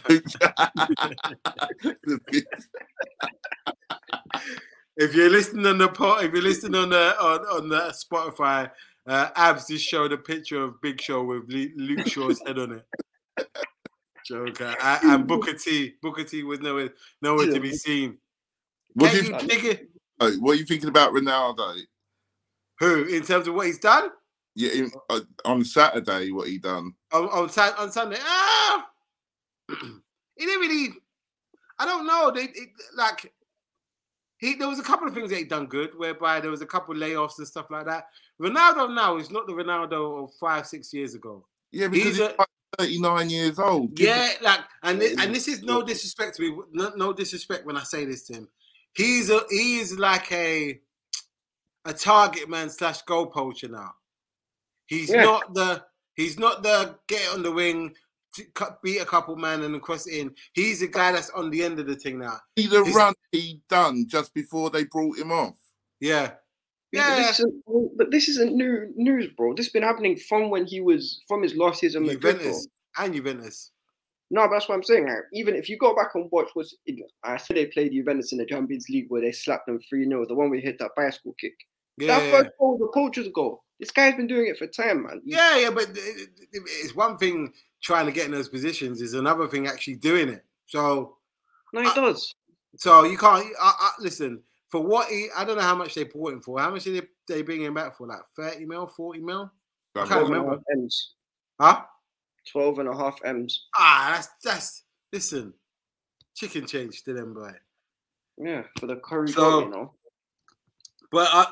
if 4.98 5.16
you're 5.16 5.30
listening 5.30 5.66
on 5.66 5.78
the 5.78 5.88
pot, 5.90 6.24
if 6.24 6.34
you're 6.34 6.42
listening 6.42 6.76
on 6.82 6.90
the 6.90 7.20
on, 7.22 7.40
on 7.46 7.70
the 7.70 7.94
Spotify, 7.94 8.70
uh, 9.08 9.30
Abs 9.36 9.68
just 9.68 9.86
showed 9.86 10.12
a 10.14 10.18
picture 10.18 10.62
of 10.62 10.82
Big 10.82 11.02
Show 11.02 11.24
with 11.24 11.44
Luke 11.48 12.08
Shaw's 12.08 12.42
head 12.46 12.60
on 12.60 12.74
it. 12.74 12.86
Joker 14.26 14.74
and, 14.82 15.04
and 15.12 15.28
Booker 15.28 15.54
T. 15.54 15.96
Booker 16.02 16.24
T 16.24 16.44
was 16.44 16.62
nowhere 16.62 16.94
nowhere 17.22 17.52
to 17.52 17.60
be 17.60 17.74
seen. 17.74 18.18
what, 18.94 19.12
Can 19.12 19.24
do 19.48 19.56
you 19.56 19.72
it? 19.72 19.90
uh, 20.20 20.32
what 20.40 20.54
are 20.54 20.56
you 20.56 20.66
thinking 20.66 20.90
about 20.90 21.12
Ronaldo? 21.12 21.78
Who 22.80 23.04
in 23.04 23.24
terms 23.24 23.48
of 23.48 23.56
what 23.56 23.68
he's 23.68 23.80
done 23.80 24.10
Yeah, 24.56 24.72
in, 24.72 24.92
uh, 25.10 25.20
on 25.44 25.66
Saturday, 25.66 26.32
what 26.32 26.48
he 26.48 26.58
done? 26.58 26.94
on 27.12 27.26
on, 27.26 27.50
Sun- 27.50 27.74
on 27.78 27.92
Sunday? 27.92 28.18
Ah, 28.22 28.88
he 29.70 30.46
didn't 30.46 30.62
really. 30.62 30.94
I 31.80 31.86
don't 31.86 32.08
know. 32.08 32.32
They 32.34 32.44
it, 32.44 32.70
like 32.96 33.34
he. 34.44 34.56
There 34.56 34.68
was 34.68 34.80
a 34.80 34.84
couple 34.84 35.08
of 35.08 35.14
things 35.14 35.30
that 35.32 35.38
he 35.38 35.44
done 35.46 35.66
good, 35.68 35.92
whereby 35.98 36.40
there 36.40 36.52
was 36.52 36.62
a 36.62 36.66
couple 36.66 36.96
of 36.96 37.02
layoffs 37.02 37.38
and 37.38 37.48
stuff 37.48 37.68
like 37.72 37.86
that. 37.86 38.08
Ronaldo 38.42 38.94
now 38.94 39.18
is 39.18 39.32
not 39.32 39.48
the 39.48 39.54
Ronaldo 39.54 40.24
of 40.24 40.34
five 40.40 40.68
six 40.68 40.94
years 40.94 41.16
ago. 41.16 41.46
Yeah, 41.72 41.88
because 41.88 42.18
He's 42.18 42.18
he's, 42.18 42.28
a- 42.28 42.46
39 42.80 43.30
years 43.30 43.60
old. 43.60 44.00
Yeah, 44.00 44.32
like, 44.42 44.60
and 44.84 45.00
thi- 45.00 45.16
and 45.20 45.34
this 45.34 45.48
is 45.48 45.62
no 45.64 45.82
disrespect 45.84 46.36
to 46.38 46.42
me. 46.42 46.58
No, 46.72 46.92
no 46.96 47.14
disrespect 47.14 47.66
when 47.66 47.78
I 47.78 47.84
say 47.84 48.06
this 48.06 48.24
to 48.28 48.34
him. 48.34 48.48
He's 48.96 49.30
a 49.30 49.42
he 49.50 49.80
is 49.80 49.98
like 49.98 50.32
a 50.32 50.80
a 51.86 51.94
target 51.94 52.50
man 52.50 52.70
slash 52.70 53.02
goal 53.04 53.28
poacher 53.28 53.68
now. 53.68 53.94
He's 54.88 55.10
Yeah. 55.10 55.24
not 55.24 55.54
the 55.54 55.84
he's 56.16 56.38
not 56.40 56.64
the 56.64 56.96
get 57.08 57.34
on 57.34 57.44
the 57.44 57.52
wing, 57.52 57.96
beat 58.84 59.00
a 59.02 59.06
couple 59.06 59.36
man 59.36 59.62
and 59.64 59.74
then 59.74 59.82
cross 59.82 60.08
it 60.08 60.16
in. 60.20 60.34
He's 60.54 60.82
a 60.82 60.88
guy 60.88 61.12
that's 61.12 61.30
on 61.32 61.50
the 61.50 61.64
end 61.64 61.80
of 61.80 61.88
the 61.88 61.96
thing 61.96 62.20
now. 62.20 62.40
See 62.58 62.68
the 62.68 62.84
He's- 62.84 62.96
run 62.96 63.14
he 63.32 63.62
done 63.70 64.06
just 64.08 64.34
before 64.34 64.70
they 64.70 64.86
brought 64.86 65.18
him 65.18 65.32
off. 65.32 65.58
Yeah, 66.00 66.34
Yeah, 66.92 67.10
but 67.10 67.18
yeah. 67.20 67.28
this 67.28 67.40
isn't, 67.40 67.98
but 67.98 68.12
this 68.12 68.30
isn't 68.30 68.56
new 68.56 68.92
news, 68.96 69.28
bro. 69.38 69.54
This 69.54 69.68
has 69.68 69.72
been 69.74 69.84
happening 69.84 70.18
from 70.18 70.50
when 70.50 70.66
he 70.66 70.82
was 70.82 71.22
from 71.28 71.42
his 71.44 71.56
last 71.56 71.80
season. 71.80 72.04
at 72.04 72.14
Madrid, 72.14 72.22
bro. 72.36 72.44
Juventus 72.44 72.68
and 72.98 73.14
Juventus. 73.14 73.72
No, 74.32 74.48
but 74.48 74.54
that's 74.54 74.68
what 74.70 74.76
I'm 74.76 74.84
saying. 74.84 75.06
Like, 75.08 75.18
even 75.34 75.56
if 75.56 75.70
you 75.70 75.78
go 75.78 75.96
back 75.96 76.16
and 76.16 76.28
watch 76.32 76.50
what's 76.56 76.76
I 77.24 77.38
said 77.38 77.56
they 77.56 77.68
played 77.68 77.92
Juventus 77.94 78.32
in 78.32 78.40
the 78.40 78.46
Champions 78.46 78.88
League 78.90 79.06
where 79.10 79.22
they 79.22 79.32
slapped 79.32 79.68
them 79.68 79.80
3 79.88 80.06
0, 80.08 80.26
the 80.28 80.34
one 80.36 80.50
we 80.50 80.60
hit 80.60 80.80
that 80.80 80.92
bicycle 80.96 81.36
kick. 81.40 81.54
Yeah, 81.98 82.08
that 82.20 82.32
first 82.32 82.50
goal, 82.60 82.78
was 82.78 82.80
the 82.80 82.88
coach's 82.88 83.28
goal. 83.34 83.64
This 83.80 83.92
guy's 83.92 84.16
been 84.16 84.26
doing 84.28 84.48
it 84.48 84.58
for 84.58 84.66
time, 84.66 85.04
man. 85.04 85.22
Yeah, 85.24 85.58
yeah, 85.60 85.70
but 85.70 85.90
it- 85.90 86.30
it- 86.52 86.64
it's 86.66 86.96
one 86.96 87.18
thing 87.18 87.54
trying 87.84 88.06
to 88.08 88.12
get 88.12 88.26
in 88.26 88.32
those 88.32 88.50
positions 88.50 89.02
is 89.02 89.14
another 89.14 89.48
thing 89.48 89.68
actually 89.68 89.96
doing 89.98 90.30
it. 90.30 90.44
So, 90.68 91.18
No, 91.74 91.82
he 91.82 91.88
Uh, 91.88 91.94
does. 91.94 92.34
so 92.78 93.04
you 93.04 93.18
can't. 93.18 93.46
I, 93.62 93.74
I, 93.80 93.92
listen 94.00 94.42
for 94.70 94.82
what 94.82 95.10
he. 95.10 95.28
I 95.36 95.44
don't 95.46 95.58
know 95.58 95.62
how 95.64 95.76
much 95.76 95.94
they 95.94 96.06
bought 96.06 96.34
him 96.34 96.42
for. 96.42 96.60
How 96.60 96.72
much 96.72 96.86
did 96.86 97.04
they, 97.28 97.36
they 97.36 97.42
bring 97.44 97.62
him 97.62 97.74
back 97.76 97.96
for? 97.98 98.08
Like 98.08 98.22
thirty 98.36 98.66
mil, 98.66 98.88
forty 98.88 99.20
mil? 99.22 99.52
I 99.96 100.00
can't 100.08 100.10
12 100.10 100.26
and 100.26 100.32
a 100.36 100.40
remember. 100.40 100.56
half 100.56 100.78
M's. 100.78 101.14
Huh? 101.62 101.82
12 102.52 102.80
and 102.80 102.90
a 102.90 102.96
half 102.98 103.20
M's. 103.24 103.68
Ah, 103.76 104.12
that's 104.16 104.30
that's. 104.44 104.84
Listen, 105.12 105.54
chicken 106.36 106.66
change 106.66 107.04
to 107.04 107.14
them, 107.14 107.34
boy. 107.36 107.52
Yeah, 108.38 108.64
for 108.80 108.88
the 108.88 108.96
curry 108.96 109.28
So- 109.28 109.36
goal, 109.42 109.62
you 109.64 109.70
know. 109.70 109.94
But 111.12 111.30
uh, 111.32 111.46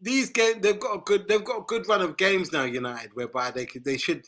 these 0.00 0.30
games, 0.30 0.62
they've 0.62 0.80
got 0.80 0.94
a 0.94 1.00
good, 1.04 1.28
they've 1.28 1.44
got 1.44 1.58
a 1.58 1.64
good 1.66 1.86
run 1.86 2.00
of 2.00 2.16
games 2.16 2.52
now. 2.52 2.64
United, 2.64 3.10
whereby 3.12 3.50
they 3.50 3.66
could, 3.66 3.84
they 3.84 3.98
should 3.98 4.26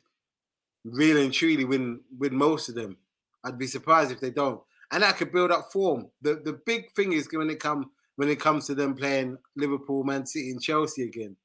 really 0.92 1.24
and 1.24 1.32
truly 1.32 1.64
win, 1.64 2.00
win 2.18 2.34
most 2.34 2.68
of 2.68 2.74
them. 2.74 2.96
I'd 3.44 3.58
be 3.58 3.66
surprised 3.66 4.10
if 4.10 4.20
they 4.20 4.30
don't, 4.30 4.60
and 4.90 5.02
that 5.02 5.16
could 5.16 5.32
build 5.32 5.52
up 5.52 5.72
form. 5.72 6.08
The 6.22 6.40
the 6.44 6.60
big 6.66 6.92
thing 6.92 7.12
is 7.12 7.28
when 7.32 7.50
it 7.50 7.60
come 7.60 7.90
when 8.16 8.28
it 8.28 8.40
comes 8.40 8.66
to 8.66 8.74
them 8.74 8.94
playing 8.94 9.38
Liverpool, 9.56 10.02
Man 10.02 10.26
City, 10.26 10.50
and 10.50 10.60
Chelsea 10.60 11.04
again, 11.04 11.36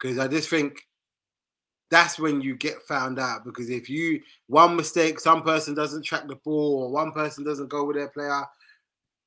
because 0.00 0.18
I 0.18 0.28
just 0.28 0.48
think 0.48 0.80
that's 1.90 2.18
when 2.18 2.40
you 2.40 2.56
get 2.56 2.82
found 2.82 3.18
out. 3.18 3.44
Because 3.44 3.68
if 3.68 3.90
you 3.90 4.20
one 4.46 4.76
mistake, 4.76 5.20
some 5.20 5.42
person 5.42 5.74
doesn't 5.74 6.04
track 6.04 6.26
the 6.26 6.36
ball, 6.36 6.84
or 6.84 6.90
one 6.90 7.12
person 7.12 7.44
doesn't 7.44 7.68
go 7.68 7.84
with 7.84 7.96
their 7.96 8.08
player, 8.08 8.44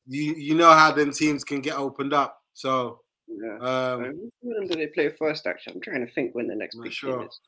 you 0.08 0.34
you 0.36 0.56
know 0.56 0.72
how 0.72 0.92
them 0.92 1.12
teams 1.12 1.44
can 1.44 1.62
get 1.62 1.78
opened 1.78 2.14
up. 2.14 2.42
So. 2.54 3.02
Yeah. 3.32 3.58
Um, 3.60 4.32
them 4.42 4.68
do 4.68 4.76
they 4.76 4.88
play 4.88 5.10
first? 5.10 5.46
Actually, 5.46 5.76
I'm 5.76 5.82
trying 5.82 6.04
to 6.04 6.12
think 6.12 6.34
when 6.34 6.48
the 6.48 6.56
next 6.56 6.78
big 6.82 6.92
sure. 6.92 7.20
game 7.20 7.28
is. 7.28 7.40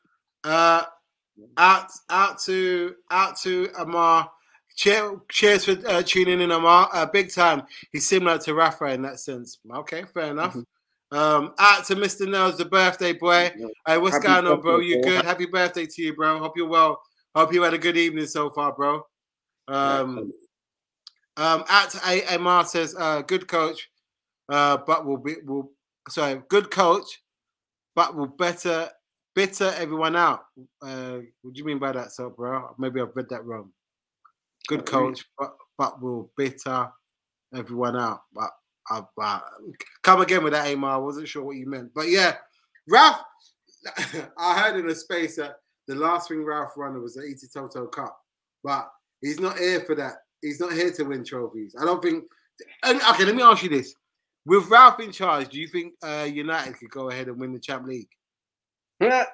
Uh, 0.44 0.84
out, 1.56 1.90
out 2.10 2.40
to, 2.42 2.94
out 3.10 3.38
to 3.40 3.68
Amar. 3.78 4.30
Cheer, 4.74 5.20
cheers 5.30 5.66
for 5.66 5.76
uh, 5.86 6.02
tuning 6.02 6.40
in, 6.40 6.50
Amar. 6.50 6.88
Uh, 6.92 7.06
big 7.06 7.32
time. 7.32 7.62
He's 7.92 8.08
similar 8.08 8.38
to 8.38 8.54
Rafa 8.54 8.86
in 8.86 9.02
that 9.02 9.20
sense. 9.20 9.58
Okay, 9.70 10.04
fair 10.14 10.30
enough. 10.30 10.56
Um, 11.12 11.52
out 11.58 11.84
to 11.84 11.94
Mr. 11.94 12.26
Nels, 12.26 12.56
the 12.56 12.64
birthday 12.64 13.12
boy. 13.12 13.52
Hey, 13.86 13.98
what's 13.98 14.14
Happy 14.14 14.28
going 14.28 14.46
on, 14.46 14.62
bro? 14.62 14.78
You 14.78 15.02
bro. 15.02 15.10
good? 15.10 15.24
Happy 15.26 15.44
birthday 15.44 15.84
to 15.84 16.02
you, 16.02 16.14
bro. 16.14 16.38
Hope 16.38 16.56
you're 16.56 16.66
well. 16.66 17.02
Hope 17.34 17.52
you 17.52 17.62
had 17.62 17.74
a 17.74 17.78
good 17.78 17.98
evening 17.98 18.24
so 18.24 18.48
far, 18.48 18.72
bro. 18.72 19.02
Um, 19.68 20.32
um, 21.36 21.64
out 21.68 21.90
to 21.90 22.00
A- 22.06 22.34
Amar 22.34 22.64
says, 22.64 22.94
uh, 22.98 23.22
good 23.22 23.46
coach, 23.46 23.90
uh, 24.48 24.78
but 24.86 25.04
will 25.04 25.18
be 25.18 25.36
will 25.44 25.70
sorry, 26.08 26.42
good 26.48 26.70
coach, 26.70 27.22
but 27.94 28.14
will 28.14 28.26
better 28.26 28.88
bitter 29.34 29.72
everyone 29.76 30.16
out. 30.16 30.44
Uh, 30.80 31.18
what 31.42 31.54
do 31.54 31.58
you 31.58 31.64
mean 31.64 31.78
by 31.78 31.92
that, 31.92 32.12
so 32.12 32.30
bro? 32.30 32.74
Maybe 32.78 33.00
I've 33.00 33.14
read 33.14 33.28
that 33.30 33.44
wrong. 33.44 33.70
Good 34.68 34.86
coach, 34.86 35.24
but 35.38 35.56
but 35.78 36.00
will 36.02 36.30
bitter 36.36 36.88
everyone 37.54 37.96
out. 37.96 38.22
But 38.32 38.50
I, 38.90 39.02
but 39.16 39.44
come 40.02 40.20
again 40.20 40.44
with 40.44 40.52
that, 40.52 40.72
Amar. 40.72 40.94
I 40.94 40.98
wasn't 40.98 41.28
sure 41.28 41.42
what 41.42 41.56
you 41.56 41.66
meant, 41.68 41.90
but 41.94 42.08
yeah, 42.08 42.36
Ralf. 42.88 43.20
I 44.38 44.58
heard 44.60 44.78
in 44.78 44.88
a 44.88 44.94
space 44.94 45.36
that 45.36 45.56
the 45.88 45.96
last 45.96 46.28
thing 46.28 46.44
Ralf 46.44 46.72
won 46.76 47.00
was 47.02 47.14
the 47.14 47.22
Intertoto 47.22 47.90
Cup, 47.90 48.16
but 48.62 48.88
he's 49.20 49.40
not 49.40 49.58
here 49.58 49.80
for 49.80 49.96
that. 49.96 50.14
He's 50.40 50.60
not 50.60 50.72
here 50.72 50.92
to 50.92 51.02
win 51.04 51.24
trophies. 51.24 51.74
I 51.80 51.84
don't 51.84 52.02
think. 52.02 52.24
and- 52.84 53.00
Okay, 53.10 53.24
let 53.24 53.34
me 53.34 53.42
ask 53.42 53.62
you 53.64 53.68
this: 53.68 53.94
With 54.46 54.68
Ralf 54.68 55.00
in 55.00 55.10
charge, 55.10 55.48
do 55.48 55.60
you 55.60 55.66
think 55.66 55.94
uh, 56.04 56.28
United 56.32 56.78
could 56.78 56.90
go 56.90 57.10
ahead 57.10 57.26
and 57.28 57.40
win 57.40 57.52
the 57.52 57.58
Champ 57.58 57.86
League? 57.86 58.08
Nah. 59.08 59.24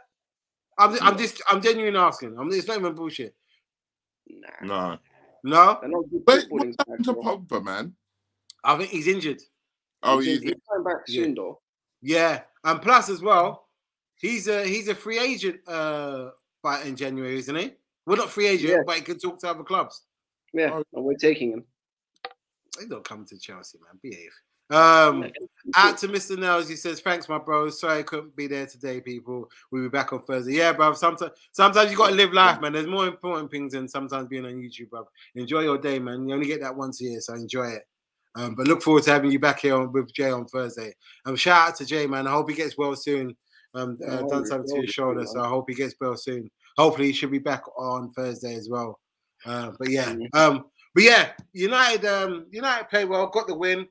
I'm, 0.79 0.97
I'm 1.03 1.19
just, 1.19 1.43
I'm 1.51 1.61
genuinely 1.61 1.99
asking. 1.99 2.39
I'm, 2.39 2.51
it's 2.53 2.67
not 2.69 2.79
even 2.79 2.95
bullshit. 2.95 3.35
Nah. 4.29 4.49
No. 4.63 4.99
No, 5.45 5.79
They're 5.81 5.91
not 5.91 6.05
Wait, 6.27 6.47
what 6.49 6.67
happened 6.79 7.05
to. 7.05 7.15
Pogba, 7.15 7.63
man? 7.65 7.95
I 8.65 8.77
think 8.77 8.91
he's 8.91 9.07
injured. 9.07 9.41
Oh, 10.03 10.19
he's, 10.19 10.41
he's 10.41 10.43
he's 10.43 10.55
coming 10.69 10.85
back 10.85 11.03
Yeah. 11.07 11.23
soon 11.23 11.35
though. 11.35 11.61
Yeah, 12.03 12.43
and 12.65 12.83
plus 12.83 13.09
as 13.09 13.23
well, 13.23 13.69
he's 14.17 14.49
a 14.49 14.65
he's 14.65 14.89
a 14.89 14.95
free 14.95 15.19
agent 15.19 15.61
uh 15.69 16.31
by 16.63 16.83
in 16.83 16.97
January, 16.97 17.39
isn't 17.39 17.55
he? 17.55 17.67
We're 18.05 18.15
well, 18.15 18.17
not 18.17 18.31
free 18.31 18.49
agent, 18.49 18.71
Yeah. 18.73 18.83
but 18.85 18.97
he 18.97 19.03
can 19.03 19.19
talk 19.19 19.39
to 19.41 19.51
other 19.51 19.63
clubs. 19.63 20.03
Yeah, 20.53 20.71
Oh. 20.73 20.85
and 20.93 21.05
we're 21.05 21.15
taking 21.15 21.53
him. 21.53 21.65
He's 22.79 22.89
not 22.89 23.05
coming 23.05 23.27
to 23.27 23.39
Chelsea, 23.39 23.79
man. 23.79 23.99
Behave. 24.03 24.33
Um, 24.71 25.31
out 25.77 25.97
to 25.99 26.09
Mr. 26.09 26.39
Nels, 26.39 26.69
he 26.69 26.77
says, 26.77 27.01
"Thanks, 27.01 27.29
my 27.29 27.39
bro. 27.39 27.71
Sorry 27.71 28.01
I 28.01 28.03
couldn't 28.03 28.37
be 28.37 28.47
there 28.47 28.67
today, 28.67 29.01
people. 29.01 29.51
We'll 29.71 29.85
be 29.85 29.89
back 29.89 30.13
on 30.13 30.23
Thursday. 30.23 30.55
Yeah, 30.55 30.73
bro. 30.73 30.93
Sometimes, 30.93 31.33
sometimes 31.53 31.91
you 31.91 31.97
got 31.97 32.11
to 32.11 32.15
live 32.15 32.33
life, 32.33 32.61
man. 32.61 32.73
There's 32.73 32.87
more 32.87 33.07
important 33.07 33.51
things 33.51 33.73
than 33.73 33.89
sometimes 33.89 34.29
being 34.29 34.45
on 34.45 34.53
YouTube, 34.53 34.91
bro. 34.91 35.09
Enjoy 35.35 35.61
your 35.61 35.79
day, 35.79 35.99
man. 35.99 36.29
You 36.29 36.35
only 36.35 36.47
get 36.47 36.61
that 36.61 36.77
once 36.77 37.01
a 37.01 37.05
year, 37.05 37.21
so 37.21 37.35
enjoy 37.35 37.69
it. 37.69 37.83
Um, 38.37 38.55
but 38.55 38.69
look 38.69 38.83
forward 38.83 39.03
to 39.05 39.11
having 39.11 39.33
you 39.33 39.39
back 39.39 39.61
here 39.61 39.75
on, 39.75 39.93
with 39.93 40.13
Jay 40.13 40.31
on 40.31 40.47
Thursday. 40.47 40.95
Um, 41.25 41.35
shout 41.35 41.71
out 41.71 41.77
to 41.77 41.87
Jay, 41.87 42.07
man. 42.07 42.27
I 42.27 42.33
hope 42.33 42.51
he 42.51 42.57
gets 42.57 42.77
well 42.77 42.95
soon. 42.95 43.37
Um, 43.75 43.99
uh, 44.07 44.23
done 44.23 44.47
something 44.47 44.77
to 44.77 44.83
his 44.83 44.91
shoulder, 44.91 45.25
so 45.27 45.41
I 45.41 45.49
hope 45.49 45.67
he 45.69 45.75
gets 45.75 45.95
well 46.01 46.17
soon. 46.17 46.51
Hopefully, 46.77 47.09
he 47.09 47.13
should 47.13 47.31
be 47.31 47.39
back 47.39 47.63
on 47.77 48.13
Thursday 48.13 48.55
as 48.55 48.69
well. 48.69 48.99
Uh, 49.45 49.73
but 49.79 49.91
yeah, 49.91 50.15
um, 50.35 50.67
but 50.95 51.05
yeah, 51.05 51.31
United, 51.53 52.07
um, 52.07 52.47
United 52.51 52.89
played 52.89 53.09
well, 53.09 53.27
got 53.29 53.47
the 53.47 53.55
win. 53.55 53.87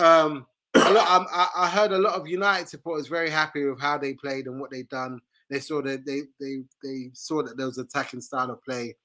Um, 0.00 0.46
a 0.74 0.92
lot, 0.92 1.10
um, 1.20 1.26
I, 1.32 1.48
I 1.56 1.68
heard 1.68 1.92
a 1.92 1.98
lot 1.98 2.14
of 2.14 2.28
United 2.28 2.68
supporters 2.68 3.08
very 3.08 3.30
happy 3.30 3.64
with 3.64 3.80
how 3.80 3.98
they 3.98 4.14
played 4.14 4.46
and 4.46 4.60
what 4.60 4.70
they've 4.70 4.88
done. 4.88 5.20
They 5.50 5.60
saw 5.60 5.82
that 5.82 6.06
they 6.06 6.22
they 6.40 6.62
they 6.82 7.10
saw 7.12 7.42
that 7.42 7.56
there 7.56 7.66
was 7.66 7.78
attacking 7.78 8.22
style 8.22 8.50
of 8.50 8.64
play 8.64 8.96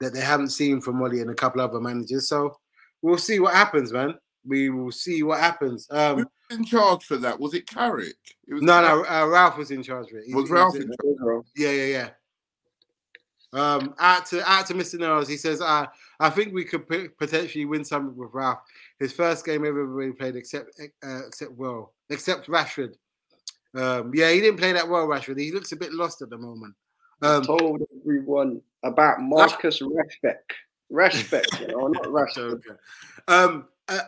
that 0.00 0.12
they 0.12 0.20
haven't 0.20 0.50
seen 0.50 0.80
from 0.80 0.96
Molly 0.98 1.20
and 1.20 1.30
a 1.30 1.34
couple 1.34 1.60
other 1.60 1.80
managers. 1.80 2.28
So 2.28 2.56
we'll 3.02 3.18
see 3.18 3.40
what 3.40 3.54
happens, 3.54 3.92
man. 3.92 4.14
We 4.44 4.70
will 4.70 4.92
see 4.92 5.22
what 5.22 5.40
happens. 5.40 5.86
Um, 5.90 6.18
Who 6.18 6.24
was 6.50 6.58
in 6.58 6.64
charge 6.64 7.04
for 7.04 7.16
that? 7.18 7.38
Was 7.38 7.54
it 7.54 7.66
Carrick? 7.66 8.14
It 8.48 8.54
was 8.54 8.62
no, 8.62 8.80
no, 8.80 9.04
uh, 9.04 9.26
Ralf 9.26 9.56
was 9.56 9.70
in 9.70 9.82
charge 9.82 10.10
of 10.10 10.18
it. 10.18 10.24
He- 10.26 10.34
Was 10.34 10.48
he 10.48 10.54
Ralf 10.54 10.74
in- 10.76 10.82
in 10.82 11.42
Yeah, 11.56 11.70
yeah, 11.70 11.84
yeah. 11.84 12.08
Um, 13.54 13.94
out 13.98 14.24
to 14.26 14.48
out 14.50 14.66
to 14.68 14.74
Mr. 14.74 14.98
Nels, 14.98 15.28
he 15.28 15.36
says, 15.36 15.60
"I 15.60 15.86
I 16.18 16.30
think 16.30 16.54
we 16.54 16.64
could 16.64 16.88
p- 16.88 17.08
potentially 17.08 17.66
win 17.66 17.84
something 17.84 18.16
with 18.16 18.30
Ralf. 18.32 18.60
His 19.02 19.12
first 19.12 19.44
game 19.44 19.64
everybody 19.66 20.12
played 20.12 20.36
except 20.36 20.80
uh, 20.80 21.26
except 21.26 21.52
well, 21.56 21.92
except 22.08 22.48
Rashford. 22.48 22.94
Um, 23.74 24.12
yeah, 24.14 24.30
he 24.30 24.40
didn't 24.40 24.58
play 24.58 24.72
that 24.72 24.88
well, 24.88 25.08
Rashford. 25.08 25.40
He 25.40 25.50
looks 25.50 25.72
a 25.72 25.76
bit 25.76 25.92
lost 25.92 26.22
at 26.22 26.30
the 26.30 26.38
moment. 26.38 26.74
Um, 27.20 27.42
told 27.42 27.82
everyone 28.00 28.60
about 28.84 29.20
Marcus 29.20 29.80
Rashbeck. 29.80 30.36
Rashbeck, 30.92 31.60
you 31.60 31.66
know, 31.76 31.88
not 31.88 32.04
Rashford. 32.04 32.52
Okay. 32.52 32.78
Um, 33.26 33.66
uh, 33.88 34.00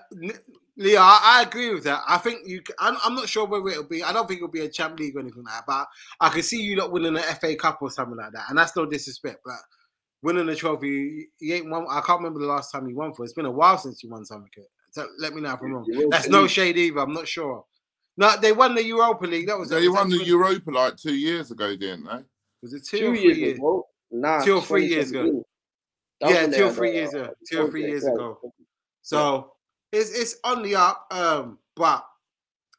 Leo, 0.77 1.01
I, 1.01 1.39
I 1.39 1.43
agree 1.43 1.75
with 1.75 1.83
that. 1.85 2.03
I 2.07 2.19
think 2.19 2.47
you. 2.47 2.63
I'm, 2.79 2.97
I'm 3.05 3.17
not 3.17 3.29
sure 3.29 3.47
whether 3.47 3.69
it'll 3.71 3.85
be. 3.85 4.05
I 4.05 4.13
don't 4.13 4.29
think 4.29 4.39
it'll 4.39 4.49
be 4.49 4.61
a 4.61 4.69
champ 4.69 5.01
league 5.01 5.17
or 5.17 5.21
anything 5.21 5.43
like 5.43 5.55
that. 5.55 5.65
But 5.67 5.89
I 6.21 6.29
can 6.29 6.43
see 6.43 6.63
you 6.63 6.77
not 6.77 6.93
winning 6.93 7.17
an 7.17 7.37
FA 7.41 7.57
Cup 7.57 7.79
or 7.83 7.91
something 7.91 8.17
like 8.17 8.33
that. 8.33 8.45
And 8.49 8.57
that's 8.57 8.77
no 8.77 8.87
disrespect, 8.87 9.41
but 9.45 9.57
winning 10.23 10.49
a 10.49 10.55
trophy, 10.55 11.29
you 11.41 11.55
ain't 11.55 11.69
won. 11.69 11.87
I 11.91 12.01
can't 12.01 12.21
remember 12.21 12.39
the 12.39 12.47
last 12.47 12.71
time 12.71 12.89
you 12.89 12.95
won 12.95 13.13
for. 13.13 13.25
It's 13.25 13.33
been 13.33 13.47
a 13.47 13.51
while 13.51 13.79
since 13.79 14.03
you 14.05 14.11
won 14.11 14.25
something. 14.25 14.51
So 14.95 15.09
let 15.19 15.35
me 15.35 15.41
know 15.41 15.55
if 15.55 15.61
I'm 15.61 15.73
wrong. 15.73 15.85
Europa 15.89 16.09
That's 16.13 16.29
no 16.29 16.47
shade 16.47 16.77
either. 16.77 17.01
I'm 17.01 17.13
not 17.13 17.27
sure. 17.27 17.65
No, 18.17 18.37
they 18.41 18.53
won 18.53 18.77
the 18.77 18.85
Europa 18.85 19.27
League. 19.27 19.49
That 19.49 19.59
was 19.59 19.69
They 19.69 19.89
won 19.89 20.09
the 20.09 20.25
Europa 20.25 20.71
like 20.71 20.97
two 20.97 21.17
years 21.17 21.51
ago, 21.51 21.75
didn't 21.75 22.05
they? 22.05 22.23
Was 22.63 22.75
it 22.75 22.87
two, 22.87 22.99
Two 22.99 23.07
or 23.11 23.17
three 23.17 23.23
years 23.25 23.39
years? 23.39 23.59
ago. 23.59 23.89
Nah, 24.13 24.45
Two 24.45 24.57
or 24.59 24.63
three 24.63 24.87
years 24.87 25.11
ago. 25.11 25.45
That 26.21 26.31
Yeah, 26.31 26.47
two 26.47 26.67
or 26.67 26.73
three 26.73 26.93
years 26.93 27.13
ago. 27.13 27.35
Two 27.51 27.63
or 27.63 27.71
three 27.73 27.87
years 27.87 28.07
ago. 28.07 28.39
So 29.03 29.55
it's 29.91 30.17
it's 30.17 30.37
on 30.45 30.63
the 30.63 30.77
up. 30.77 31.09
Um, 31.11 31.59
but 31.75 32.07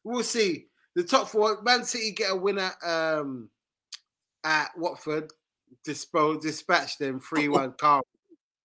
we'll 0.06 0.24
see. 0.24 0.68
The 0.96 1.04
top 1.04 1.28
four, 1.28 1.62
Man 1.64 1.84
City 1.84 2.14
get 2.14 2.32
a 2.32 2.36
winner 2.38 2.72
um 2.82 3.50
at 4.46 4.70
Watford, 4.78 5.34
dispo 5.86 6.40
dispatch 6.40 6.98
them 6.98 7.20
three 7.20 7.50
one. 7.50 7.74
Carl. 7.78 8.08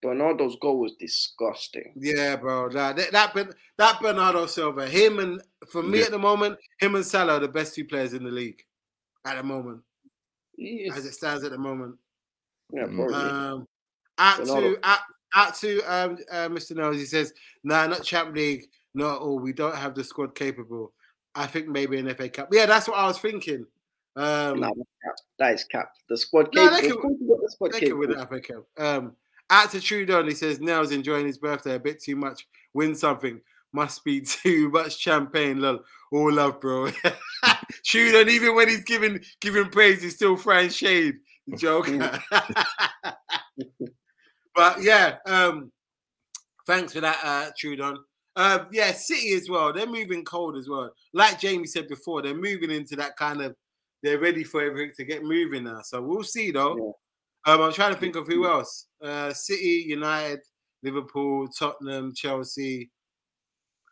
Bernardo's 0.03 0.57
goal 0.61 0.79
was 0.81 0.95
disgusting. 0.99 1.93
Yeah, 1.97 2.37
bro. 2.37 2.69
That 2.71 2.97
that 2.97 3.35
that, 3.35 3.55
that 3.79 4.01
Bernardo 4.01 4.47
Silva, 4.47 4.87
him 4.89 5.19
and 5.19 5.43
for 5.71 5.83
me 5.83 5.99
Yeah. 5.99 6.07
at 6.07 6.11
the 6.13 6.19
moment, 6.19 6.59
him 6.79 6.95
and 6.95 7.05
Salah 7.05 7.35
are 7.35 7.41
the 7.41 7.49
best 7.49 7.75
two 7.75 7.85
players 7.85 8.15
in 8.15 8.25
the 8.25 8.31
league 8.31 8.65
at 9.27 9.37
the 9.37 9.43
moment, 9.43 9.83
He 10.57 10.91
as 10.95 11.05
it 11.05 11.13
stands 11.13 11.45
at 11.45 11.51
the 11.53 11.59
moment. 11.59 11.97
yeah, 12.73 12.85
Mm. 12.85 12.97
probably. 12.97 13.15
Um, 13.15 13.69
out 14.19 14.39
Bernardo. 14.39 14.75
to 14.75 14.89
out, 14.89 15.01
out 15.35 15.55
to 15.57 15.81
um, 15.83 16.19
uh, 16.31 16.49
Mr. 16.49 16.75
Nose. 16.77 16.97
He 16.99 17.07
says, 17.07 17.33
"Nah, 17.63 17.87
not 17.87 18.03
Champ 18.03 18.35
League. 18.35 18.67
Not 18.95 19.21
all. 19.21 19.39
We 19.39 19.53
don't 19.53 19.77
have 19.77 19.95
the 19.95 20.03
squad 20.03 20.35
capable. 20.35 20.93
I 21.35 21.47
think 21.47 21.69
maybe 21.69 21.99
an 21.99 22.09
FA 22.15 22.29
Cup. 22.29 22.49
Yeah, 22.53 22.67
that's 22.67 22.89
what 22.89 22.99
I 22.99 23.07
was 23.07 23.19
thinking. 23.19 23.65
Um, 24.17 24.59
Nah, 24.61 24.73
that's 24.75 24.89
cap. 25.05 25.15
That 25.39 25.55
is 25.55 25.65
cap. 25.65 25.93
The 26.09 26.17
squad 26.17 26.53
No, 26.55 26.63
capable. 26.69 26.81
they 26.83 26.89
can- 26.89 26.97
course 26.99 27.15
you 27.21 27.29
got 27.29 27.41
the 27.43 27.51
squad 27.51 27.73
they 27.73 27.81
can 27.81 27.99
win 27.99 28.11
the 28.11 28.27
FA 28.27 28.41
Cup. 28.41 28.67
Um, 28.79 29.17
out 29.51 29.71
to 29.73 29.81
Trudeau. 29.81 30.25
He 30.25 30.35
says, 30.35 30.61
Nell's 30.61 30.93
enjoying 30.93 31.27
his 31.27 31.39
birthday 31.39 31.75
a 31.75 31.81
bit 31.81 32.03
too 32.03 32.17
much. 32.17 32.47
Win 32.73 32.95
something. 32.95 33.41
Must 33.73 34.05
be 34.05 34.21
too 34.23 34.71
much 34.71 34.99
champagne. 34.99 35.61
Lol. 35.61 35.81
All 36.13 36.33
love, 36.33 36.61
bro. 36.61 36.91
Trudeau, 37.85 38.29
even 38.29 38.55
when 38.55 38.69
he's 38.69 38.85
giving 38.85 39.21
giving 39.41 39.69
praise, 39.69 40.03
he's 40.03 40.17
still 40.17 40.37
throwing 40.37 40.71
shade. 40.71 41.17
Joke. 41.57 41.89
but 44.55 44.83
yeah, 44.83 45.17
um, 45.27 45.71
thanks 46.67 46.93
for 46.93 47.01
that, 47.01 47.19
uh, 47.23 47.51
Trudon. 47.61 47.97
Um, 48.37 48.69
yeah, 48.73 48.93
City 48.93 49.33
as 49.33 49.49
well. 49.49 49.73
They're 49.73 49.87
moving 49.87 50.25
cold 50.25 50.57
as 50.57 50.69
well. 50.69 50.93
Like 51.13 51.41
Jamie 51.41 51.67
said 51.67 51.89
before, 51.89 52.23
they're 52.23 52.35
moving 52.35 52.71
into 52.71 52.97
that 52.97 53.17
kind 53.17 53.41
of. 53.41 53.57
They're 54.03 54.19
ready 54.19 54.45
for 54.45 54.63
everything 54.63 54.93
to 54.97 55.05
get 55.05 55.23
moving 55.23 55.65
now. 55.65 55.83
So 55.83 56.01
we'll 56.01 56.25
see 56.25 56.51
though. 56.51 56.97
Um, 57.47 57.61
I'm 57.63 57.73
trying 57.73 57.93
to 57.95 58.01
think 58.01 58.17
of 58.17 58.27
who 58.27 58.47
else. 58.47 58.87
Uh, 59.03 59.33
City, 59.33 59.85
United, 59.87 60.41
Liverpool, 60.83 61.49
Tottenham, 61.49 62.13
Chelsea. 62.15 62.91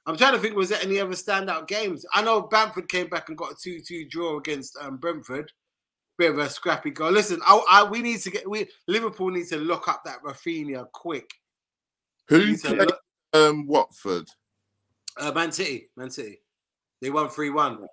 I'm 0.06 0.16
trying 0.16 0.34
to 0.34 0.38
think. 0.38 0.56
Was 0.56 0.70
there 0.70 0.80
any 0.82 1.00
other 1.00 1.12
standout 1.12 1.66
games? 1.68 2.04
I 2.14 2.22
know 2.22 2.42
Bamford 2.42 2.88
came 2.88 3.08
back 3.08 3.28
and 3.28 3.36
got 3.36 3.52
a 3.52 3.56
two-two 3.62 4.08
draw 4.08 4.38
against 4.38 4.76
um, 4.80 4.96
Brentford. 4.96 5.52
Bit 6.16 6.32
of 6.32 6.38
a 6.38 6.50
scrappy 6.50 6.90
goal. 6.90 7.12
Listen, 7.12 7.40
I, 7.46 7.62
I, 7.70 7.84
we 7.84 8.02
need 8.02 8.20
to 8.20 8.30
get. 8.30 8.48
We 8.48 8.66
Liverpool 8.86 9.30
needs 9.30 9.50
to 9.50 9.58
lock 9.58 9.86
up 9.86 10.02
that 10.04 10.22
Raphinha 10.22 10.90
quick. 10.92 11.30
Who 12.28 12.56
played 12.58 12.78
look- 12.78 13.00
um, 13.32 13.66
Watford? 13.66 14.28
Uh, 15.16 15.32
Man 15.32 15.52
City, 15.52 15.90
Man 15.96 16.10
City. 16.10 16.40
They 17.00 17.10
won 17.10 17.28
three 17.28 17.50
one. 17.50 17.86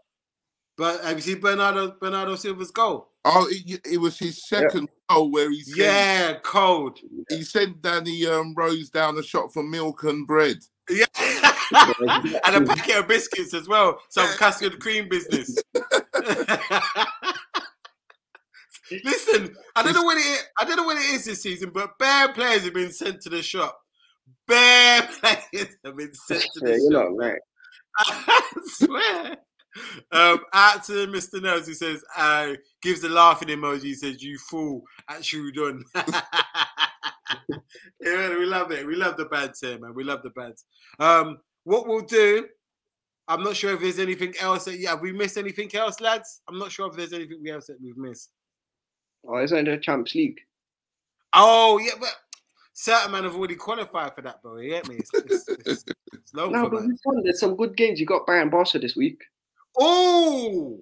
But 0.77 1.03
have 1.03 1.17
you 1.17 1.21
seen 1.21 1.39
Bernardo 1.39 1.95
Bernardo 1.99 2.35
Silva's 2.35 2.71
goal? 2.71 3.11
Oh, 3.27 3.47
it, 3.49 3.81
it 3.91 3.97
was 3.97 4.19
his 4.19 4.47
second 4.47 4.87
goal 5.09 5.31
where 5.31 5.49
he 5.49 5.61
sent, 5.63 5.77
Yeah, 5.77 6.33
cold. 6.43 6.99
he 7.29 7.41
sent 7.43 7.81
Danny 7.81 8.23
um, 8.27 8.53
Rose 8.55 8.89
down 8.91 9.17
a 9.17 9.23
shot 9.23 9.51
for 9.51 9.63
milk 9.63 10.03
and 10.03 10.27
bread. 10.27 10.57
Yeah. 10.89 11.05
and 12.45 12.55
a 12.55 12.61
packet 12.61 12.97
of 12.99 13.07
biscuits 13.07 13.55
as 13.55 13.67
well. 13.67 13.99
Some 14.09 14.27
custard 14.37 14.79
cream 14.79 15.09
business. 15.09 15.57
Listen, 19.03 19.55
I 19.75 19.81
don't 19.83 19.93
know 19.93 20.03
what 20.03 20.17
it 20.17 20.25
is. 20.25 20.43
I 20.59 20.65
don't 20.65 20.75
know 20.77 20.83
what 20.83 20.97
it 20.97 21.09
is 21.15 21.25
this 21.25 21.41
season, 21.41 21.71
but 21.73 21.97
bare 21.97 22.31
players 22.33 22.63
have 22.65 22.73
been 22.75 22.91
sent 22.91 23.21
to 23.21 23.29
the 23.29 23.41
shop. 23.41 23.79
Bare 24.47 25.01
players 25.19 25.75
have 25.83 25.97
been 25.97 26.13
sent 26.13 26.43
to 26.43 26.49
Yeah, 26.61 26.67
the 26.73 26.79
you're 26.79 26.91
shop. 26.91 27.09
not 27.09 27.17
right. 27.17 27.39
I 27.97 28.41
swear. 28.65 29.37
Um, 30.11 30.39
out 30.53 30.83
to 30.85 31.07
Mr. 31.07 31.41
Nels, 31.41 31.67
who 31.67 31.73
says, 31.73 32.03
uh, 32.15 32.53
gives 32.81 33.01
the 33.01 33.09
laughing 33.09 33.49
emoji. 33.49 33.83
He 33.83 33.93
says, 33.93 34.23
"You 34.23 34.37
fool!" 34.37 34.83
At 35.09 35.21
Shudun. 35.21 35.81
yeah, 38.01 38.37
we 38.37 38.45
love 38.45 38.71
it. 38.71 38.85
We 38.87 38.95
love 38.95 39.17
the 39.17 39.25
bands 39.25 39.59
here, 39.59 39.77
man. 39.79 39.93
We 39.93 40.03
love 40.03 40.21
the 40.23 40.29
bands. 40.31 40.65
Um, 40.99 41.39
what 41.63 41.87
we'll 41.87 42.01
do, 42.01 42.47
I'm 43.27 43.43
not 43.43 43.55
sure 43.55 43.73
if 43.73 43.81
there's 43.81 43.99
anything 43.99 44.33
else. 44.39 44.65
That, 44.65 44.79
yeah, 44.79 44.91
have 44.91 45.01
we 45.01 45.11
missed 45.11 45.37
anything 45.37 45.73
else, 45.75 45.99
lads? 45.99 46.41
I'm 46.47 46.57
not 46.59 46.71
sure 46.71 46.87
if 46.87 46.95
there's 46.95 47.13
anything 47.13 47.43
else 47.49 47.67
that 47.67 47.81
we've 47.81 47.97
missed. 47.97 48.29
Oh, 49.27 49.37
in 49.37 49.65
the 49.65 49.77
Champions 49.77 50.13
League. 50.15 50.39
Oh, 51.33 51.79
yeah, 51.79 51.93
but 51.99 52.15
certain 52.73 53.11
men 53.11 53.23
have 53.23 53.35
already 53.35 53.55
qualified 53.55 54.13
for 54.13 54.21
that, 54.21 54.41
bro. 54.41 54.57
You 54.57 54.69
get 54.69 54.87
me? 54.87 54.97
It's, 54.97 55.09
it's, 55.13 55.49
it's, 55.49 55.85
No, 56.33 56.49
but 56.49 56.73
man. 56.73 56.91
it's 56.91 57.01
fun. 57.01 57.23
There's 57.23 57.39
some 57.39 57.55
good 57.55 57.75
games. 57.75 57.99
You 57.99 58.05
got 58.05 58.27
Bayern 58.27 58.51
Barca 58.51 58.77
this 58.79 58.95
week. 58.95 59.21
Oh, 59.77 60.81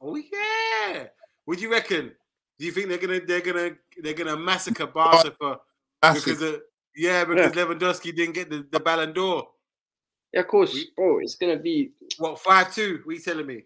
oh 0.00 0.16
yeah. 0.16 1.06
What 1.44 1.58
do 1.58 1.62
you 1.64 1.70
reckon? 1.70 2.12
Do 2.58 2.66
you 2.66 2.72
think 2.72 2.88
they're 2.88 2.98
gonna 2.98 3.20
they're 3.26 3.40
gonna 3.40 3.70
they're 4.02 4.14
gonna 4.14 4.36
massacre 4.36 4.86
Barca 4.86 5.32
for 5.38 5.60
That's 6.00 6.24
because 6.24 6.42
of 6.42 6.60
yeah 6.94 7.24
because 7.24 7.52
Lewandowski 7.52 8.14
didn't 8.14 8.34
get 8.34 8.50
the, 8.50 8.66
the 8.70 8.78
Ballon 8.80 9.12
d'Or? 9.12 9.48
Yeah, 10.32 10.40
of 10.40 10.48
course, 10.48 10.72
We- 10.72 10.90
bro. 10.96 11.18
It's 11.20 11.34
gonna 11.34 11.58
be 11.58 11.92
What 12.18 12.38
five 12.38 12.72
two? 12.74 13.00
What 13.04 13.12
are 13.12 13.14
you 13.16 13.20
telling 13.20 13.46
me? 13.46 13.64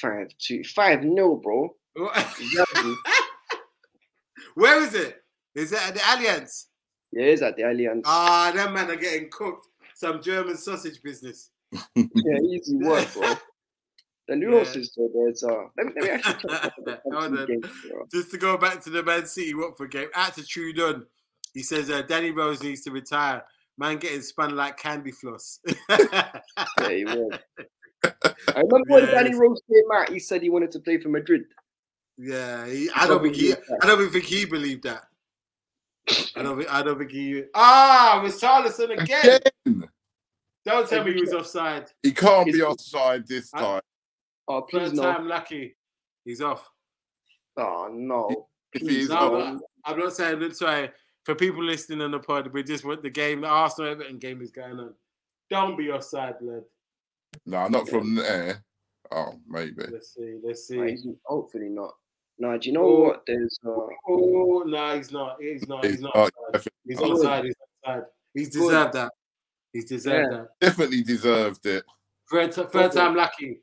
five 0.00 0.28
two 0.38 0.62
five 0.64 1.02
nil, 1.02 1.36
bro. 1.36 1.74
Where 4.54 4.82
is 4.82 4.94
it? 4.94 5.22
Is 5.54 5.72
it 5.72 5.78
at 5.88 5.94
the 5.94 6.00
Allianz? 6.00 6.66
yeah, 7.12 7.24
it's 7.24 7.42
at 7.42 7.56
the 7.56 7.62
Allianz. 7.62 8.02
Ah, 8.04 8.52
them 8.54 8.74
man 8.74 8.90
are 8.90 8.96
getting 8.96 9.28
cooked. 9.30 9.68
Some 9.94 10.20
German 10.22 10.56
sausage 10.56 11.02
business. 11.02 11.50
Yeah, 11.96 12.38
easy 12.44 12.76
work, 12.76 13.12
bro. 13.14 13.34
The 14.28 14.36
who 14.36 14.58
else 14.58 14.74
Yeah. 14.76 14.82
there? 14.96 15.08
There's 15.14 15.42
uh, 15.42 15.64
let 15.76 15.86
me, 15.86 15.92
let 15.96 16.04
me 16.04 16.10
actually 16.10 16.48
check 16.48 16.72
the 16.84 17.00
Hold 17.12 17.38
on. 17.38 17.46
games, 17.46 17.66
bro. 17.90 18.06
Just 18.12 18.30
to 18.30 18.38
go 18.38 18.56
back 18.56 18.80
to 18.82 18.90
the 18.90 19.02
Man 19.02 19.26
City 19.26 19.54
Watford 19.54 19.90
game, 19.90 20.08
attitude 20.14 20.78
on. 20.80 21.06
He 21.54 21.62
says 21.62 21.90
uh, 21.90 22.02
Danny 22.02 22.30
Rose 22.30 22.62
needs 22.62 22.82
to 22.82 22.90
retire. 22.90 23.42
Man 23.78 23.96
getting 23.98 24.22
spun 24.22 24.54
like 24.54 24.76
candy 24.78 25.10
floss. 25.12 25.58
Yeah, 25.88 26.90
he 26.90 27.04
was. 27.04 27.38
I 28.04 28.60
remember 28.60 28.82
when 28.88 29.06
Danny 29.06 29.34
Rose 29.34 29.60
came 29.70 29.84
out, 29.94 30.10
he 30.10 30.18
said 30.18 30.42
he 30.42 30.50
wanted 30.50 30.70
to 30.72 30.80
play 30.80 30.98
for 30.98 31.08
Madrid. 31.08 31.42
yeah, 32.18 32.66
he, 32.66 32.90
I 32.94 33.06
don't 33.06 33.22
think 33.22 33.36
he. 33.36 33.54
I 33.82 33.86
don't 33.86 34.10
think 34.12 34.24
he 34.24 34.44
believed 34.44 34.84
that. 34.84 35.04
I 36.36 36.42
don't 36.42 36.58
think. 36.58 36.72
I 36.72 36.82
don't 36.82 36.98
think 36.98 37.10
he. 37.10 37.44
Ah, 37.54 38.18
it 38.20 38.22
was 38.24 38.40
Richarlison 38.40 39.00
again. 39.02 39.40
Again, 39.66 39.88
Don't 40.64 40.88
tell 40.88 41.04
me 41.04 41.12
he 41.14 41.20
was 41.20 41.32
offside. 41.32 41.90
he 42.02 42.12
can't 42.12 42.46
be 42.46 42.62
offside 42.62 43.26
this 43.26 43.52
I- 43.54 43.60
time. 43.60 43.80
Oh, 44.48 44.62
please 44.62 44.88
Third 44.90 44.96
no. 44.96 45.02
time 45.02 45.28
lucky. 45.28 45.76
He's 46.24 46.40
off. 46.40 46.68
Oh 47.56 47.88
no. 47.92 48.48
If 48.72 48.82
Please 48.82 48.90
he's 48.96 49.08
No, 49.10 49.36
off, 49.40 49.60
I'm 49.84 49.98
not 49.98 50.12
saying. 50.14 50.38
Look, 50.38 50.54
sorry 50.54 50.90
for 51.24 51.34
people 51.34 51.62
listening 51.62 52.00
on 52.00 52.10
the 52.10 52.18
pod. 52.18 52.52
We 52.52 52.62
just 52.62 52.84
want 52.84 53.02
the 53.02 53.10
game. 53.10 53.42
The 53.42 53.48
Arsenal 53.48 53.90
Everton 53.92 54.18
game 54.18 54.40
is 54.40 54.50
going 54.50 54.78
on. 54.80 54.94
Don't 55.50 55.76
be 55.76 55.90
offside, 55.90 56.36
lad. 56.40 56.62
no, 57.46 57.68
not 57.68 57.88
from 57.88 58.14
there. 58.14 58.64
Oh, 59.10 59.34
maybe. 59.46 59.82
Let's 59.90 60.14
see. 60.14 60.38
Let's 60.42 60.66
see. 60.66 60.78
he's- 60.80 61.06
hopefully 61.24 61.68
not. 61.68 61.94
No, 62.38 62.56
do 62.58 62.68
you 62.68 62.72
know 62.74 62.84
Oh. 62.86 63.00
what? 63.02 63.22
There's 63.26 63.58
uh, 63.64 63.70
Oh 64.08 64.64
no, 64.66 64.96
he's 64.96 65.12
not. 65.12 65.36
He's 65.40 65.68
not. 65.68 65.84
He's 65.84 65.94
He's 65.94 66.00
not. 66.02 66.14
not, 66.14 66.30
offside. 66.32 66.52
definitely, 66.52 66.80
He's 66.86 67.00
not. 67.00 67.10
offside. 67.10 67.44
He's 67.44 67.54
offside. 67.84 68.02
He's 68.34 68.48
deserved 68.48 68.92
that. 68.94 69.12
He's 69.72 69.84
deserved 69.86 70.32
Yeah. 70.32 70.38
that. 70.38 70.48
definitely 70.60 71.02
deserved 71.02 71.64
it. 71.66 71.84
Third, 72.30 72.52
t- 72.52 72.64
third 72.70 72.92
time 72.92 73.14
lucky. 73.14 73.60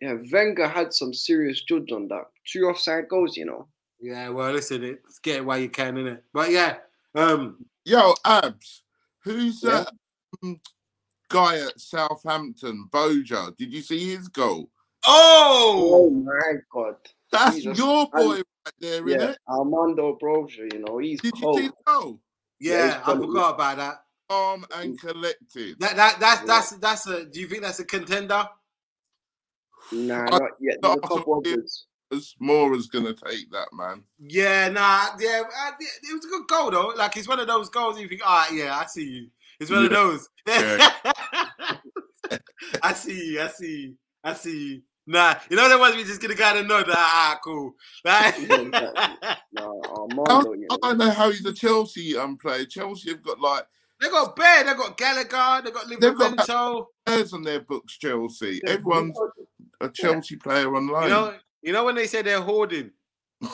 yeah, 0.00 0.14
Wenger 0.32 0.68
had 0.68 0.92
some 0.92 1.12
serious 1.14 1.62
judge 1.62 1.90
on 1.92 2.08
that. 2.08 2.24
Two 2.46 2.64
offside 2.64 3.08
goals, 3.08 3.36
you 3.36 3.44
know. 3.46 3.68
Yeah. 4.00 4.28
Well, 4.30 4.52
listen, 4.52 4.84
it's 4.84 5.18
get 5.18 5.36
it 5.38 5.44
while 5.44 5.58
you 5.58 5.68
can, 5.70 5.96
innit? 5.96 6.20
But 6.32 6.50
yeah. 6.50 6.76
Um. 7.14 7.64
Yo, 7.84 8.14
Abs, 8.24 8.82
who's 9.24 9.62
Yeah. 9.62 9.70
that 9.84 9.92
um, 10.42 10.60
guy 11.28 11.58
at 11.58 11.80
Southampton, 11.80 12.86
Broja? 12.90 13.56
Did 13.56 13.72
you 13.72 13.80
see 13.82 14.14
his 14.14 14.28
goal? 14.28 14.70
Oh 15.06 16.06
Oh. 16.06 16.10
my 16.10 16.54
god. 16.72 16.96
That's 17.32 17.56
Jesus. 17.56 17.78
your 17.78 18.08
boy 18.10 18.36
And- 18.36 18.44
right 18.66 18.74
there, 18.80 19.08
Yeah, 19.08 19.16
innit? 19.16 19.36
Armando 19.48 20.18
Broja, 20.22 20.72
you 20.72 20.80
know, 20.80 20.98
he's 20.98 21.20
Did 21.20 21.32
you 21.36 21.42
cold. 21.42 21.58
see 21.58 21.68
the 21.68 21.74
goal? 21.86 22.20
Yeah, 22.60 22.86
Yeah, 22.86 23.02
I 23.06 23.16
forgot 23.16 23.54
about 23.54 23.76
that. 23.78 24.04
Calm 24.28 24.66
and 24.76 25.00
collected. 25.00 25.78
That 25.80 25.96
that 25.96 26.20
that's 26.20 26.40
Yeah. 26.42 26.46
that's 26.46 26.70
that's 26.78 27.06
a. 27.06 27.24
Do 27.26 27.40
you 27.40 27.46
think 27.48 27.62
that's 27.62 27.78
a 27.80 27.84
contender? 27.84 28.46
Nah, 29.92 30.20
I- 30.26 30.30
not 30.38 30.42
yet. 30.60 30.76
There's 30.82 30.94
a 30.94 30.98
I 30.98 31.00
couple 31.08 31.18
thought- 31.42 31.46
others. 31.46 31.86
Moura's 32.40 32.86
gonna 32.86 33.12
take 33.12 33.50
that, 33.52 33.68
man. 33.72 34.02
Yeah, 34.18 34.68
nah, 34.70 35.10
yeah, 35.20 35.42
uh, 35.42 35.72
it 35.78 36.14
was 36.14 36.24
a 36.24 36.28
good 36.28 36.46
goal 36.48 36.70
though. 36.70 36.94
Like 36.96 37.16
it's 37.18 37.28
one 37.28 37.38
of 37.38 37.46
those 37.46 37.68
goals 37.68 38.00
you 38.00 38.08
think, 38.08 38.26
all 38.26 38.34
right, 38.40 38.52
yeah, 38.52 38.78
I 38.78 38.86
see 38.86 39.04
you. 39.04 39.28
It's 39.60 39.70
one 39.70 39.84
of 39.84 39.90
those. 39.90 40.28
Yeah. 40.46 40.90
I 42.82 42.92
see 42.94 43.32
you. 43.32 43.42
I 43.42 43.48
see 43.48 43.76
you. 43.80 43.94
I 44.24 44.32
see 44.34 44.58
you. 44.68 44.82
Nah, 45.06 45.34
you 45.50 45.56
know 45.56 45.68
the 45.68 45.78
ones 45.78 45.96
we 45.96 46.04
just 46.04 46.20
gonna 46.20 46.34
kind 46.34 46.58
of 46.58 46.66
know 46.66 46.78
that. 46.82 46.88
Ah, 46.96 47.38
cool. 47.44 47.72
Like, 48.04 48.38
Yeah, 48.38 48.56
exactly. 48.56 49.28
Nah, 49.52 49.72
I 49.72 49.88
Armando, 49.98 50.52
you 50.54 50.66
I 50.70 50.76
don't 50.82 50.98
know 50.98 51.10
how 51.10 51.30
he's 51.30 51.44
a 51.46 51.52
Chelsea 51.52 52.16
um 52.16 52.36
player. 52.38 52.64
Chelsea 52.66 53.10
have 53.10 53.22
got 53.22 53.38
like 53.40 53.64
they 54.00 54.08
got 54.08 54.36
Bear, 54.36 54.64
they 54.64 54.74
got 54.74 54.96
Gallagher, 54.96 55.62
they 55.64 55.70
got 55.70 55.88
They've 55.88 56.16
got- 56.16 56.36
Livramento. 56.38 56.86
players 57.06 57.32
on 57.32 57.42
their 57.42 57.60
books. 57.60 57.96
Chelsea. 57.98 58.60
Yeah, 58.64 58.72
Everyone's 58.72 59.18
a 59.80 59.88
Chelsea 59.88 60.36
player 60.36 60.74
on 60.74 60.86
You 60.86 60.92
loan. 60.92 61.08
know, 61.10 61.34
you 61.62 61.72
know 61.72 61.84
when 61.84 61.94
they 61.96 62.06
say 62.06 62.22
they're 62.22 62.40
hoarding. 62.40 62.90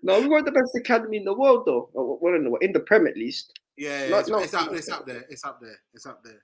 No, 0.00 0.20
we 0.20 0.28
got 0.28 0.44
the 0.44 0.52
best 0.52 0.76
academy 0.76 1.16
in 1.16 1.24
the 1.24 1.34
world, 1.34 1.64
though. 1.66 1.90
Well, 1.92 2.34
in 2.34 2.44
the, 2.44 2.52
in 2.60 2.72
the 2.72 2.80
Prem 2.80 3.06
at 3.08 3.16
least. 3.16 3.58
Yeah, 3.76 4.04
yeah, 4.04 4.08
Not- 4.10 4.20
it's, 4.20 4.28
not- 4.30 4.42
it's 4.44 4.54
up. 4.54 4.72
It's 4.72 4.88
up 4.88 5.06
there. 5.06 5.24
It's 5.28 5.44
up 5.44 5.60
there. 5.60 5.76
It's 5.92 6.06
up 6.06 6.22
there. 6.24 6.42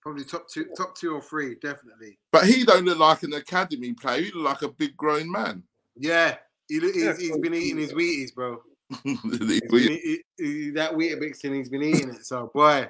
Probably 0.00 0.24
top 0.24 0.48
two, 0.48 0.66
top 0.76 0.96
two 0.96 1.12
or 1.14 1.20
three, 1.20 1.56
definitely. 1.56 2.18
but 2.32 2.46
he 2.46 2.64
don't 2.64 2.84
look 2.84 2.98
like 2.98 3.22
an 3.24 3.34
academy 3.34 3.92
player. 3.92 4.22
He 4.22 4.32
look 4.32 4.44
like 4.44 4.62
a 4.62 4.68
big 4.72 4.96
grown 4.96 5.30
man. 5.30 5.62
Yeah, 5.96 6.36
he, 6.68 6.78
he's, 6.80 6.96
Yeah, 7.04 7.16
he's 7.16 7.36
been 7.38 7.54
eating 7.54 7.78
his 7.78 7.92
Wheaties, 7.92 8.32
bro. 8.34 8.62
He's 9.02 9.20
been, 9.20 9.70
He- 9.70 9.94
eat- 10.04 10.24
he- 10.38 10.70
that 10.70 10.92
Weetabix 10.92 11.42
and 11.44 11.54
he's 11.56 11.68
been 11.68 11.82
eating 11.82 12.10
it. 12.10 12.24
So, 12.24 12.50
boy. 12.54 12.88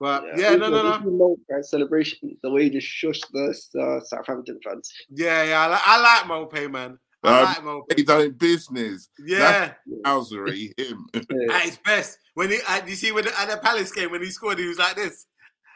But 0.00 0.24
yeah, 0.36 0.50
we 0.52 0.56
no, 0.56 0.64
can- 0.64 0.72
no, 0.72 1.00
we 1.04 1.12
no. 1.18 1.36
can 1.50 1.62
celebration, 1.62 2.36
the 2.42 2.50
way 2.50 2.64
he 2.64 2.70
just 2.70 2.86
shushed 2.88 3.24
the 3.32 3.80
uh, 3.80 4.00
Southampton 4.04 4.58
fans. 4.64 4.90
Yeah, 5.10 5.44
yeah. 5.44 5.60
I, 5.60 5.68
li- 5.70 5.82
I 5.84 6.00
like 6.00 6.50
Maupay, 6.50 6.70
man. 6.70 6.98
I 7.22 7.38
Um, 7.38 7.44
like 7.44 7.56
he 7.96 8.02
Maupay. 8.02 8.06
don't 8.06 8.38
business. 8.38 9.08
Yeah, 9.24 9.74
Housery, 10.04 10.72
him. 10.78 11.06
Yeah. 11.14 11.54
at 11.54 11.62
his 11.62 11.78
best. 11.84 12.18
When 12.34 12.50
he, 12.50 12.58
uh, 12.66 12.80
you 12.86 12.96
see, 12.96 13.12
when 13.12 13.24
the, 13.26 13.38
at 13.40 13.48
the 13.48 13.58
Palace 13.58 13.92
game 13.92 14.10
when 14.10 14.22
he 14.22 14.30
scored, 14.30 14.58
he 14.58 14.66
was 14.66 14.78
like 14.78 14.96
this. 14.96 15.26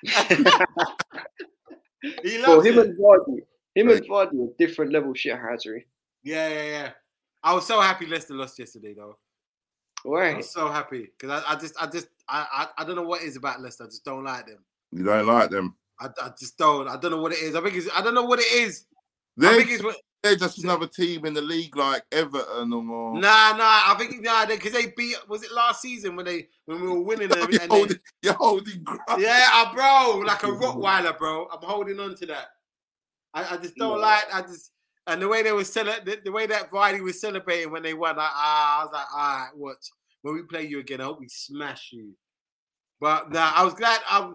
He 2.23 2.41
so 2.43 2.53
loves 2.57 2.67
him 2.67 2.79
it. 2.79 2.87
and 2.87 2.99
Vardy, 2.99 3.39
him 3.75 3.89
Right. 3.89 3.97
and 3.97 4.07
Vardy, 4.09 4.45
are 4.49 4.53
different 4.59 4.93
level 4.93 5.13
shit 5.15 5.37
hazard. 5.39 5.83
Yeah, 6.23 6.49
yeah, 6.49 6.63
yeah. 6.65 6.91
I 7.43 7.55
was 7.55 7.67
so 7.67 7.81
happy 7.81 8.07
Leicester 8.07 8.35
lost 8.35 8.59
yesterday, 8.59 8.95
though. 8.95 9.19
I 10.07 10.33
Right. 10.35 10.45
so 10.45 10.69
happy 10.69 11.09
because 11.19 11.43
I, 11.45 11.53
I 11.53 11.57
just, 11.57 11.75
I 11.81 11.87
just, 11.87 12.09
I, 12.29 12.47
I, 12.79 12.83
I 12.83 12.85
don't 12.85 12.97
know 12.97 13.03
what 13.03 13.23
it 13.23 13.27
is 13.27 13.37
about 13.37 13.61
Leicester. 13.61 13.85
I 13.85 13.87
just 13.87 14.05
don't 14.05 14.25
like 14.25 14.47
them. 14.47 14.59
You 14.93 15.05
don't 15.05 15.27
like 15.27 15.51
them. 15.51 15.77
I, 16.01 16.09
I 16.23 16.31
just 16.39 16.57
don't. 16.59 16.89
I 16.89 16.97
don't 16.99 17.11
know 17.11 17.21
what 17.23 17.33
it 17.33 17.39
is. 17.41 17.55
I 17.55 17.61
think 17.63 17.75
it's. 17.77 17.89
I 17.95 18.03
don't 18.03 18.15
know 18.15 18.25
what 18.25 18.39
it 18.39 18.53
is. 18.53 18.87
They're, 19.37 19.55
think 19.57 19.71
it's 19.71 19.83
what. 19.83 19.97
they're 20.23 20.37
just 20.37 20.63
another 20.63 20.87
team 20.87 21.25
in 21.27 21.35
the 21.35 21.41
league 21.43 21.77
like 21.77 22.03
Everton 22.13 22.73
or. 22.73 22.83
More. 22.83 23.15
Nah, 23.15 23.57
nah. 23.57 23.59
I 23.93 23.95
think 23.99 24.23
nah 24.23 24.45
because 24.47 24.73
they 24.73 24.93
beat. 24.97 25.17
Was 25.29 25.43
it 25.43 25.53
last 25.53 25.81
season 25.83 26.15
when 26.17 26.27
they 26.27 26.49
when 26.67 26.81
we 26.83 26.89
were 26.89 27.01
winning 27.01 27.29
them? 27.31 27.51
you're, 27.51 27.63
And 27.63 27.71
they, 27.71 27.77
holding, 27.77 27.97
you're 28.23 28.35
holding 28.35 28.83
ground. 28.85 29.21
yeah, 29.21 29.49
uh, 29.53 29.73
bro, 29.75 30.23
like 30.27 30.43
a 30.43 30.47
Rottweiler, 30.49 31.17
bro. 31.19 31.49
I'm 31.53 31.67
holding 31.67 31.99
on 32.01 32.15
to 32.17 32.27
that. 32.27 32.49
I, 33.35 33.55
I 33.55 33.57
just 33.57 33.77
don't 33.77 33.99
Yeah. 33.99 34.07
like. 34.07 34.35
I 34.35 34.43
just 34.43 34.73
and 35.07 35.23
the 35.23 35.29
way 35.29 35.43
they 35.43 35.53
were 35.53 35.65
cele- 35.65 36.05
the, 36.05 36.21
the 36.25 36.33
way 36.33 36.47
that 36.47 36.71
Vardy 36.71 37.01
was 37.03 37.21
celebrating 37.21 37.71
when 37.71 37.83
they 37.83 37.95
won. 37.95 38.19
I, 38.19 38.31
I 38.81 38.85
was 38.85 38.93
like, 38.93 39.07
all 39.15 39.19
right, 39.19 39.51
watch 39.57 39.91
when 40.23 40.35
we 40.35 40.43
play 40.43 40.67
you 40.67 40.81
again. 40.81 41.01
I 41.01 41.05
hope 41.05 41.21
we 41.21 41.29
smash 41.29 41.91
you. 41.93 42.13
But 43.01 43.31
nah, 43.31 43.53
I 43.55 43.65
was 43.65 43.75
glad. 43.75 44.01
I, 44.09 44.33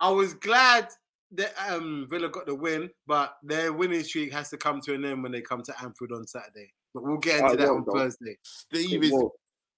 I 0.00 0.10
was 0.10 0.34
glad 0.34 0.88
that 1.32 1.52
um, 1.68 2.06
Villa 2.08 2.28
got 2.28 2.46
the 2.46 2.54
win, 2.54 2.90
but 3.06 3.36
their 3.42 3.72
winning 3.72 4.02
streak 4.02 4.32
has 4.32 4.50
to 4.50 4.56
come 4.56 4.80
to 4.82 4.94
an 4.94 5.04
end 5.04 5.22
when 5.22 5.32
they 5.32 5.40
come 5.40 5.62
to 5.62 5.74
Anfield 5.82 6.12
on 6.12 6.26
Saturday. 6.26 6.72
But 6.94 7.04
we'll 7.04 7.18
get 7.18 7.40
into 7.40 7.52
Oh, 7.52 7.56
that 7.56 7.68
on 7.68 7.84
done. 7.84 7.94
Thursday. 7.94 8.38
Steve 8.42 9.04
is 9.04 9.14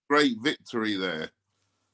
great 0.09 0.37
victory 0.41 0.95
there. 0.97 1.31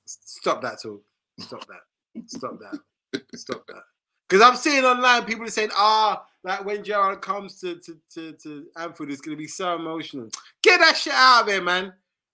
Stop 0.07 0.63
that 0.63 0.81
talk. 0.83 1.03
Stop 1.41 1.67
that. 1.67 1.81
Stop 2.27 2.59
that. 2.61 3.23
Stop 3.35 3.67
that. 3.67 3.83
Because 4.29 4.43
I'm 4.43 4.57
seeing 4.57 4.85
online 4.85 5.25
people 5.25 5.45
are 5.45 5.51
saying, 5.51 5.71
ah, 5.75 6.25
like 6.43 6.65
when 6.65 6.83
Gerrard 6.83 7.23
comes 7.23 7.61
to, 7.61 7.77
to, 7.77 7.99
to, 8.15 8.33
to 8.33 8.67
Anfield, 8.77 9.11
it's 9.11 9.21
going 9.21 9.37
to 9.37 9.41
be 9.41 9.49
so 9.49 9.75
emotional. 9.77 10.29
Get 10.63 10.81
that 10.81 10.97
shit 10.97 11.13
out 11.13 11.43
of 11.43 11.49
here, 11.49 11.63
man. 11.63 11.93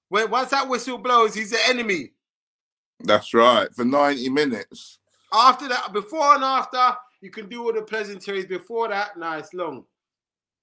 When 0.09 0.31
once 0.31 0.51
that 0.51 0.69
whistle 0.69 0.99
blows, 0.99 1.35
he's 1.35 1.51
the 1.51 1.67
enemy. 1.67 2.13
That's 3.01 3.33
right. 3.35 3.73
For 3.75 3.85
90 3.85 4.29
minutes. 4.29 4.99
After 5.33 5.69
that, 5.69 5.93
before 5.93 6.35
and 6.35 6.45
after, 6.45 6.97
you 7.21 7.31
can 7.31 7.49
do 7.49 7.65
all 7.65 7.73
the 7.73 7.83
pleasantries. 7.83 8.47
Before 8.47 8.89
that, 8.89 9.19
nah, 9.19 9.39
it's 9.39 9.55
long. 9.55 9.85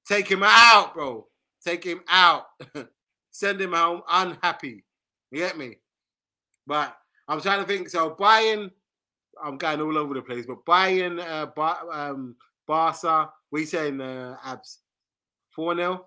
Take 0.07 0.27
him 0.27 0.43
out, 0.43 0.93
bro. 0.93 1.27
Take 1.63 1.84
him 1.84 2.01
out. 2.07 2.45
Send 3.32 3.59
him 3.59 3.73
home 3.73 4.01
unhappy. 4.07 4.84
You 5.32 5.39
get 5.39 5.57
me? 5.57 5.77
But 6.67 6.95
I'm 7.27 7.41
trying 7.41 7.61
to 7.61 7.67
think. 7.67 7.89
So 7.89 8.11
Bayern, 8.11 8.71
I'm 9.43 9.57
going 9.57 9.81
all 9.81 9.97
over 9.97 10.13
the 10.13 10.21
place. 10.21 10.45
But 10.45 10.65
Bayern, 10.65 11.19
uh, 11.19 11.47
ba- 11.55 11.87
um, 11.91 12.35
Barca, 12.67 13.31
we 13.51 13.65
saying 13.65 14.01
uh, 14.01 14.37
abs 14.43 14.79
four 15.55 15.75
0 15.75 16.05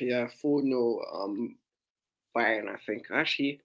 yeah, 0.00 0.26
4 0.40 0.62
0 0.62 1.00
um, 1.14 1.56
Bayern, 2.36 2.68
I 2.68 2.76
think. 2.86 3.06
Actually, 3.12 3.60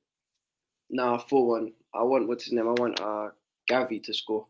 no 0.90 1.18
4 1.30 1.48
1. 1.48 1.72
I 1.94 2.04
want, 2.04 2.28
what's 2.28 2.46
his 2.46 2.54
name? 2.54 2.68
I 2.68 2.72
want 2.72 3.00
uh, 3.00 3.30
Gavi 3.70 4.04
to 4.04 4.14
score. 4.14 4.46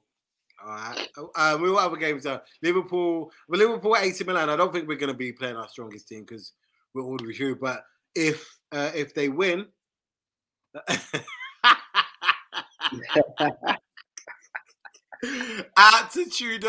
All 0.63 0.71
right. 0.71 1.07
Um, 1.35 1.61
we 1.61 1.69
will 1.69 1.79
have 1.79 1.93
a 1.93 1.97
game. 1.97 2.19
So 2.19 2.41
Liverpool, 2.63 3.31
well, 3.47 3.59
Liverpool, 3.59 3.95
AC 3.95 4.23
Milan. 4.23 4.49
I 4.49 4.55
don't 4.55 4.73
think 4.73 4.87
we're 4.87 4.97
going 4.97 5.11
to 5.11 5.17
be 5.17 5.31
playing 5.31 5.55
our 5.55 5.69
strongest 5.69 6.07
team 6.07 6.21
because 6.21 6.53
we're 6.93 7.03
all 7.03 7.17
through. 7.17 7.57
But 7.57 7.83
if 8.15 8.57
uh, 8.71 8.91
if 8.95 9.13
they 9.13 9.29
win, 9.29 9.67
Altitude 15.77 16.63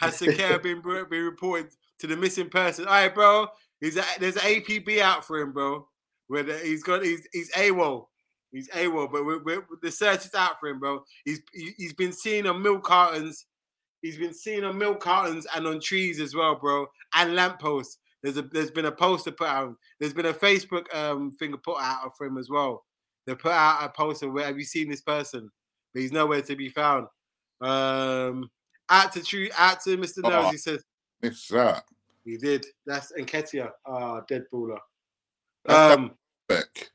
has 0.00 0.18
Sakara 0.20 0.62
been, 0.62 0.82
been 0.82 1.24
reported 1.24 1.70
to 2.00 2.06
the 2.06 2.16
missing 2.16 2.48
person. 2.48 2.86
All 2.86 2.92
right, 2.92 3.14
bro. 3.14 3.48
He's 3.80 3.96
a, 3.96 4.04
there's 4.18 4.36
an 4.36 4.42
APB 4.42 5.00
out 5.00 5.24
for 5.24 5.38
him, 5.38 5.52
bro. 5.52 5.86
Where 6.28 6.42
the, 6.42 6.58
he's 6.58 6.82
got 6.82 7.04
he's 7.04 7.26
he's 7.32 7.50
AWOL. 7.52 8.06
He's 8.50 8.68
AWOL, 8.70 9.10
but 9.10 9.24
we're, 9.24 9.42
we're, 9.42 9.66
the 9.82 9.90
search 9.90 10.24
is 10.24 10.34
out 10.34 10.60
for 10.60 10.68
him, 10.68 10.78
bro. 10.78 11.02
He's 11.24 11.42
he, 11.52 11.72
he's 11.76 11.92
been 11.92 12.12
seen 12.12 12.46
on 12.46 12.62
milk 12.62 12.84
cartons. 12.84 13.46
He's 14.00 14.16
been 14.16 14.34
seen 14.34 14.64
on 14.64 14.78
milk 14.78 15.00
cartons 15.00 15.46
and 15.54 15.66
on 15.66 15.80
trees 15.80 16.20
as 16.20 16.34
well, 16.34 16.56
bro, 16.56 16.86
and 17.14 17.34
lampposts. 17.34 17.98
There's 18.22 18.38
a 18.38 18.42
there's 18.42 18.70
been 18.70 18.86
a 18.86 18.92
poster 18.92 19.32
put 19.32 19.48
out. 19.48 19.74
There's 20.00 20.14
been 20.14 20.26
a 20.26 20.32
Facebook 20.32 20.94
um 20.94 21.32
thing 21.32 21.54
put 21.62 21.78
out 21.78 22.12
for 22.16 22.26
him 22.26 22.38
as 22.38 22.48
well. 22.48 22.84
They 23.26 23.34
put 23.34 23.52
out 23.52 23.84
a 23.84 23.90
poster 23.90 24.30
where 24.30 24.46
have 24.46 24.58
you 24.58 24.64
seen 24.64 24.88
this 24.88 25.02
person? 25.02 25.50
But 25.92 26.02
he's 26.02 26.12
nowhere 26.12 26.42
to 26.42 26.56
be 26.56 26.68
found. 26.68 27.06
Um, 27.64 28.50
out 28.90 29.12
to 29.12 29.22
true, 29.22 29.48
out 29.56 29.80
to 29.82 29.96
Mr. 29.96 30.20
Oh. 30.24 30.28
Nose. 30.30 30.50
He 30.52 30.56
says 30.58 30.84
It's 31.22 31.48
that. 31.48 31.84
he 32.24 32.36
did. 32.36 32.66
That's 32.86 33.12
Nketiah. 33.18 33.70
Ah, 33.86 34.20
dead 34.28 34.44
baller. 34.52 34.78
That's 35.64 35.96
Um, 35.98 36.12
Beck. 36.48 36.90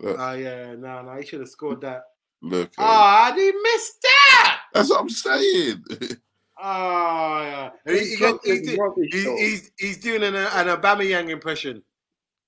Look, 0.00 0.16
oh 0.18 0.32
yeah, 0.32 0.74
no, 0.74 1.02
no, 1.02 1.16
he 1.18 1.24
should 1.26 1.40
have 1.40 1.48
scored 1.48 1.80
that. 1.82 2.02
look. 2.42 2.66
at 2.66 2.72
it. 2.72 2.74
Ah, 2.78 3.32
he 3.36 3.52
missed 3.52 4.02
that. 4.02 4.60
That's 4.74 4.90
what 4.90 5.00
I'm 5.00 5.08
saying. 5.08 5.84
Oh 6.60 7.40
yeah. 7.42 7.70
And 7.86 7.96
he- 7.96 8.08
he 8.10 8.16
got- 8.16 8.40
he's, 8.44 8.66
do- 8.68 9.06
he's, 9.10 9.24
he's, 9.24 9.70
he's 9.78 9.98
doing 9.98 10.22
an, 10.24 10.34
an 10.34 10.66
Aubameyang 10.66 11.30
impression. 11.30 11.82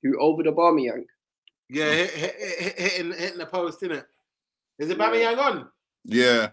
Who 0.03 0.19
over 0.21 0.43
the 0.43 0.53
Aubameyang? 0.53 1.05
Yeah, 1.71 1.91
hit, 1.91 2.11
hit, 2.11 2.35
hit, 2.59 2.79
hitting 2.79 3.13
hitting 3.13 3.39
the 3.39 3.47
post, 3.47 3.83
isn't 3.83 3.97
it? 3.97 4.05
Is 4.79 4.89
Yang 4.91 5.39
on? 5.39 5.69
yeah. 6.05 6.49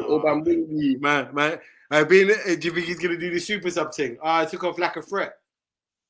Uh, 0.00 0.04
Aubameyang? 0.04 1.00
man, 1.00 1.34
man. 1.34 1.58
Uh, 1.90 2.04
being, 2.04 2.30
uh, 2.30 2.54
do 2.56 2.68
you 2.68 2.74
think 2.74 2.86
he's 2.86 2.98
gonna 2.98 3.16
do 3.16 3.30
the 3.30 3.38
super 3.38 3.70
sub 3.70 3.94
thing? 3.94 4.18
Ah, 4.22 4.40
I 4.40 4.44
took 4.44 4.64
off 4.64 4.78
like 4.78 4.96
a 4.96 5.02
threat. 5.02 5.34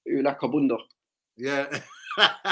Who 0.07 0.23
Lakabunda? 0.23 0.79
Yeah. 1.37 1.67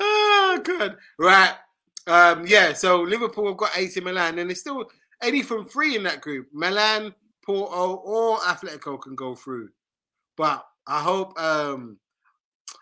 oh, 0.00 0.60
good. 0.62 0.96
Right. 1.18 1.54
Um, 2.06 2.46
yeah, 2.46 2.72
so 2.72 3.00
Liverpool 3.02 3.48
have 3.48 3.56
got 3.56 3.76
AC 3.76 4.00
Milan, 4.00 4.38
and 4.38 4.50
there's 4.50 4.60
still 4.60 4.84
any 5.22 5.42
from 5.42 5.66
three 5.66 5.96
in 5.96 6.02
that 6.04 6.20
group. 6.20 6.48
Milan, 6.52 7.14
Porto, 7.44 7.94
or 7.94 8.38
Atletico 8.38 9.00
can 9.00 9.14
go 9.14 9.34
through. 9.34 9.70
But 10.36 10.64
I 10.86 11.00
hope 11.00 11.38
um 11.40 11.98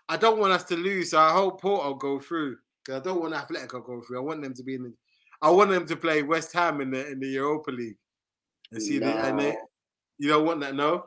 I 0.09 0.17
don't 0.17 0.39
want 0.39 0.53
us 0.53 0.63
to 0.65 0.75
lose, 0.75 1.11
so 1.11 1.19
I 1.19 1.31
hope 1.31 1.61
Porto 1.61 1.93
go 1.95 2.19
through. 2.19 2.57
I 2.93 2.99
don't 2.99 3.19
want 3.21 3.33
Atletico 3.33 3.83
go 3.83 4.01
through. 4.01 4.17
I 4.17 4.21
want 4.21 4.43
them 4.43 4.53
to 4.53 4.63
be 4.63 4.75
in 4.75 4.83
the 4.83 4.93
I 5.41 5.49
want 5.49 5.69
them 5.71 5.85
to 5.87 5.95
play 5.95 6.23
West 6.23 6.53
Ham 6.53 6.81
in 6.81 6.91
the 6.91 7.07
in 7.11 7.19
the 7.19 7.27
Europa 7.27 7.71
League. 7.71 7.97
And 8.71 8.81
see 8.81 8.97
the, 8.99 9.05
and 9.05 9.39
they, 9.39 9.55
you 10.17 10.27
don't 10.29 10.45
want 10.45 10.59
that, 10.61 10.75
no? 10.75 11.05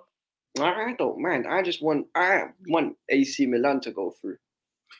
I 0.60 0.94
don't 0.98 1.20
mind. 1.20 1.46
I 1.46 1.62
just 1.62 1.82
want 1.82 2.06
I 2.14 2.44
want 2.68 2.96
AC 3.08 3.46
Milan 3.46 3.80
to 3.82 3.90
go 3.90 4.14
through. 4.20 4.36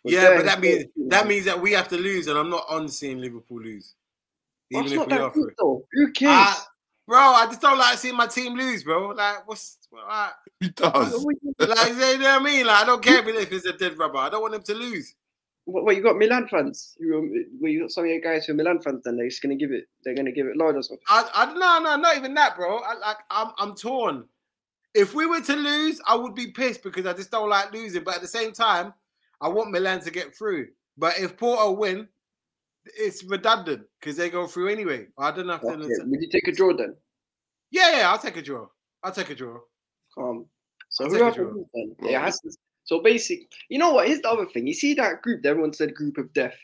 Yeah, 0.05 0.37
but 0.37 0.45
that 0.45 0.61
means 0.61 0.85
they're- 0.97 1.09
that 1.09 1.27
means 1.27 1.45
that 1.47 1.61
we 1.61 1.73
have 1.73 1.89
to 1.89 1.97
lose, 1.97 2.27
and 2.27 2.39
I'm 2.39 2.51
not 2.51 2.65
on 2.69 2.89
seeing 2.89 3.21
Liverpool 3.21 3.61
lose. 3.61 3.95
Even 4.71 4.83
That's 4.85 4.93
if 4.93 4.99
not 4.99 5.09
we 5.09 5.15
that 5.15 5.23
are 5.23 5.31
good 5.31 5.45
through. 5.45 5.55
though. 5.59 5.85
Who 5.93 6.13
cares? 6.13 6.33
Ah, 6.35 6.67
bro, 7.07 7.19
I 7.19 7.47
just 7.47 7.61
don't 7.61 7.79
like 7.79 7.99
seeing 7.99 8.17
my 8.17 8.27
team 8.27 8.55
lose, 8.55 8.85
bro. 8.85 9.09
Like, 9.09 9.49
what's 9.49 9.79
like, 9.91 10.33
He 10.61 10.69
does. 10.69 11.15
like 11.59 11.89
you 11.89 11.97
know 11.97 12.19
what 12.19 12.25
I 12.25 12.39
mean? 12.43 12.67
Like, 12.67 12.83
I 12.83 12.87
don't 12.87 13.03
care 13.03 13.27
if 13.27 13.53
it's 13.53 13.67
a 13.67 13.73
dead 13.73 13.99
rubber. 13.99 14.19
I 14.19 14.29
don't 14.29 14.43
want 14.43 14.53
them 14.53 14.63
to 14.63 14.75
lose. 14.75 15.15
What, 15.69 15.85
what 15.85 15.97
you 15.97 16.03
got 16.03 16.17
Milan 16.17 16.49
fans? 16.49 16.97
Who 16.99 17.15
are, 17.15 17.29
well, 17.61 17.71
you 17.71 17.81
got 17.81 17.91
some 17.91 18.05
of 18.05 18.11
your 18.11 18.21
guys 18.21 18.47
who 18.47 18.55
are 18.55 18.57
Milan 18.57 18.81
fans, 18.81 19.05
then 19.05 19.17
they're 19.17 19.29
just 19.29 19.43
gonna 19.43 19.55
give 19.55 19.71
it. 19.71 19.85
They're 20.03 20.15
gonna 20.15 20.33
give 20.33 20.47
it 20.47 20.57
loud 20.57 20.77
or 20.77 20.83
something. 20.83 21.05
I, 21.09 21.29
I 21.35 21.53
no, 21.53 21.79
no, 21.79 21.97
not 21.97 22.17
even 22.17 22.33
that, 22.35 22.57
bro. 22.57 22.79
I, 22.79 22.95
like, 22.95 23.19
I'm, 23.31 23.53
I'm 23.59 23.75
torn. 23.75 24.25
If 24.95 25.15
we 25.15 25.27
were 25.27 25.43
to 25.43 25.55
lose, 25.55 26.01
I 26.07 26.15
would 26.15 26.35
be 26.35 26.47
pissed 26.53 26.83
because 26.83 27.05
I 27.05 27.13
just 27.13 27.31
don't 27.31 27.51
like 27.51 27.71
losing. 27.71 28.03
But 28.03 28.15
at 28.15 28.23
the 28.23 28.29
same 28.29 28.53
time, 28.53 28.95
I 29.43 29.49
want 29.49 29.71
Milan 29.71 30.01
to 30.01 30.11
get 30.11 30.35
through. 30.35 30.69
But 30.97 31.19
if 31.19 31.37
Porto 31.37 31.71
win, 31.73 32.09
it's 32.97 33.23
redundant 33.25 33.83
because 34.01 34.17
they 34.17 34.31
go 34.31 34.47
through 34.47 34.69
anyway. 34.69 35.07
I 35.19 35.31
don't 35.31 35.47
know 35.47 35.55
if 35.55 35.65
Okay. 35.65 35.93
Would 36.07 36.23
you 36.23 36.31
take 36.31 36.49
a 36.49 36.53
draw 36.53 36.75
then? 36.75 36.97
Yeah, 37.71 37.99
yeah, 37.99 38.11
I'll 38.11 38.19
take 38.19 38.39
a 38.39 38.43
draw. 38.43 38.67
I'll 39.03 39.13
take 39.13 39.29
a 39.29 39.35
draw. 39.35 39.59
Um, 40.17 40.47
so 40.89 41.05
I'll 41.05 41.11
take 41.11 41.21
a 41.21 41.31
draw. 41.31 41.53
then, 41.75 41.95
Well, 41.99 42.15
it 42.15 42.21
has 42.21 42.41
to. 42.41 42.51
So 42.89 43.01
basic, 43.03 43.41
you 43.69 43.79
know 43.79 43.93
what? 43.93 44.07
Here's 44.09 44.23
the 44.23 44.31
other 44.31 44.47
thing. 44.47 44.67
You 44.67 44.73
see 44.73 44.95
that 44.95 45.21
group? 45.21 45.43
that 45.43 45.51
Everyone 45.51 45.75
said 45.75 45.95
group 45.95 46.17
of 46.17 46.33
death. 46.33 46.55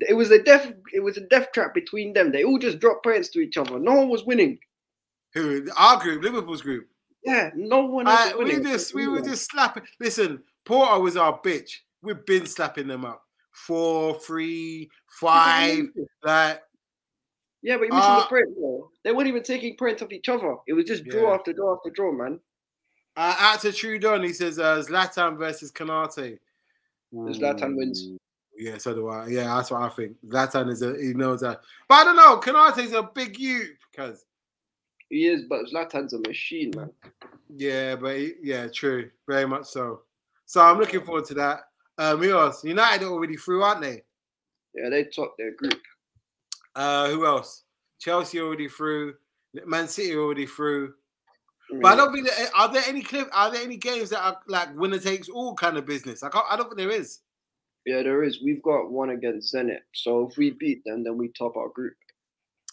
It 0.00 0.14
was 0.14 0.30
a 0.30 0.42
death. 0.42 0.72
It 0.94 1.00
was 1.00 1.18
a 1.18 1.26
death 1.28 1.48
trap 1.52 1.74
between 1.74 2.14
them. 2.14 2.32
They 2.32 2.42
all 2.42 2.58
just 2.58 2.78
dropped 2.78 3.04
points 3.04 3.28
to 3.30 3.40
each 3.40 3.58
other. 3.58 3.78
No 3.78 3.92
one 3.92 4.08
was 4.08 4.24
winning. 4.24 4.58
Who? 5.34 5.66
Our 5.76 6.00
group, 6.00 6.22
Liverpool's 6.22 6.62
group. 6.62 6.88
Yeah, 7.22 7.50
no 7.54 7.84
one 7.84 8.08
else 8.08 8.18
I, 8.18 8.34
was 8.34 8.38
we 8.38 8.44
winning. 8.56 8.72
just 8.72 8.94
we 8.94 9.08
were 9.08 9.20
just 9.20 9.50
slapping. 9.50 9.82
Listen, 10.00 10.42
Porto 10.64 11.00
was 11.00 11.18
our 11.18 11.38
bitch. 11.42 11.70
We've 12.00 12.24
been 12.24 12.46
slapping 12.46 12.88
them 12.88 13.04
up. 13.04 13.22
Four, 13.52 14.18
three, 14.20 14.88
five. 15.20 15.84
Like 16.22 16.62
Yeah, 17.60 17.76
but 17.76 17.88
you're 17.88 17.94
missing 17.94 18.10
Uh, 18.10 18.20
the 18.20 18.26
point, 18.26 18.46
though. 18.58 18.90
They 19.04 19.12
weren't 19.12 19.28
even 19.28 19.42
taking 19.42 19.76
points 19.76 20.00
off 20.00 20.12
each 20.12 20.30
other. 20.30 20.54
It 20.66 20.72
was 20.72 20.86
just 20.86 21.04
draw 21.04 21.28
Yeah. 21.32 21.34
after 21.34 21.52
draw 21.52 21.74
after 21.76 21.90
draw, 21.90 22.10
man. 22.12 22.40
Uh, 23.18 23.34
out 23.40 23.60
to 23.60 23.68
Trudon, 23.70 24.24
he 24.24 24.32
says 24.32 24.60
uh, 24.60 24.76
Zlatan 24.76 25.36
versus 25.36 25.72
Konaté. 25.72 26.38
Zlatan 27.12 27.76
wins. 27.76 28.10
Yeah, 28.56 28.78
so 28.78 28.94
do 28.94 29.08
I. 29.08 29.26
Yeah, 29.26 29.56
that's 29.56 29.72
what 29.72 29.82
I 29.82 29.88
think. 29.88 30.16
Zlatan 30.24 30.70
is 30.70 30.82
a 30.82 30.96
he 30.96 31.14
knows 31.14 31.40
that. 31.40 31.60
But 31.88 31.94
I 31.96 32.04
don't 32.04 32.14
know. 32.14 32.38
Konaté's 32.38 32.92
a 32.92 33.02
big 33.02 33.36
you 33.36 33.70
because 33.90 34.24
He 35.08 35.26
is, 35.26 35.42
but 35.48 35.66
Zlatan's 35.66 36.12
a 36.12 36.20
machine, 36.20 36.70
man. 36.76 36.92
yeah, 37.56 37.96
but 37.96 38.16
he, 38.16 38.34
yeah, 38.40 38.68
true, 38.68 39.10
very 39.26 39.46
much 39.48 39.66
so. 39.66 40.02
So 40.46 40.60
I'm 40.60 40.78
looking 40.78 41.02
forward 41.02 41.24
to 41.24 41.34
that. 41.34 41.62
Um, 41.98 42.22
who 42.22 42.38
else? 42.38 42.62
United 42.62 43.04
are 43.04 43.10
already 43.10 43.36
through, 43.36 43.64
aren't 43.64 43.80
they? 43.80 44.02
Yeah, 44.76 44.90
they 44.90 45.02
topped 45.02 45.38
their 45.38 45.56
group. 45.56 45.80
Uh, 46.76 47.08
who 47.08 47.26
else? 47.26 47.64
Chelsea 47.98 48.38
already 48.38 48.68
through. 48.68 49.14
Man 49.66 49.88
City 49.88 50.14
already 50.14 50.46
through. 50.46 50.94
But 51.82 51.92
I 51.92 51.96
don't 51.96 52.12
think 52.12 52.26
that, 52.28 52.40
eh, 52.40 52.46
are 52.56 52.72
there 52.72 52.82
any 52.86 53.02
clip 53.02 53.28
are 53.32 53.50
there 53.50 53.62
any 53.62 53.76
games 53.76 54.10
that 54.10 54.20
are 54.20 54.38
like 54.46 54.74
winner 54.74 54.98
takes 54.98 55.28
all 55.28 55.54
kind 55.54 55.76
of 55.76 55.84
business? 55.86 56.22
I 56.22 56.30
can't, 56.30 56.46
I 56.48 56.56
don't 56.56 56.66
think 56.66 56.78
there 56.78 56.90
is. 56.90 57.20
yeah, 57.84 58.02
there 58.02 58.22
is. 58.22 58.42
We've 58.42 58.62
got 58.62 58.90
one 58.90 59.10
against 59.10 59.54
Zenit. 59.54 59.80
So 59.94 60.26
if 60.28 60.36
we 60.38 60.50
beat 60.50 60.82
them, 60.84 61.04
then 61.04 61.16
we 61.18 61.28
top 61.28 61.56
our 61.56 61.68
group. 61.68 61.94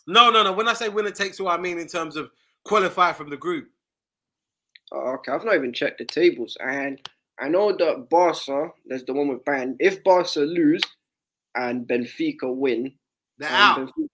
No, 0.07 0.29
no, 0.29 0.43
no. 0.43 0.53
When 0.53 0.67
I 0.67 0.73
say 0.73 0.87
winner 0.89 1.11
takes 1.11 1.39
all, 1.39 1.49
I 1.49 1.57
mean 1.57 1.77
in 1.79 1.87
terms 1.87 2.15
of 2.15 2.29
qualify 2.63 3.11
from 3.13 3.29
the 3.29 3.37
group. 3.37 3.67
Oh, 4.91 5.15
okay, 5.15 5.31
I've 5.31 5.43
not 5.43 5.55
even 5.55 5.73
checked 5.73 5.97
the 5.97 6.05
tables, 6.05 6.55
and 6.59 6.99
I 7.39 7.49
know 7.49 7.75
that 7.75 8.07
Barca, 8.09 8.69
there's 8.85 9.03
the 9.03 9.13
one 9.13 9.27
with 9.27 9.43
Bayern. 9.43 9.75
If 9.79 10.03
Barca 10.03 10.39
lose 10.41 10.83
and 11.55 11.87
Benfica 11.87 12.53
win, 12.55 12.93
They're 13.39 13.49
out. 13.49 13.79
Benfica, 13.79 14.07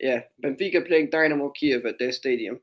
yeah, 0.00 0.20
Benfica 0.44 0.86
playing 0.86 1.10
Dynamo 1.10 1.50
Kiev 1.50 1.86
at 1.86 1.98
their 1.98 2.12
stadium. 2.12 2.58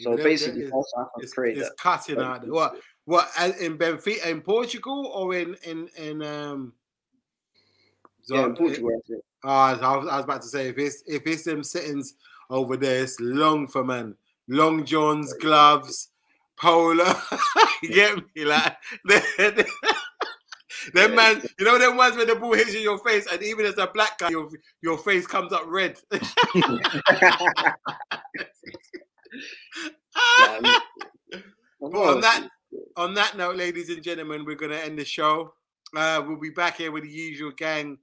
So 0.00 0.16
basically, 0.16 0.70
Barca 0.70 1.10
It's, 1.18 1.34
pray 1.34 1.54
it's 1.54 1.70
cutting 1.80 2.18
out. 2.18 2.42
there. 2.42 2.50
What? 2.52 2.76
What? 3.04 3.28
In 3.60 3.76
Benfica, 3.78 4.26
in 4.26 4.40
Portugal, 4.42 5.06
or 5.14 5.34
in 5.34 5.56
in 5.64 5.88
in 5.96 6.22
um? 6.22 6.72
Yeah, 8.28 8.46
in 8.46 8.54
Portugal. 8.54 8.90
I 8.90 9.00
think. 9.08 9.22
Oh, 9.44 9.48
I 9.48 9.72
was, 9.72 10.08
I 10.08 10.16
was 10.16 10.24
about 10.24 10.42
to 10.42 10.48
say 10.48 10.68
if 10.68 10.78
it's 10.78 11.02
if 11.06 11.26
it's 11.26 11.44
them 11.44 11.64
sittings 11.64 12.14
over 12.50 12.76
there, 12.76 13.02
it's 13.02 13.18
long 13.20 13.66
for 13.66 13.82
man, 13.84 14.14
long 14.48 14.84
johns, 14.84 15.32
gloves, 15.34 16.08
polo. 16.60 17.12
you 17.82 17.88
get 17.90 18.16
me, 18.16 18.44
like 18.44 18.76
them 19.08 19.64
Yeah. 20.94 21.06
man. 21.08 21.42
You 21.58 21.64
know 21.64 21.78
them 21.78 21.96
ones 21.96 22.16
where 22.16 22.26
the 22.26 22.36
ball 22.36 22.54
hits 22.54 22.72
you 22.72 22.78
in 22.78 22.84
your 22.84 22.98
face, 22.98 23.26
and 23.32 23.42
even 23.42 23.66
as 23.66 23.78
a 23.78 23.86
black 23.86 24.18
guy, 24.18 24.28
your 24.30 24.48
your 24.82 24.98
face 24.98 25.26
comes 25.26 25.52
up 25.52 25.64
red. 25.66 25.98
Yeah, 29.32 29.90
I 30.16 30.60
mean, 30.60 31.42
But 31.80 31.94
on 31.94 32.20
that 32.20 32.48
on 32.96 33.14
that 33.14 33.36
note, 33.36 33.56
ladies 33.56 33.88
and 33.90 34.02
gentlemen, 34.02 34.44
we're 34.44 34.56
going 34.56 34.72
to 34.72 34.84
end 34.84 34.98
the 34.98 35.04
show. 35.04 35.54
Uh, 35.96 36.22
we'll 36.26 36.38
be 36.38 36.50
back 36.50 36.76
here 36.76 36.92
with 36.92 37.04
the 37.04 37.10
usual 37.10 37.50
gang 37.52 37.98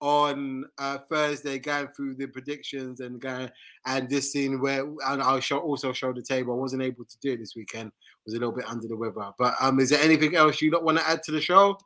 on 0.00 0.64
uh, 0.78 0.98
Thursday, 1.10 1.58
going 1.58 1.88
through 1.88 2.14
the 2.14 2.26
predictions 2.26 3.00
and 3.00 3.20
going 3.20 3.50
and 3.86 4.08
this 4.08 4.32
scene 4.32 4.60
where 4.60 4.82
and 5.06 5.22
I'll 5.22 5.40
show 5.40 5.58
also 5.58 5.92
show 5.92 6.12
the 6.12 6.22
table. 6.22 6.54
I 6.54 6.56
wasn't 6.56 6.82
able 6.82 7.04
to 7.04 7.18
do 7.20 7.32
it 7.32 7.38
this 7.38 7.54
weekend; 7.56 7.92
was 8.24 8.34
a 8.34 8.38
little 8.38 8.54
bit 8.54 8.66
under 8.66 8.88
the 8.88 8.96
weather. 8.96 9.30
But 9.38 9.54
um, 9.60 9.78
is 9.80 9.90
there 9.90 10.02
anything 10.02 10.36
else 10.36 10.60
you 10.60 10.70
don't 10.70 10.84
want 10.84 10.98
to 10.98 11.08
add 11.08 11.22
to 11.24 11.32
the 11.32 11.40
show? 11.40 11.78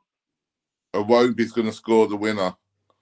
Iwobi's 0.95 1.53
going 1.53 1.66
to 1.66 1.72
score 1.72 2.07
the 2.07 2.16
winner. 2.16 2.55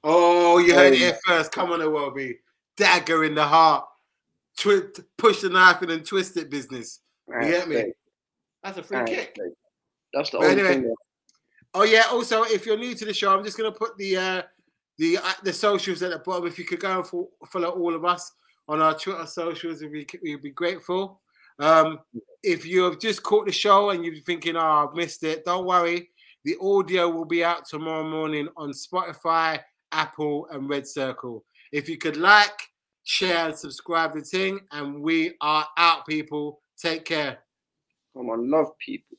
Oh, 0.03 0.59
you 0.59 0.75
heard 0.75 0.95
it 0.95 0.97
Um, 0.97 0.99
here 0.99 1.19
first. 1.27 1.53
Come 1.53 1.71
on, 1.73 1.81
Iwobi. 1.81 2.37
Dagger 2.77 3.25
in 3.25 3.35
the 3.35 3.45
heart. 3.45 3.85
Twi- 4.59 4.83
push 5.19 5.41
the 5.41 5.49
knife 5.49 5.83
in 5.83 5.91
and 5.91 6.05
twist 6.05 6.37
it 6.37 6.51
business. 6.51 7.01
Alright, 7.29 7.49
get 7.51 7.69
me? 7.69 7.75
great. 7.77 7.95
That's 8.63 8.79
a 8.79 8.83
free 8.83 8.97
Alright, 8.99 9.15
kick. 9.15 9.35
great. 9.37 9.53
That's 10.13 10.31
the 10.31 10.39
But 10.39 10.45
only 10.51 10.61
anyway, 10.61 10.75
thing. 10.75 10.83
that- 10.85 10.97
Oh 11.75 11.85
yeah. 11.85 12.05
Also, 12.11 12.43
if 12.45 12.67
you're 12.67 12.77
new 12.79 12.95
to 12.95 13.05
the 13.07 13.15
show, 13.15 13.35
I'm 13.37 13.43
just 13.45 13.57
gonna 13.57 13.73
put 13.73 13.97
the 13.97 14.17
uh, 14.17 14.43
the 14.99 15.17
uh, 15.17 15.33
the 15.43 15.53
socials 15.55 16.03
at 16.03 16.11
the 16.11 16.19
bottom. 16.19 16.47
If 16.47 16.59
you 16.59 16.67
could 16.67 16.81
go 16.81 16.99
and 16.99 17.07
fo- 17.07 17.31
follow 17.49 17.71
all 17.71 17.95
of 17.95 18.05
us 18.05 18.31
on 18.69 18.83
our 18.83 18.93
Twitter 18.99 19.25
socials, 19.27 19.81
we'd 19.81 19.91
be, 19.91 20.07
we'd 20.23 20.43
be 20.43 20.51
grateful. 20.51 21.23
Um, 21.59 22.01
if 22.43 22.67
you 22.67 22.83
have 22.83 22.99
just 23.01 23.23
caught 23.23 23.47
the 23.47 23.53
show 23.53 23.89
and 23.89 24.05
you're 24.05 24.15
thinking, 24.17 24.55
"Oh, 24.57 24.87
I've 24.87 24.95
missed 24.95 25.25
it," 25.25 25.47
don't 25.47 25.65
worry. 25.65 26.11
The 26.45 26.57
audio 26.61 27.09
will 27.09 27.25
be 27.25 27.43
out 27.43 27.65
tomorrow 27.67 28.07
morning 28.07 28.49
on 28.59 28.73
Spotify, 28.73 29.61
Apple, 29.93 30.49
and 30.51 30.69
Red 30.69 30.87
Circle. 30.87 31.43
If 31.73 31.89
you 31.89 31.97
could 31.97 32.19
like, 32.19 32.69
share, 33.05 33.55
subscribe 33.57 34.15
the 34.15 34.23
thing, 34.23 34.61
and 34.73 35.03
we 35.03 35.35
are 35.41 35.67
out, 35.77 36.07
people. 36.07 36.63
Take 36.79 37.05
care. 37.05 37.39
Come 38.17 38.31
on, 38.31 38.51
love 38.51 38.69
people. 38.79 39.17